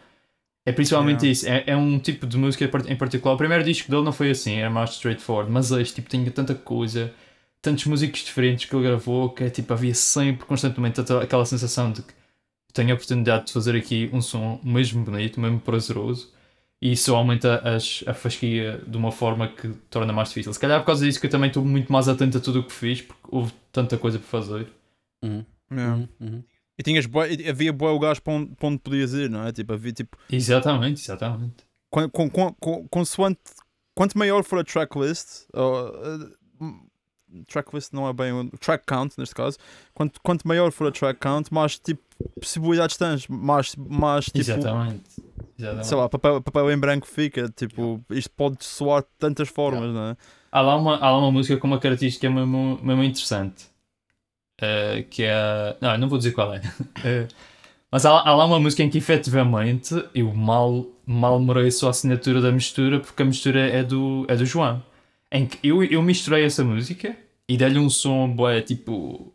[0.64, 1.32] É principalmente yeah.
[1.32, 1.48] isso.
[1.48, 3.34] É, é um tipo de música em particular.
[3.34, 5.50] O primeiro disco dele não foi assim, era mais straightforward.
[5.50, 7.12] Mas este tipo tinha tanta coisa,
[7.60, 12.02] tantos músicos diferentes que ele gravou que é, tipo, havia sempre, constantemente, aquela sensação de
[12.02, 12.14] que
[12.72, 16.30] tenho a oportunidade de fazer aqui um som mesmo bonito, mesmo prazeroso
[16.82, 20.52] e isso aumenta as, a fasquia de uma forma que torna mais difícil.
[20.52, 22.64] Se calhar por causa disso que eu também estou muito mais atento a tudo o
[22.64, 24.66] que fiz, porque houve tanta coisa para fazer.
[25.22, 25.44] Uhum.
[25.70, 26.08] Uhum.
[26.20, 26.44] Uhum.
[26.78, 27.06] E tinhas
[27.46, 29.52] havia boa lugares para onde, para onde podias ir, não é?
[29.52, 30.16] Tipo, havia tipo.
[30.30, 31.64] Exatamente, exatamente.
[31.90, 33.40] Com, com, com, com, consoante,
[33.94, 36.34] quanto maior for a tracklist, uh,
[37.46, 39.58] tracklist não é bem o track count neste caso.
[39.92, 42.02] Quanto, quanto maior for a track count, mais tipo
[42.40, 45.02] possibilidades tens, mais, mais tipo, Exatamente.
[45.60, 45.86] Exatamente.
[45.86, 47.48] sei lá, papel, papel em branco fica.
[47.50, 50.16] Tipo, isto pode soar de tantas formas, não é?
[50.52, 53.66] Há, lá uma, há lá uma música com uma característica mesmo, mesmo interessante.
[54.60, 55.76] eh, que é.
[55.80, 56.60] Não, não vou dizer qual é.
[57.04, 57.28] Eh,
[57.92, 62.40] mas há, há lá uma música em que efetivamente eu mal, mal mereço a assinatura
[62.40, 64.82] da mistura porque a mistura é do, é do João.
[65.32, 67.16] Em que eu, eu misturei essa música
[67.48, 69.32] e dei-lhe um som bué, tipo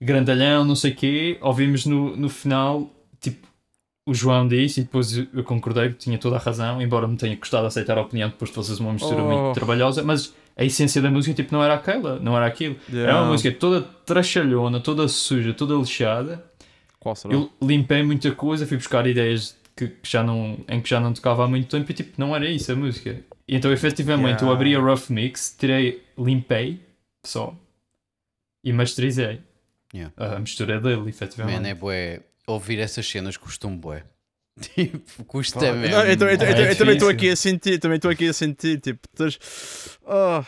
[0.00, 1.38] grandalhão, não sei o quê.
[1.40, 2.90] Ouvimos no, no final,
[4.06, 7.16] o João disse e depois eu eu concordei, porque tinha toda a razão, embora me
[7.16, 9.28] tenha custado aceitar a opinião depois de fazeres uma mistura Oh.
[9.44, 12.76] muito trabalhosa, mas a essência da música tipo, não era aquela, não era aquilo.
[12.88, 13.22] Era Yeah.
[13.22, 16.44] uma música toda trachalhona, toda suja, toda lixada.
[17.00, 17.34] Qual será?
[17.34, 21.12] Eu limpei muita coisa, fui buscar ideias que, que já não, em que já não
[21.12, 23.20] tocava há muito tempo e tipo, não era isso a música.
[23.48, 24.52] E então efetivamente eu Yeah.
[24.52, 26.80] abri a Rough Mix, tirei, limpei
[27.26, 27.54] só
[28.62, 29.40] e masterizei.
[29.94, 30.12] Yeah.
[30.16, 31.60] A mistura dele, efetivamente.
[31.60, 32.20] Man, é bué.
[32.46, 34.04] Ouvir essas cenas custa um bué.
[34.60, 35.96] Tipo, custa Pá, mesmo.
[35.96, 38.10] não, eu, tô- eu eu tô- É eu também estou aqui a sentir, também estou
[38.10, 39.38] aqui a sentir, tipo, tens.
[40.06, 40.44] Ah.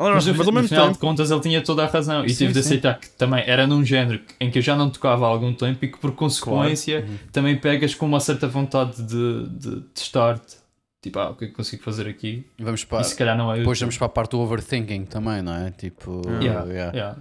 [0.00, 1.00] Ah, Mas, mas, no, ao no mesmo final de tempo.
[1.00, 2.68] contas ele tinha toda a razão e Sim, tive de sim.
[2.68, 5.84] aceitar que também era num género em que eu já não tocava há algum tempo
[5.84, 7.18] e que por consequência Uhum.
[7.32, 10.56] também pegas com uma certa vontade de, de testar-te.
[11.02, 12.46] Tipo, ah, o que é que consigo fazer aqui?
[12.60, 15.42] Vamos para, E se calhar não é depois vamos para a parte do overthinking também,
[15.42, 15.70] não é?
[15.72, 16.92] Tipo, Yeah, yeah.
[16.96, 17.18] yeah.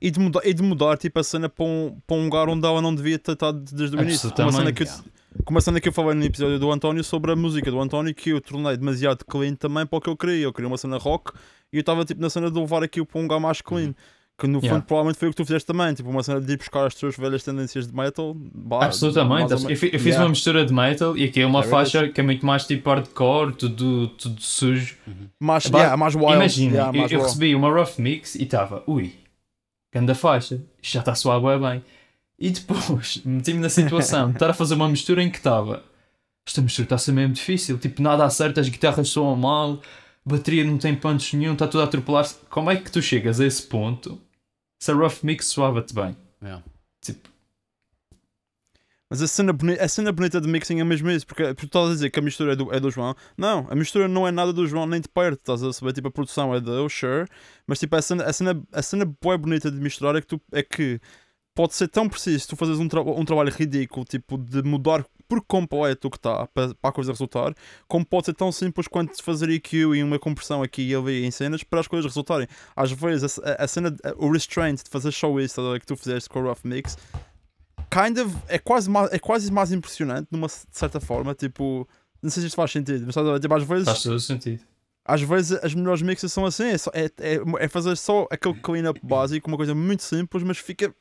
[0.00, 2.66] E de, mudar, e de mudar tipo, a cena para um, para um lugar onde
[2.66, 4.30] ela não devia ter estado desde o início.
[4.32, 5.60] Como a, cena que eu, Yeah.
[5.60, 8.40] cena que eu falei no episódio do António sobre a música do António, que eu
[8.40, 10.44] tornei demasiado clean também para o que eu queria.
[10.44, 11.32] Eu queria uma cena rock
[11.72, 13.94] e eu estava tipo, na cena de levar aquilo para um lugar mais clean.
[14.38, 14.74] Que no Yeah.
[14.78, 16.94] fundo provavelmente foi o que tu fizeste também, tipo uma cena de ir buscar as
[16.94, 18.34] tuas velhas tendências de metal.
[18.34, 19.52] bah, Absolutamente.
[19.52, 20.24] Eu, fi- eu fiz Yeah.
[20.24, 21.90] uma mistura de metal e aqui é uma É verdade.
[21.92, 24.96] faixa que é muito mais tipo hardcore, tudo, tudo sujo.
[25.38, 26.32] mais, Epá, yeah, mais wild.
[26.36, 29.12] Imagina, yeah, eu, eu recebi uma rough mix e estava, ui,
[29.92, 31.84] grande faixa, isto já está a soar bem.
[32.38, 35.82] E depois meti-me na situação de estar a fazer uma mistura em que estava,
[36.46, 39.80] esta mistura está a ser mesmo difícil, tipo, nada acerta, as guitarras soam mal,
[40.24, 42.36] bateria não tem punch nenhum, está tudo a atropelar-se.
[42.48, 44.20] Como é que tu chegas a esse ponto
[44.82, 46.16] se a rough mix soava-te bem?
[46.42, 46.62] Yeah.
[47.02, 47.29] Tipo,
[49.10, 51.66] Mas a cena, boni- a cena bonita de mixing é mesmo isso, porque porque tu
[51.66, 53.12] estás a dizer que a mistura é do, é do João.
[53.36, 55.92] Não, a mistura não é nada do João nem de perto, estás a saber?
[55.92, 57.26] Tipo, a produção é dele, sure,
[57.66, 60.40] mas tipo, a cena, a cena, a cena boa bonita de misturar é que, tu,
[60.52, 61.00] é que
[61.54, 65.40] pode ser tão preciso tu fazes um, tra um trabalho ridículo, tipo, de mudar por
[65.44, 67.52] completo o que está para, a coisa resultar,
[67.88, 71.30] como pode ser tão simples quanto fazer EQ e uma compressão aqui e ali em
[71.32, 72.46] cenas para as coisas resultarem.
[72.76, 76.40] Às vezes, a, a- cena, o restraint de fazer show isso que tu fizeste com
[76.40, 76.96] o Rough Mix
[77.90, 81.88] kind of é quase mais, é quase mais impressionante numa certa forma tipo
[82.22, 84.62] não sei se isto faz sentido mas tipo, às vezes faz todo o sentido.
[85.04, 88.54] às vezes as melhores mixes são assim é, só- é, é, é fazer só aquele
[88.60, 90.94] clean up básico uma coisa muito simples mas fica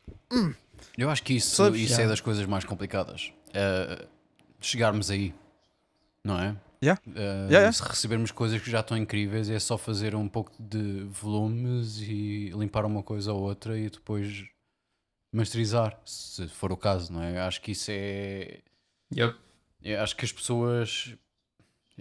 [0.97, 1.79] Eu acho que isso, Sabes?
[1.81, 2.09] isso é Yeah.
[2.09, 3.31] das coisas mais complicadas.
[3.53, 4.05] Eh,
[4.61, 5.33] chegarmos aí,
[6.23, 6.55] não é?
[6.83, 7.01] Yeah.
[7.07, 7.71] Yeah, yeah.
[7.73, 12.49] Se recebermos coisas que já estão incríveis, é só fazer um pouco de volumes e
[12.55, 14.45] limpar uma coisa ou outra e depois
[15.31, 17.39] masterizar, se for o caso, não é?
[17.39, 18.59] Acho que isso é.
[19.15, 19.35] Yep.
[19.83, 21.15] eu acho que as pessoas.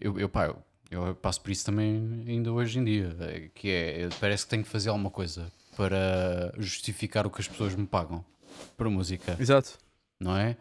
[0.01, 3.17] Eu, eu, pá, eu, eu passo por isso também ainda hoje em dia.
[3.21, 7.49] eh, Que é, parece que tenho que fazer alguma coisa para justificar o que as
[7.49, 8.25] pessoas me pagam
[8.77, 9.79] por música exato
[10.19, 10.57] não é?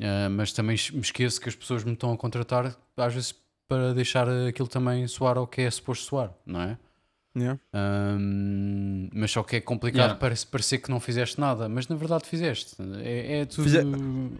[0.00, 3.34] Ah, mas também me esqueço que as pessoas me estão a contratar às vezes
[3.68, 6.78] para deixar aquilo também soar ao que é suposto soar, não é?
[7.42, 7.60] Yeah.
[7.72, 10.14] Ahm, mas só que é complicado Yeah.
[10.20, 12.76] parece parecer que não fizeste nada, mas na verdade fizeste.
[13.02, 13.64] É, é tudo.
[13.64, 13.82] Fize-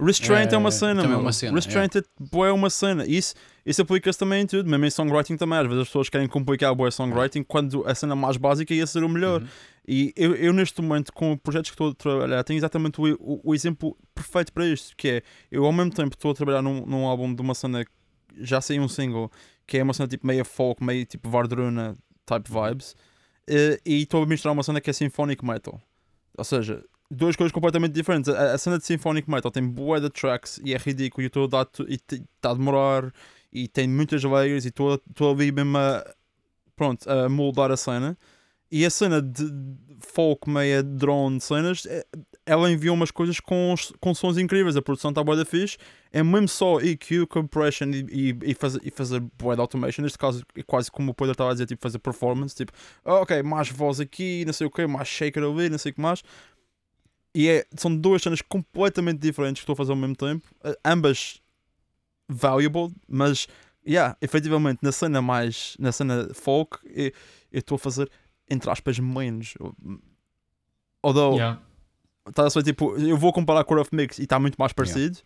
[0.01, 1.55] Restraint é, uma cena, também é uma cena.
[1.55, 2.03] Restraint é,
[2.33, 3.05] bué uma cena.
[3.07, 3.35] Isso,
[3.67, 5.59] isso aplica-se também em tudo, mesmo em songwriting também.
[5.59, 9.03] Às vezes as pessoas querem complicar o songwriting quando a cena mais básica ia ser
[9.03, 9.43] o melhor.
[9.43, 9.49] Uhum.
[9.91, 13.41] E eu, eu, neste momento, com projetos que estou a trabalhar, tenho exatamente o, o,
[13.51, 16.85] o exemplo perfeito para isto, que é, eu ao mesmo tempo estou a trabalhar num,
[16.85, 17.91] num álbum de uma cena, que
[18.37, 19.31] já saiu um single,
[19.67, 21.97] que é uma cena tipo meio folk, meio tipo Vardruna
[22.29, 22.95] type vibes,
[23.47, 25.81] eh, e estou a misturar uma cena que é symphonic metal.
[26.37, 28.29] Ou seja, duas coisas completamente diferentes.
[28.29, 31.45] A, a cena de symphonic metal tem bué de tracks e é ridículo, e estou
[31.45, 31.69] a dar
[32.13, 33.13] está a demorar,
[33.53, 36.05] e tem muitas layers, e estou a- mesmo a,
[36.77, 38.17] pronto, a moldar a cena.
[38.71, 39.45] E a cena de
[40.01, 42.05] folk meia drone cenas, eh,
[42.45, 44.77] ela enviou umas coisas com, com sons incríveis.
[44.77, 45.77] A produção está boa da fixe.
[46.13, 50.03] É mesmo só EQ, compression e, e, e fazer, e fazer de automation.
[50.03, 52.55] Neste caso, é quase como o Pedro estava a dizer, tipo, fazer performance.
[52.55, 52.73] Tipo,
[53.05, 55.95] ah, ok, mais voz aqui, não sei o que, mais shaker ali, não sei o
[55.95, 56.23] que mais.
[57.35, 60.47] E é, são duas cenas completamente diferentes que estou a fazer ao mesmo tempo.
[60.85, 61.41] ambas
[62.29, 63.49] valuable, mas,
[63.87, 67.13] yeah, efetivamente, na cena mais, na cena folk, eh,
[67.51, 68.11] eu estou a fazer
[68.51, 69.55] entre aspas, menos.
[71.03, 71.61] Although, Yeah.
[72.35, 74.73] tá a ser tipo, eu vou comparar com o Rough Mix e está muito mais
[74.73, 75.19] parecido,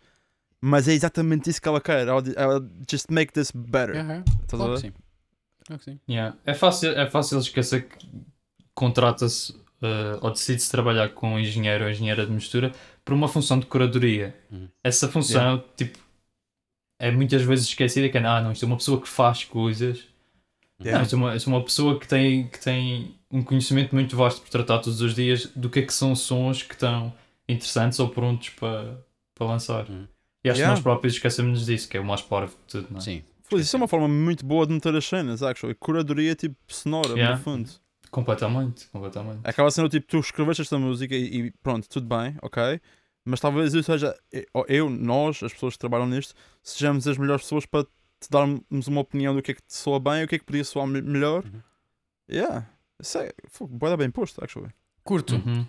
[0.61, 2.07] mas é exatamente isso que ela quer.
[2.07, 3.95] Ela, ela just make this better.
[3.95, 4.25] Yeah, yeah.
[4.43, 4.93] Estás a ver?
[5.77, 5.99] que sim.
[6.09, 6.37] Yeah.
[6.45, 8.07] É, fácil, é fácil esquecer que
[8.73, 12.71] contrata-se eh, ou decide-se trabalhar com um engenheiro ou engenheira de mistura
[13.03, 14.33] por uma função de curadoria.
[14.49, 14.69] Uhum.
[14.81, 15.99] Essa função, tipo,
[16.97, 20.05] é muitas vezes esquecida que é, ah, não, isto é uma pessoa que faz coisas.
[20.87, 21.03] Yeah.
[21.03, 24.41] Isto é uma, isto é uma pessoa que tem, que tem um conhecimento muito vasto
[24.41, 27.13] por tratar todos os dias do que é que são sons que estão
[27.47, 28.97] interessantes ou prontos para,
[29.35, 29.89] para lançar.
[29.89, 30.07] Uhum.
[30.43, 30.63] E acho Yeah.
[30.63, 33.01] que nós próprios esquecemos disso, que é o mais parvo de tudo, não é?
[33.01, 33.23] Sim.
[33.53, 35.75] Isso é uma forma muito boa de meter as cenas, actually.
[35.75, 37.37] Curadoria tipo sonora, Yeah.
[37.37, 37.69] no fundo.
[38.11, 39.39] Completamente, completamente.
[39.43, 42.79] Acaba sendo tipo, tu escreveste esta música e, e pronto, tudo bem, ok?
[43.25, 47.43] Mas talvez eu seja, eu- eu, nós, as pessoas que trabalham nisto, sejamos as melhores
[47.43, 47.87] pessoas para
[48.23, 50.45] te darmos uma opinião do que é que te soa bem o que é que
[50.45, 51.43] podia soar me- melhor.
[51.45, 51.61] Uhum.
[52.29, 52.65] Yeah.
[53.01, 53.31] Isso é,
[53.89, 54.69] dar bem posto, actually.
[55.03, 55.35] Curto.
[55.35, 55.65] Uhum.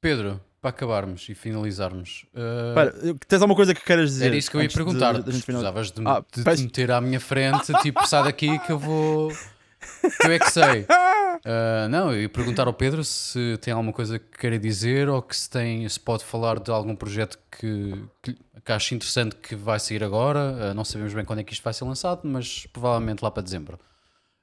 [0.00, 2.24] Pedro, para acabarmos e finalizarmos.
[2.34, 4.26] uh, tens alguma coisa que queiras dizer?
[4.26, 5.12] Era isso que eu ia de- perguntar.
[5.20, 5.72] de- de finalizar?
[5.72, 8.78] Precisavas de, Ah, de peço- te meter à minha frente, tipo, sai daqui que eu
[8.78, 9.28] vou.
[9.30, 10.86] que eu é que sei.
[11.38, 15.36] Uh, não, ia perguntar ao Pedro se tem alguma coisa que queira dizer ou que
[15.36, 19.78] se, tem, se pode falar de algum projeto que, que, que acha interessante que vai
[19.78, 20.70] sair agora.
[20.70, 23.42] Uh, não sabemos bem quando é que isto vai ser lançado, mas provavelmente lá para
[23.42, 23.78] dezembro.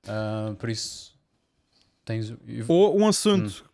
[0.05, 1.13] Uh, por isso,
[2.03, 2.34] tens.
[2.67, 3.65] Ou um assunto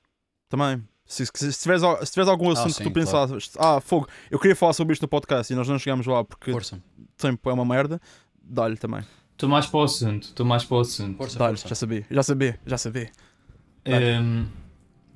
[0.50, 0.84] também.
[1.06, 4.40] Se, se, se, tiveres, se tiveres algum assunto que sim, tu pensaste, ah, fogo, eu
[4.40, 7.50] queria falar sobre isto no podcast e nós não chegamos lá porque Força, o tempo
[7.50, 8.00] é uma merda,
[8.42, 9.04] dá-lhe também.
[9.42, 11.18] Estou mais para o assunto, estou mais para o assunto.
[11.18, 11.68] força, Dá-lhe, força.
[11.70, 13.10] já sabia, já sabia, já sabia.
[13.86, 14.46] Ehm,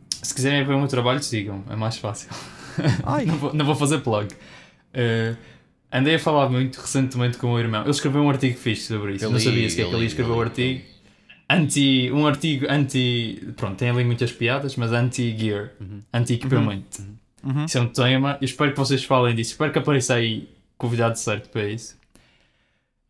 [0.09, 2.31] se quiserem ver o meu trabalho, sigam, é mais fácil.
[3.05, 4.33] Ai, não, vou, não vou fazer plug.
[4.95, 5.35] Eh,
[5.93, 7.81] andei a falar muito recentemente com o meu irmão.
[7.83, 9.25] Ele escreveu um artigo fixe sobre isso.
[9.25, 10.81] Eu não li, sabia se que é que ele escreveu li, artigo.
[11.47, 13.53] Anti, um artigo anti.
[13.55, 15.99] Pronto, tem ali muitas piadas, mas anti-gear, Uhum.
[16.11, 17.03] anti-equipamento.
[17.43, 17.65] Uhum.
[17.65, 18.39] Isso é um tema.
[18.41, 19.51] Eu espero que vocês falem disso.
[19.51, 20.49] Espero que apareça aí
[20.79, 21.95] convidado certo para isso.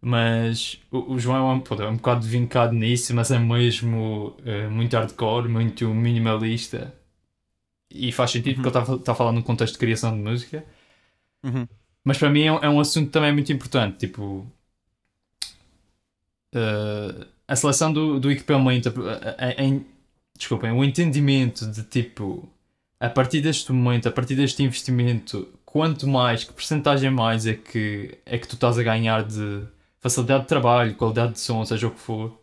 [0.08, 4.38] Mas o, o João é um, pô, é um bocado vincado nisso, mas é mesmo
[4.46, 6.94] eh, muito hardcore, muito minimalista.
[7.90, 10.66] E faz sentido porque ele está a falar num contexto de criação de música.
[11.44, 11.68] Uhum.
[12.04, 13.98] Mas para mim é um, é um assunto também muito importante.
[14.08, 14.46] Tipo,
[16.54, 18.92] eh, a seleção do, do equipamento,
[19.58, 19.86] em-
[20.38, 22.48] desculpem, o entendimento de tipo,
[23.00, 28.18] a partir deste momento, a partir deste investimento, quanto mais, que porcentagem mais é que,
[28.26, 29.64] é que tu estás a ganhar de
[30.10, 32.40] facilidade de trabalho, qualidade de som, seja o que for.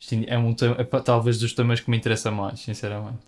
[0.00, 3.22] Isto é, um, tema- é talvez dos temas que me interessa mais, sinceramente.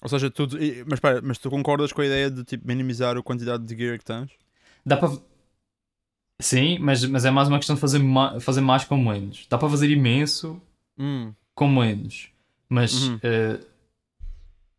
[0.00, 0.56] Ou seja, tudo.
[0.86, 4.04] Mas mas tu concordas com a ideia de tipo, minimizar a quantidade de gear que
[4.04, 4.30] tens?
[4.86, 5.10] Dá para.
[6.40, 9.44] Sim, mas, mas é mais uma questão de fazer, ma fazer mais com menos.
[9.50, 10.62] Dá para fazer imenso
[10.96, 11.34] Hum.
[11.52, 12.30] com menos.
[12.68, 13.18] Mas Uhum.
[13.24, 13.60] eh,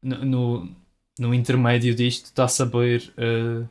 [0.01, 0.75] no, no,
[1.19, 3.13] no intermédio disto está a saber.
[3.17, 3.65] eh,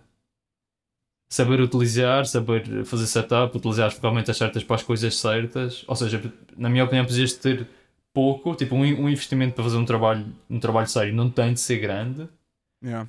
[1.28, 5.84] saber utilizar, saber fazer setup, utilizar as ferramentas certas para as coisas certas.
[5.86, 7.68] Ou seja, na minha opinião, precisas de ter
[8.14, 11.60] pouco, tipo um, um investimento para fazer um trabalho, um trabalho sério não tem de
[11.60, 12.28] ser grande.
[12.82, 13.08] Yeah.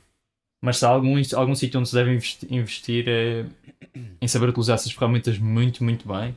[0.62, 3.46] Mas se há algum, algum sítio onde se deve investi- investir é
[4.22, 6.36] em saber utilizar essas ferramentas muito, muito bem.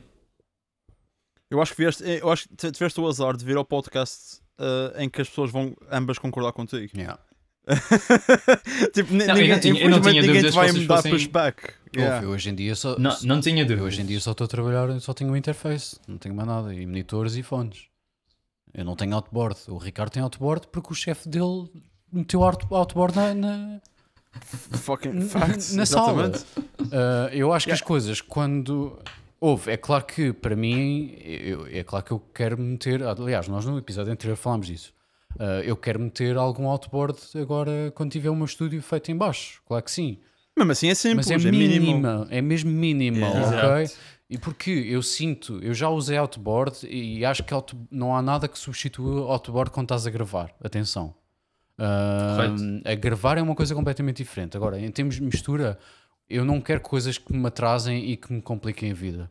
[1.51, 5.03] Eu acho que vieste, eu acho que tiveste o azar de vir ao podcast eh,
[5.03, 6.97] em que as pessoas vão ambas concordar contigo.
[6.97, 7.19] Yeah.
[8.93, 10.87] tipo, Não, eu ninguém, não tinha- eu não tinha ninguém te vai que me vocês
[10.87, 11.73] dar fossem- pushback.
[11.95, 12.15] Yeah.
[12.17, 12.97] Ouve, eu hoje em dia só.
[12.99, 13.85] Não, não tinha Eu dúvidas.
[13.85, 16.73] hoje em dia só estou a trabalhar, só tenho uma interface, não tenho mais nada,
[16.73, 17.85] e monitores e fones.
[18.73, 19.57] Eu não tenho outboard.
[19.67, 21.69] O Ricardo tem outboard porque o chefe dele
[22.11, 23.79] meteu out- outboard na, na,
[24.77, 25.73] Fucking facts.
[25.75, 26.31] na sala.
[26.31, 27.87] Uh, eu acho que as Yeah.
[27.87, 28.97] coisas, quando.
[29.39, 33.03] Houve, é claro que para mim, eu- é claro que eu quero meter.
[33.03, 34.93] Aliás, nós no episódio anterior falámos disso.
[35.35, 39.61] Uh, eu quero meter algum outboard agora quando tiver o meu estúdio feito em baixo.
[39.65, 40.19] Claro que sim.
[40.57, 41.85] Mesmo assim é simples, Mas é, é, mínimo.
[41.87, 43.67] mínima, é mesmo mínima, Yeah.
[43.71, 43.81] ok?
[43.83, 43.99] Exato.
[44.29, 48.47] E porque eu sinto, eu já usei outboard e acho que auto- não há nada
[48.47, 50.51] que substitua outboard quando estás a gravar.
[50.63, 51.13] Atenção.
[51.77, 52.81] Correto.
[52.85, 54.55] a gravar é uma coisa completamente diferente.
[54.55, 55.77] Agora, em termos de mistura,
[56.29, 59.29] eu não quero coisas que me atrasem e que me compliquem a vida.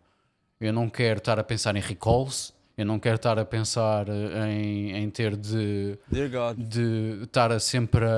[0.61, 4.51] Eu não quero estar a pensar em recalls, eu não quero estar a pensar eh,
[4.53, 5.99] em, em ter de
[6.59, 8.09] de estar a sempre a,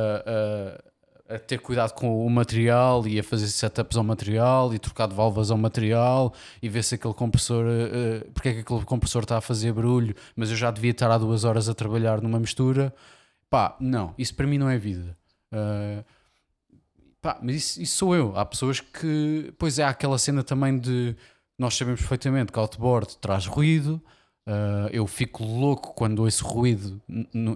[1.29, 5.09] a- a ter cuidado com o material e a fazer setups ao material e trocar
[5.09, 9.23] de válvulas ao material e ver se aquele compressor, eh, porque é que aquele compressor
[9.23, 12.39] está a fazer barulho, mas eu já devia estar há duas horas a trabalhar numa
[12.39, 12.95] mistura.
[13.49, 15.17] Pá, não, isso para mim não é vida.
[15.51, 16.05] Eh,
[17.23, 18.37] pá, mas isso, isso sou eu.
[18.37, 21.17] Há pessoas que, pois é, há aquela cena também de
[21.59, 24.01] nós sabemos perfeitamente que outboard traz ruído,
[24.47, 27.01] Uh, eu fico louco quando ouço ruído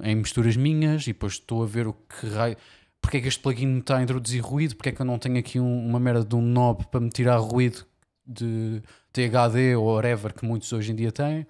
[0.03, 2.57] em misturas minhas e depois estou a ver o que raio.
[3.01, 4.75] Porque é que este plugin me está a introduzir ruído?
[4.75, 7.11] Porque é que eu não tenho aqui um- uma merda de um knob para me
[7.11, 7.85] tirar ruído
[8.27, 8.83] de
[9.13, 11.47] THD ou whatever que muitos hoje em dia têm?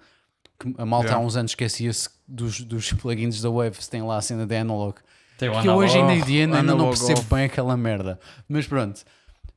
[0.59, 1.23] Que a malta Yeah.
[1.23, 4.95] há uns anos esquecia-se dos, dos plugins da Waves, tem lá a cena de analog.
[5.37, 8.19] Tem Que eu hoje analog, dia ainda não percebo bem aquela merda.
[8.47, 9.03] Mas pronto,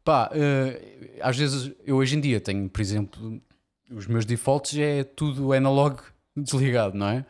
[0.05, 3.41] pá, eh, às vezes eu hoje em dia tenho, por exemplo,
[3.95, 6.01] os meus defaults é tudo analog
[6.37, 7.25] desligado, não é?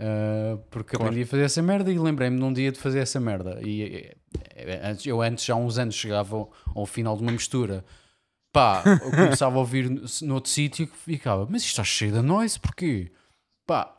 [0.00, 1.06] Eh, porque Claro.
[1.10, 3.58] aprendi a fazer essa merda e lembrei-me num dia de fazer essa merda.
[3.62, 4.16] E eh,
[4.54, 7.84] eh, eu antes, já há uns anos, chegava ao, ao final de uma mistura.
[8.52, 12.22] Pá, eu começava a ouvir no- noutro sítio e ficava, mas isto está cheio de
[12.22, 13.10] noise, porquê?
[13.66, 13.94] Pá,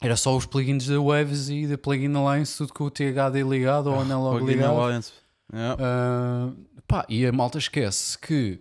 [0.00, 3.86] era só os plugins da Waves e da Plugin Alliance, tudo com o THD ligado
[3.92, 4.80] ou analog Plugin ligado.
[4.80, 5.12] Alliance.
[5.52, 5.76] Yeah.
[5.80, 6.52] Ah,
[6.88, 8.60] pá, e a malta esquece que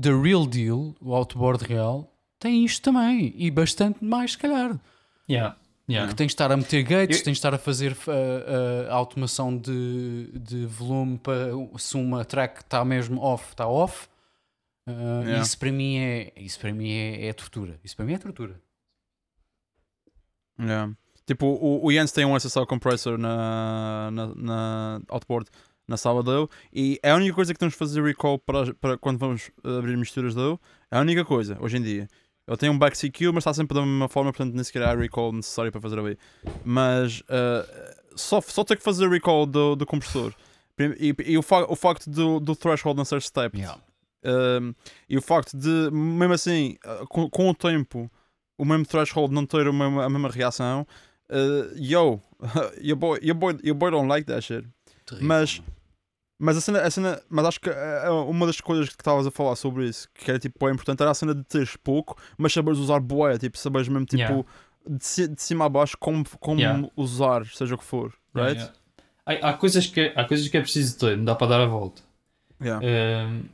[0.00, 2.11] The Real Deal, o outboard real,
[2.42, 4.78] tem isto também e bastante mais, se calhar.
[5.28, 5.56] Yeah.
[5.88, 6.08] Yeah.
[6.10, 8.92] Que tens de estar a meter gates, Eu- tens de estar a fazer ah, ah,
[8.92, 11.48] a automação de, de volume para
[11.78, 14.08] se uma track está mesmo off, está off.
[14.86, 14.92] Ah,
[15.22, 15.42] Yeah.
[15.42, 17.78] Isso para mim é isso para mim é, é tortura.
[17.84, 18.60] Isso para mim é tortura.
[20.60, 20.92] Yeah.
[21.26, 25.48] Tipo, o, o Jens tem um SSL compressor na, na, na outboard
[25.86, 28.98] na sala dele e é a única coisa que temos de fazer recall para, para
[28.98, 30.58] quando vamos abrir misturas dele.
[30.90, 32.08] É a única coisa, hoje em dia.
[32.46, 34.94] Ele tem um back CQ, mas está sempre da mesma forma, portanto nem sequer há
[34.94, 36.18] recall necessário para fazer ali.
[36.64, 40.34] Mas eh, só, só ter que fazer recall do, do compressor.
[40.74, 43.56] Prim- E, e o, fa o facto do, do threshold não ser step
[44.24, 44.74] um,
[45.08, 48.10] e o facto de, mesmo assim, uh, com, com o tempo,
[48.58, 50.86] o mesmo threshold não ter a mesma, a mesma reação,
[51.30, 52.20] uh, yo,
[52.80, 54.66] your boy, your, boy, your boy don't like that shit.
[55.06, 55.72] Terrível, Mas- mano.
[56.38, 57.70] Mas a cena, a cena mas acho que
[58.28, 61.10] uma das coisas que estavas a falar sobre isso, que era tipo, é importante, era
[61.10, 64.44] a cena de teres pouco, mas saberes usar boé, tipo, saberes mesmo, tipo, Yeah.
[64.88, 66.88] de, de cima a baixo, como, como Yeah.
[66.96, 68.56] usar, seja o que for, right?
[68.58, 68.72] yeah.
[69.24, 71.66] Há, há coisas que, há coisas que é preciso ter, não dá para dar a
[71.66, 72.02] volta.
[72.60, 73.44] Ahm,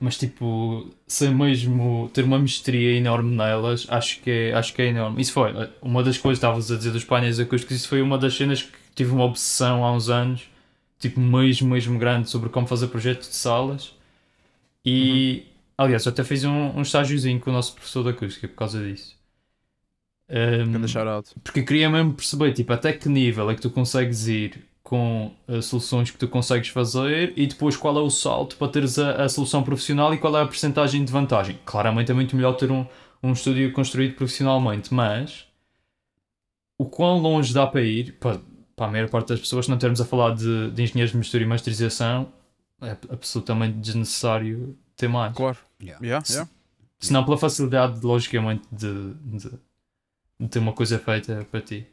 [0.00, 4.86] mas tipo, sem mesmo ter uma mestria enorme nelas, acho que é, acho que é
[4.88, 5.20] enorme.
[5.20, 8.18] Isso foi eh, uma das coisas, estavas a dizer dos painéis acústicos, isso foi uma
[8.18, 10.48] das cenas que tive uma obsessão há uns anos,
[10.98, 13.94] tipo, mesmo, mesmo grande sobre como fazer projetos de salas.
[14.84, 15.46] E,
[15.76, 18.82] aliás, eu até fiz um, um estágiozinho com o nosso professor de acústica por causa
[18.82, 19.16] disso.
[21.08, 21.30] Out.
[21.44, 25.66] porque queria mesmo perceber tipo, até que nível é que tu consegues ir com as
[25.66, 29.28] soluções que tu consegues fazer e depois qual é o salto para teres a, a
[29.28, 31.58] solução profissional e qual é a percentagem de vantagem.
[31.64, 32.86] Claramente é muito melhor ter um,
[33.22, 35.46] um estúdio construído profissionalmente, mas
[36.78, 38.40] o quão longe dá para ir, para,
[38.76, 41.16] para a maior parte das pessoas, se não termos a falar de, de engenheiros de
[41.18, 42.30] mistura e masterização,
[42.82, 45.34] é absolutamente desnecessário ter mais.
[45.34, 45.56] Claro.
[45.82, 46.04] Yeah.
[46.04, 46.50] Yeah, Se- yeah.
[47.00, 49.50] Se não pela facilidade, logicamente, de, de,
[50.40, 51.86] de ter uma coisa feita para ti.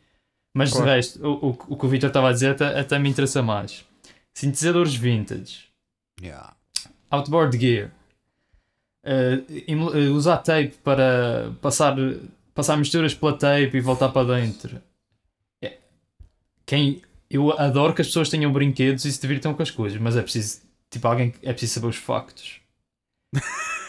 [0.55, 0.85] Mas Claro.
[0.85, 3.41] de resto, o, o, o que o Vitor estava a dizer até, até me interessa
[3.41, 3.83] mais.
[4.33, 5.67] Sintetizadores vintage,
[6.21, 6.55] Yeah.
[7.09, 7.91] outboard gear,
[9.03, 9.43] eh,
[10.11, 11.95] usar tape para passar,
[12.53, 14.81] passar misturas pela tape e voltar para dentro.
[16.65, 20.15] Quem, eu adoro que as pessoas tenham brinquedos e se divirtam com as coisas, mas
[20.15, 22.59] é preciso, tipo, alguém, é preciso saber os factos.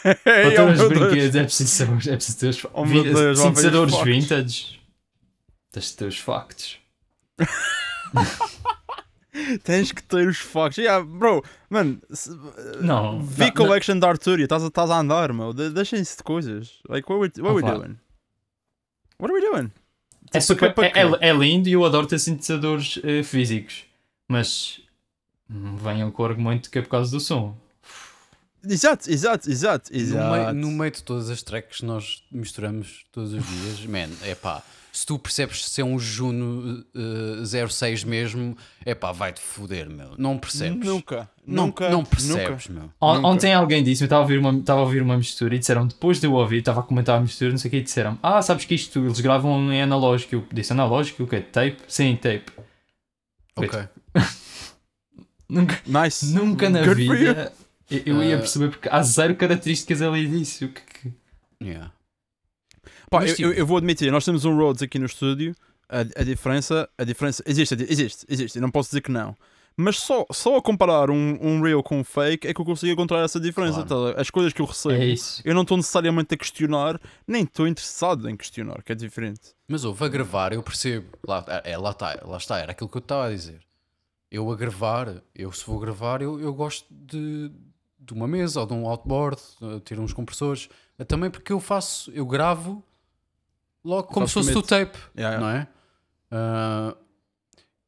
[0.03, 0.99] Para ter oh os meu Deus.
[1.09, 4.13] brinquedos é preciso saber, é preciso ter os Oh, vi- Deus, sintetizadores factos.
[4.13, 4.79] vintage.
[5.71, 6.79] Tens de ter os factos.
[9.63, 10.77] Tens que ter os factos.
[10.77, 12.29] Yeah, bro, mano, se-
[12.81, 15.53] Não, V não, Collection da Arturia, estás a, andar, meu.
[15.53, 16.79] De- Deixem-se de coisas.
[16.87, 17.97] Like, what, we, what are we doing?
[19.19, 19.71] What are we doing?
[20.37, 20.91] É, Tipo, super, é,
[21.25, 23.83] é- é lindo e eu adoro ter sintetizadores eh, físicos.
[24.27, 24.81] Mas
[25.49, 27.55] não venham com o argumento que é por causa do som.
[28.67, 30.53] Exato, exato, exato, No meio, exato.
[30.55, 34.63] no meio de todas as tracks que nós misturamos todos os dias, man, é pá,
[34.97, 38.55] se tu percebes se é um Juno eh, 06 mesmo,
[38.85, 40.11] é pá, vai-te foder, meu.
[40.17, 40.87] Não percebes.
[40.87, 42.09] Nunca, não, nunca, não nunca.
[42.11, 42.89] percebes, meu.
[43.01, 43.27] On- Nunca.
[43.27, 45.85] Ontem alguém disse, eu estava a ouvir uma, estava a ouvir uma mistura e disseram,
[45.87, 48.17] depois de eu ouvir, estava a comentar a mistura, não sei o que, e disseram,
[48.23, 50.35] ah, sabes que isto eles gravam em analógico.
[50.35, 51.41] Eu disse, analógico, o quê?
[51.41, 51.77] Tape?
[51.87, 52.45] Sim, tape.
[53.57, 53.79] Ok.
[55.47, 56.25] Nunca, Nice.
[56.33, 57.53] nunca na Good vida
[57.89, 58.39] eu, eu ia Ah.
[58.39, 60.65] perceber porque há zero características ali disso.
[60.65, 61.13] O que, que-
[61.63, 61.91] Yeah.
[63.09, 65.55] Pá, Mas, eu, tipo- eu, eu vou admitir, nós temos um Rhodes aqui no estúdio.
[65.87, 68.55] A, a diferença, a diferença existe, existe, existe.
[68.57, 69.35] Eu não posso dizer que não.
[69.77, 72.93] Mas só, só a comparar um, um real com um fake é que eu consigo
[72.93, 73.83] encontrar essa diferença.
[73.83, 74.13] Claro.
[74.13, 74.21] tá?
[74.21, 75.13] As coisas que eu recebo, É
[75.43, 79.53] eu não estou necessariamente a questionar, nem estou interessado em questionar, que é diferente.
[79.67, 81.07] Mas ouve, a gravar, eu percebo.
[81.27, 83.59] Lá, é, lá, está, lá está, era aquilo que eu estava a dizer.
[84.31, 87.51] Eu a gravar, eu se vou gravar, eu, eu gosto de,
[87.99, 90.69] de uma mesa ou de um outboard, eh, ter uns compressores.
[90.97, 92.81] Eh, Também porque eu faço, eu gravo
[93.85, 94.67] logo como se fosse o commit.
[94.67, 95.67] tape, Yeah, não é?
[96.31, 96.95] Ah,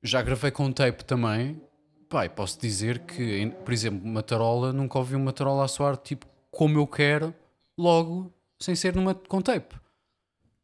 [0.03, 1.61] já gravei com tape também.
[2.07, 6.25] Pai, posso dizer que, por exemplo, uma tarola, nunca ouvi uma tarola a soar tipo
[6.51, 7.35] como eu quero,
[7.77, 9.75] logo, sem ser numa com tape.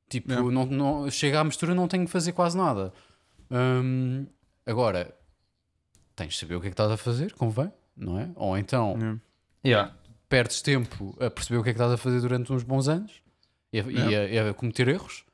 [0.09, 0.51] Tipo, Yeah.
[0.51, 2.93] não, não, chega à mistura, não tenho que fazer quase nada.
[3.51, 4.25] Hum,
[4.65, 5.13] agora,
[6.15, 8.29] tens de saber o que é que estás a fazer, convém, não é?
[8.35, 9.19] Ou então.
[9.65, 9.93] Yeah.
[10.29, 13.22] perdes tempo a perceber o que é que estás a fazer durante uns bons anos
[13.73, 15.25] e e a- e a cometer erros.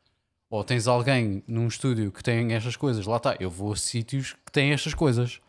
[0.49, 4.33] Ou tens alguém num estúdio que tem estas coisas, lá está, eu vou a sítios
[4.45, 5.39] que têm estas coisas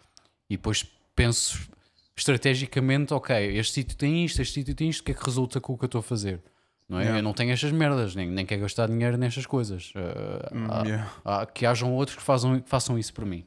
[0.49, 0.85] e depois
[1.17, 1.71] penso
[2.15, 5.59] estrategicamente, ok, este sítio tem isto, este sítio tem isto, o que é que resulta
[5.59, 6.43] com o que eu estou a fazer?
[6.87, 7.03] Não é?
[7.05, 7.19] Yeah.
[7.21, 9.91] Eu não tenho estas merdas, nem, nem quero gastar dinheiro nestas coisas.
[9.95, 11.13] Uh, Hum, há- yeah.
[11.25, 13.47] há- que hajam outros que façam, que façam isso para mim.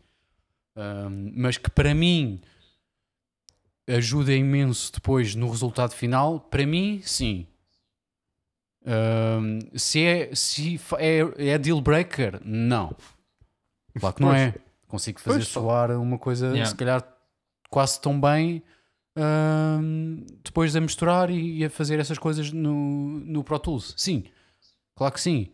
[1.35, 2.41] Mas que para mim
[3.87, 7.45] ajuda imenso depois no resultado final, para mim, sim.
[8.85, 12.95] Um, se é, se é, é deal breaker, não.
[13.99, 14.53] Claro que não é.
[14.87, 16.65] Consigo fazer Pois, soar uma coisa, Yeah.
[16.65, 17.03] se calhar,
[17.69, 18.61] quase tão bem
[19.17, 23.93] um, depois de a misturar e, e a fazer essas coisas no, no Pro Tools.
[23.97, 24.23] Sim,
[24.95, 25.51] claro que sim.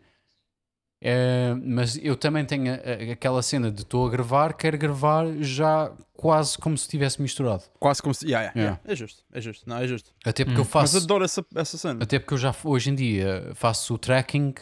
[1.02, 5.26] É, mas eu também tenho a- a- aquela cena de estou a gravar, quero gravar
[5.40, 7.64] já quase como se tivesse misturado.
[7.80, 8.26] Quase como se.
[8.26, 8.80] Yeah, yeah, Yeah.
[8.84, 8.94] yeah.
[8.94, 9.70] É justo, é justo.
[9.70, 10.12] Não, é justo.
[10.26, 10.64] Até porque Hum.
[10.64, 10.96] eu faço.
[10.96, 12.04] Mas adoro essa, essa cena.
[12.04, 14.54] Até porque eu já hoje em dia faço o tracking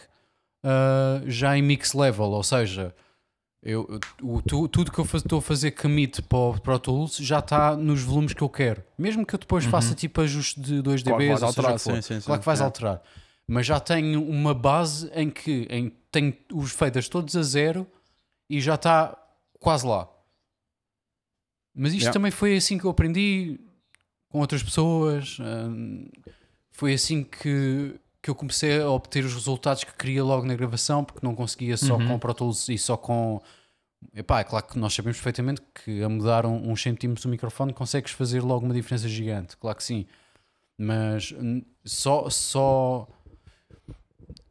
[0.64, 2.93] ah, já em mix level, ou seja,
[3.64, 7.39] eu, o, tu- tudo que eu estou a fazer commit para o Pro Tools já
[7.39, 8.84] está nos volumes que eu quero.
[8.97, 11.68] Mesmo que eu depois faça tipo ajuste de 2 Claro que dB, vais ou seja
[11.68, 12.22] o alterar, sim, sim.
[12.22, 13.01] claro que vais alterar.
[13.48, 17.88] Mas já tenho uma base em que em, tenho os faders todos a zero
[18.49, 19.18] e já está
[19.60, 20.10] quase lá.
[21.74, 22.14] Mas isto Yeah.
[22.14, 23.60] também foi assim que eu aprendi
[24.30, 25.38] com outras pessoas.
[25.40, 26.10] hum,
[26.72, 31.03] foi assim que, que eu comecei a obter os resultados que queria logo na gravação,
[31.03, 32.07] porque não conseguia só Uhum.
[32.07, 33.41] com Pro Tools e só com.
[34.14, 37.74] Epá, é claro que nós sabemos perfeitamente que a mudar um, uns centímetros do microfone
[37.74, 40.06] consegues fazer logo uma diferença gigante, claro que sim.
[40.80, 43.07] Mas hum, só, só,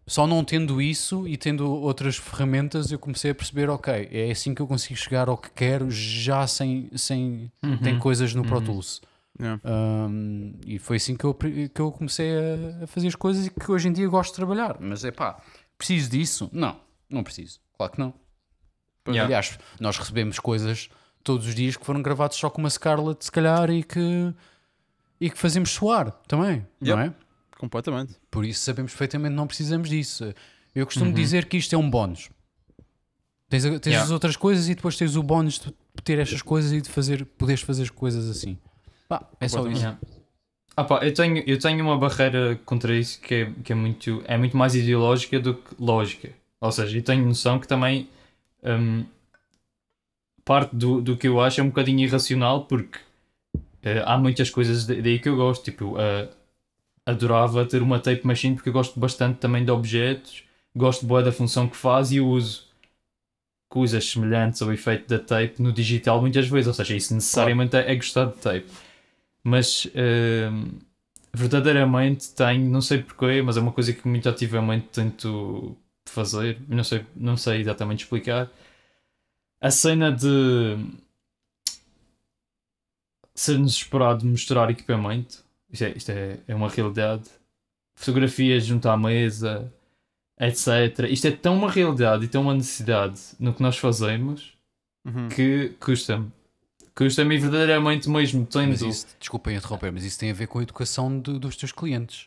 [0.07, 4.55] só não tendo isso e tendo outras ferramentas, eu comecei a perceber: ok, é assim
[4.55, 7.79] que eu consigo chegar ao que quero, já sem, sem Uhum.
[7.79, 8.65] tem coisas no Pro Uhum.
[8.65, 9.01] Tools.
[9.39, 9.61] Yeah.
[9.67, 13.51] Um, e foi assim que eu, que eu comecei a, a fazer as coisas e
[13.51, 14.79] que hoje em dia gosto de trabalhar.
[14.81, 15.39] Mas é pá,
[15.77, 16.49] preciso disso?
[16.53, 16.81] Não,
[17.11, 17.61] não preciso.
[17.77, 18.15] Claro que não.
[19.09, 19.25] Yeah.
[19.27, 20.89] Aliás, nós recebemos coisas
[21.23, 24.33] todos os dias que foram gravados só com uma Scarlett, se calhar, e que,
[25.21, 27.13] e que fazemos soar também, não é?
[27.59, 28.15] Completamente.
[28.31, 30.33] Por isso sabemos perfeitamente não precisamos disso.
[30.75, 31.15] Eu costumo Uhum.
[31.15, 32.29] dizer que isto é um bónus.
[33.49, 34.03] Tens, tens Yeah.
[34.05, 35.73] as outras coisas e depois tens o bónus de
[36.05, 38.59] ter estas coisas e de fazer, poderes fazer coisas assim.
[39.09, 39.81] Pá, é só isso.
[39.81, 39.99] Yeah.
[40.77, 44.23] Ah pá, eu, tenho, eu tenho uma barreira contra isso que, é, que é, muito,
[44.27, 46.31] é muito mais ideológica do que lógica.
[46.61, 48.09] Ou seja, eu tenho noção que também
[48.63, 49.07] hum,
[50.45, 52.99] parte do, do que eu acho é um bocadinho irracional porque
[53.83, 55.65] eh, há muitas coisas da- daí que eu gosto.
[55.65, 56.29] Tipo, eh,
[57.07, 60.43] adorava ter uma tape machine porque eu gosto bastante também de objetos,
[60.75, 62.67] gosto boa da função que faz e uso
[63.71, 66.67] coisas semelhantes ao efeito da tape no digital muitas vezes.
[66.69, 68.67] Ou seja, isso necessariamente é, é gostar de tape
[69.47, 70.81] mas hum,
[71.33, 75.77] verdadeiramente tenho, não sei porquê, mas é uma coisa que muito ativamente tento
[76.09, 78.51] fazer, não sei, não sei exatamente explicar.
[79.61, 80.77] A cena de
[83.37, 85.45] ser-nos esperado mostrar equipamento,
[85.77, 87.25] isto, é, isto é, é uma realidade.
[87.95, 89.73] Fotografias junto à mesa,
[90.41, 91.07] etc.
[91.11, 94.55] Isto é tão uma realidade e tão uma necessidade no que nós fazemos
[95.07, 95.29] Uhum.
[95.29, 96.31] que custa-me.
[96.95, 98.71] Custa-me verdadeiramente mesmo tendo.
[98.71, 101.71] Mas isso, desculpa interromper, mas isso tem a ver com a educação de- dos teus
[101.73, 102.27] clientes.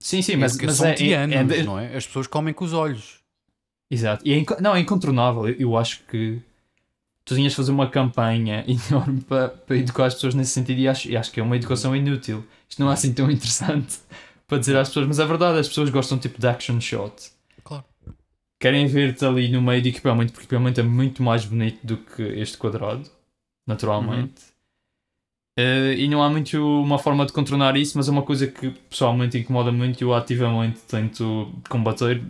[0.00, 1.94] Sim, sim, mas, Mas, é, é- anos, é de- não é?
[1.96, 3.20] As pessoas comem com os olhos.
[3.90, 4.26] Exato.
[4.26, 5.48] E é, não, é incontornável.
[5.48, 6.40] Eu, eu acho que
[7.24, 10.88] tu tinhas de fazer uma campanha enorme para, para educar as pessoas nesse sentido e
[10.88, 12.44] acho, e acho que é uma educação inútil.
[12.68, 13.98] Isto não é assim tão interessante
[14.46, 17.30] para dizer às pessoas, mas é verdade, as pessoas gostam tipo de action shot.
[17.64, 17.84] Claro.
[18.60, 21.96] Querem ver-te ali no meio de equipamento, porque o equipamento é muito mais bonito do
[21.96, 23.08] que este quadrado,
[23.66, 24.52] naturalmente.
[25.58, 28.70] Eh, e não há muito uma forma de contornar isso, mas é uma coisa que
[28.88, 32.22] pessoalmente incomoda muito e eu ativamente tento combater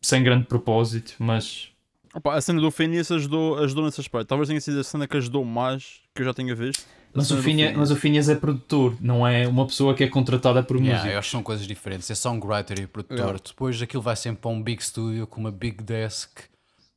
[0.00, 1.70] sem grande propósito, mas
[2.18, 4.26] Opa, a cena do Phineas ajudou, ajudou nesse aspecto.
[4.26, 6.84] Talvez tenha sido a cena que ajudou mais que eu já tenha visto.
[7.14, 10.60] Mas o, Phineas, mas o Phineas é produtor, não é uma pessoa que é contratada
[10.62, 11.12] por Yeah, música.
[11.14, 12.10] eu acho que são coisas diferentes.
[12.10, 13.18] É songwriter e produtor.
[13.18, 13.38] Yeah.
[13.46, 16.40] Depois aquilo vai sempre para um big studio com uma big desk,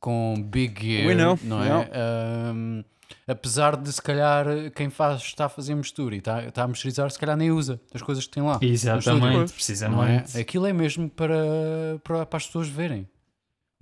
[0.00, 1.66] com big gear, We know, não é?
[1.66, 2.52] yeah.
[2.52, 2.84] Um,
[3.26, 4.44] apesar de se calhar
[4.74, 7.80] quem faz está a fazer mistura e está, está a misturizar, se calhar nem usa
[7.94, 8.58] as coisas que tem lá.
[8.60, 9.24] Exatamente.
[9.24, 9.46] Não é?
[9.46, 10.38] precisamente.
[10.38, 13.06] Aquilo é mesmo para, para, para as pessoas verem.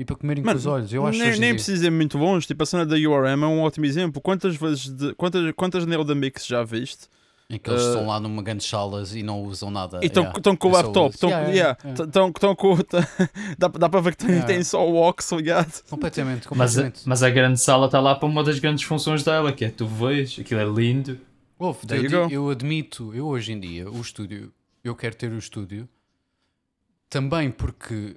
[0.00, 0.92] E para comerem Mano, com os olhos.
[0.92, 2.46] Eu acho nem, nem precisa ir muito longe.
[2.46, 4.20] Tipo, a cena da URM é um ótimo exemplo.
[4.20, 7.06] Quantas vezes, de, quantas, quantas Nailed Mix já viste?
[7.52, 9.98] em que eles Uh, estão lá numa grande salas e não usam nada.
[10.00, 10.38] E estão Yeah.
[10.38, 11.12] estão com o É laptop.
[11.12, 12.54] Estão Yeah, yeah, yeah, yeah.
[12.54, 12.76] com.
[13.58, 14.46] dá, dá para ver que tem, Yeah.
[14.46, 15.82] tem só o Ox ligado.
[15.90, 17.00] Completamente, Mas, a- completamente.
[17.08, 19.84] mas a grande sala está lá para uma das grandes funções dela, que é tu
[19.84, 21.18] vês, aquilo é lindo.
[21.58, 21.76] Eu,
[22.28, 24.52] di- eu admito, eu hoje em dia, o estúdio,
[24.84, 25.88] eu quero ter o estúdio
[27.08, 28.16] também porque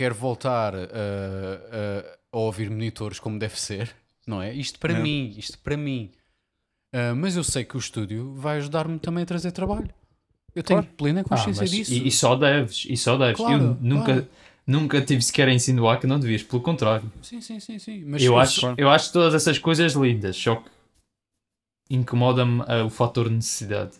[0.00, 3.94] quero voltar a, a- a ouvir monitores como deve ser,
[4.26, 4.50] não é?
[4.54, 4.98] Isto para É.
[5.02, 6.10] mim, isto para mim.
[6.90, 9.90] Ah, mas eu sei que o estúdio vai ajudar-me também a trazer trabalho.
[10.54, 10.96] Eu tenho Claro.
[10.96, 11.92] plena Ah, consciência mas disso.
[11.92, 13.36] e, e só deves, e só deves.
[13.36, 14.28] Claro, eu nunca, claro.
[14.66, 17.12] nunca tive sequer a insinuar que não devias, pelo contrário.
[17.22, 18.02] Sim, sim, sim, sim.
[18.06, 18.76] Mas Eu acho, claro.
[18.78, 20.70] eu acho todas essas coisas lindas, só que
[21.90, 23.96] incomoda-me ah, o fator necessidade.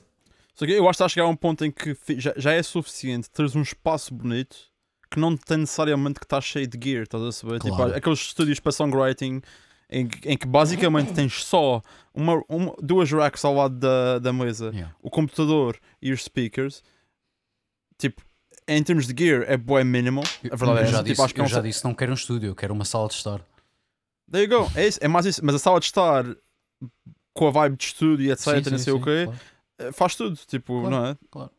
[0.55, 2.53] Só que eu acho que está a chegar a um ponto em que já, já
[2.53, 4.70] é suficiente teres um espaço bonito
[5.11, 7.61] que não tem necessariamente que estar cheio de gear, estás a saber?
[7.61, 7.95] Tipo, Claro.
[7.97, 9.43] aqueles estúdios para songwriting
[9.91, 11.83] em, que- em que basicamente tens só
[12.15, 14.95] uma, uma- duas racks ao lado da, da mesa, Yeah.
[15.03, 16.83] o computador e os speakers.
[17.99, 18.23] Tipo,
[18.69, 20.23] em termos de gear, é bué minimal.
[20.51, 21.03] A verdade eu é já, essa.
[21.03, 23.09] disse, Tipo, acho que é eu já disse, não quero um estúdio, quero uma sala
[23.09, 23.41] de estar.
[24.31, 24.71] There you go.
[24.77, 25.45] É, isso, é mais isso.
[25.45, 26.25] Mas a sala de estar
[27.35, 29.41] com a vibe de estúdio e etc, Sim, sim, não sei o sim, quê, claro.
[29.81, 30.37] eh, faz tudo.
[30.47, 31.17] Tipo, Claro, não é?
[31.31, 31.51] claro.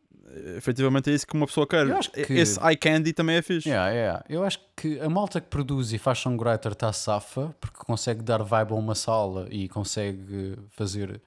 [0.56, 1.86] Efetivamente é isso que uma pessoa quer.
[1.86, 3.68] Eu acho que- Esse eye candy também é fixe.
[3.68, 4.24] Yeah, yeah.
[4.28, 8.42] Eu acho que a malta que produz e faz songwriter está safa porque consegue dar
[8.42, 11.20] vibe a uma sala e consegue fazer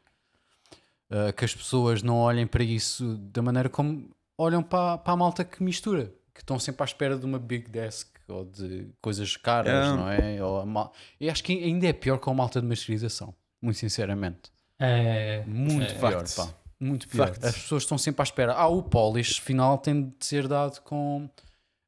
[1.11, 5.17] uh, que as pessoas não olhem para isso da maneira como olham para, para a
[5.17, 9.37] malta que mistura, que estão sempre à espera de uma big desk ou de coisas
[9.37, 9.95] caras, Yeah.
[9.95, 10.43] não é?
[10.43, 10.91] Ou a mal...
[11.21, 14.51] Eu acho que ainda é pior com a malta de masterização, muito sinceramente.
[14.79, 16.49] É, Muito É, pior, pá.
[16.79, 17.27] Muito pior.
[17.27, 17.43] Facts.
[17.45, 18.53] As pessoas estão sempre à espera.
[18.53, 21.25] Ah, o polish final tem de ser dado com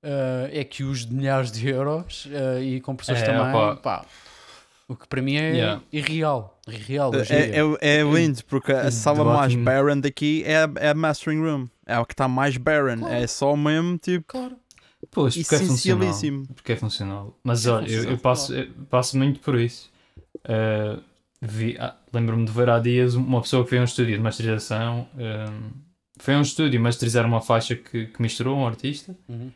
[0.04, 3.54] uh, EQs de milhares de euros uh, e compressores É, também.
[3.54, 3.76] opa.
[3.76, 4.06] Pá.
[4.90, 5.82] O que para mim é Yeah.
[5.92, 6.58] irreal.
[6.66, 7.38] Irreal É, dia.
[7.82, 11.68] é, é lindo porque a sala mais barren daqui é a, é a mastering room.
[11.86, 13.00] É a que está mais barren.
[13.00, 13.14] Claro.
[13.14, 14.56] É só mesmo tipo Claro.
[15.12, 16.14] Pois, porque é funcional.
[16.56, 17.38] Porque é funcional.
[17.44, 19.92] Mas É olha, eu, funcional, eu passo, eu passo muito por isso.
[20.38, 21.04] Uh,
[21.80, 25.08] ah, Lembro-me de ver há dias uma pessoa que foi a um estúdio de masterização.
[25.16, 25.72] um,
[26.20, 29.16] foi a um estúdio masterizar uma faixa que, que misturou um artista.
[29.30, 29.52] Uhum.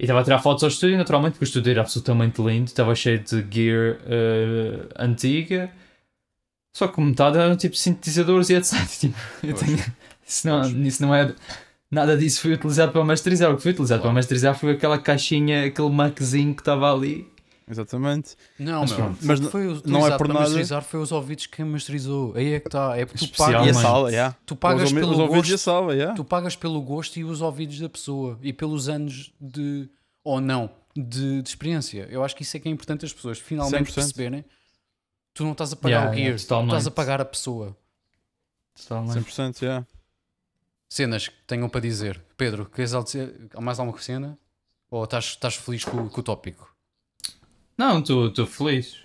[0.00, 2.66] E estava a tirar fotos ao estúdio, naturalmente, porque o estúdio era absolutamente lindo.
[2.66, 5.70] Estava cheio de gear uh, antiga.
[6.76, 8.74] Só que metade eram tipo sintetizadores e etc.
[9.00, 9.84] Tipo, eu tenho-
[10.24, 11.34] isso, não, isso não é.
[11.90, 13.50] Nada disso foi utilizado para masterizar.
[13.50, 14.12] O que foi utilizado Claro.
[14.12, 17.26] para masterizar foi aquela caixinha, aquele maczinho que estava ali.
[17.70, 18.34] Exatamente.
[18.58, 20.40] Não, Mas meu, mas foi não é por nada.
[20.40, 22.34] masterizar foi os ouvidos que masterizou.
[22.34, 22.96] Aí é que está.
[22.96, 24.36] É porque tu E pagas, sala, yeah.
[24.46, 25.64] tu pagas os, pelo os ouvidos e a gosto.
[25.64, 26.14] sala, yeah.
[26.14, 29.88] Tu pagas pelo gosto e os ouvidos da pessoa e pelos anos de
[30.24, 32.08] ou não de, de experiência.
[32.10, 33.94] Eu acho que isso é que é importante as pessoas finalmente 100%.
[33.94, 34.44] perceberem.
[35.34, 37.76] Tu não estás a pagar Yeah, o gear, yeah, tu estás a pagar a pessoa.
[38.76, 39.18] Totalmente.
[39.30, 39.86] 100%, yeah.
[40.88, 42.20] Cenas que tenham para dizer.
[42.36, 43.48] Pedro, queres algo dizer?
[43.60, 44.38] Mais alguma cena?
[44.90, 46.74] Ou estás, estás feliz com, com o tópico?
[47.78, 48.98] Não, estou feliz.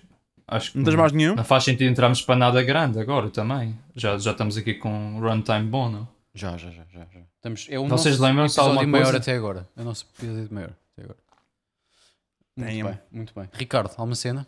[0.46, 1.34] Acho que Não tens mais nenhum?
[1.36, 3.78] não faz sentido entrarmos para nada grande agora também.
[3.96, 6.08] Já, já estamos aqui com um runtime bom, não?
[6.34, 7.06] Já, já, já, já.
[7.12, 7.20] já.
[7.36, 9.18] Estamos, é o Vocês nosso lembram-se de episódio alguma maior coisa?
[9.18, 9.68] até agora.
[9.76, 11.18] É o nosso episódio maior até agora.
[12.56, 12.88] Muito Damn.
[12.88, 13.48] bem, muito bem.
[13.52, 14.46] Ricardo, alguma cena?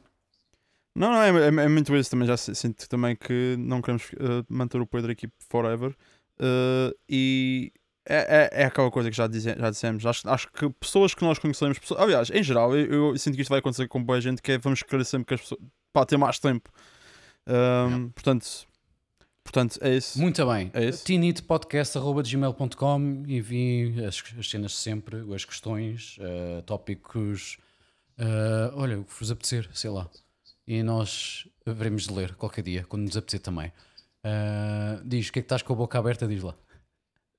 [0.95, 2.27] Não, não, é, é, é muito isso também.
[2.27, 5.95] Já sinto também que não queremos eh, manter o Pedro aqui forever.
[6.39, 7.73] Eh, e
[8.09, 10.05] é, é, é aquela coisa que já, dize, já dissemos.
[10.07, 13.43] Acho, acho que pessoas que nós conhecemos, pessoas- aliás, em geral, eu, eu sinto que
[13.43, 15.61] isto vai acontecer com boa gente, que é vamos querer sempre que as pessoas
[15.93, 16.71] para ter mais tempo.
[17.49, 18.67] Um, Portanto,
[19.45, 20.19] portanto, é isso.
[20.21, 20.71] Muito bem.
[20.75, 21.05] É isso.
[21.05, 27.57] tinitepodcast.gmail.com enviem as, as cenas de sempre, as questões, eh, tópicos,
[28.19, 30.09] eh, olha, o que vos apetecer, sei lá.
[30.67, 33.73] E nós veremos de ler qualquer dia, quando nos apetecer também.
[34.25, 36.27] Eh, diz, o que é que estás com a boca aberta?
[36.27, 36.55] Diz lá.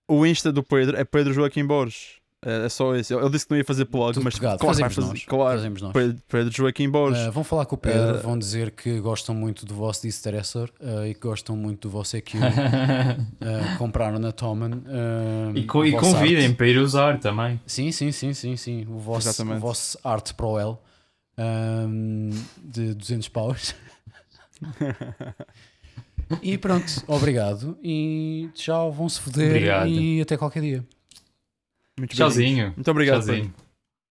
[0.08, 2.18] O Insta do Pedro é Pedro Joaquim Borges.
[2.46, 3.14] É, é só isso.
[3.20, 4.60] Ele disse que não ia fazer plug, Tudo mas pegado.
[4.60, 5.08] claro, Fazemos fazer.
[5.08, 5.26] nós.
[5.26, 5.94] Claro, Fazemos nós.
[6.30, 7.28] Pedro, Joaquim Borges.
[7.28, 10.70] Uh, vão falar com o Pedro, Uh, vão dizer que gostam muito do vosso Distressor
[10.80, 12.38] uh, e que gostam muito do vosso EQ.
[12.38, 12.42] uh,
[13.80, 14.70] compraram na Toman.
[14.86, 16.56] uh, e co- e convidem arte.
[16.56, 17.60] para ir usar também.
[17.66, 18.86] Sim, sim, sim, sim, sim.
[18.88, 19.58] O vosso, Exatamente.
[19.58, 20.78] o vosso Art Pro L
[21.40, 22.30] um,
[22.64, 23.74] de 200 paus.
[26.42, 27.78] e pronto, obrigado.
[27.84, 29.88] E tchau, vão-se foder Obrigado.
[29.88, 30.86] e até qualquer dia.
[31.98, 32.18] Muito bem.
[32.18, 32.74] Tchauzinho.
[32.76, 33.24] Muito obrigado.
[33.24, 33.54] Tchauzinho.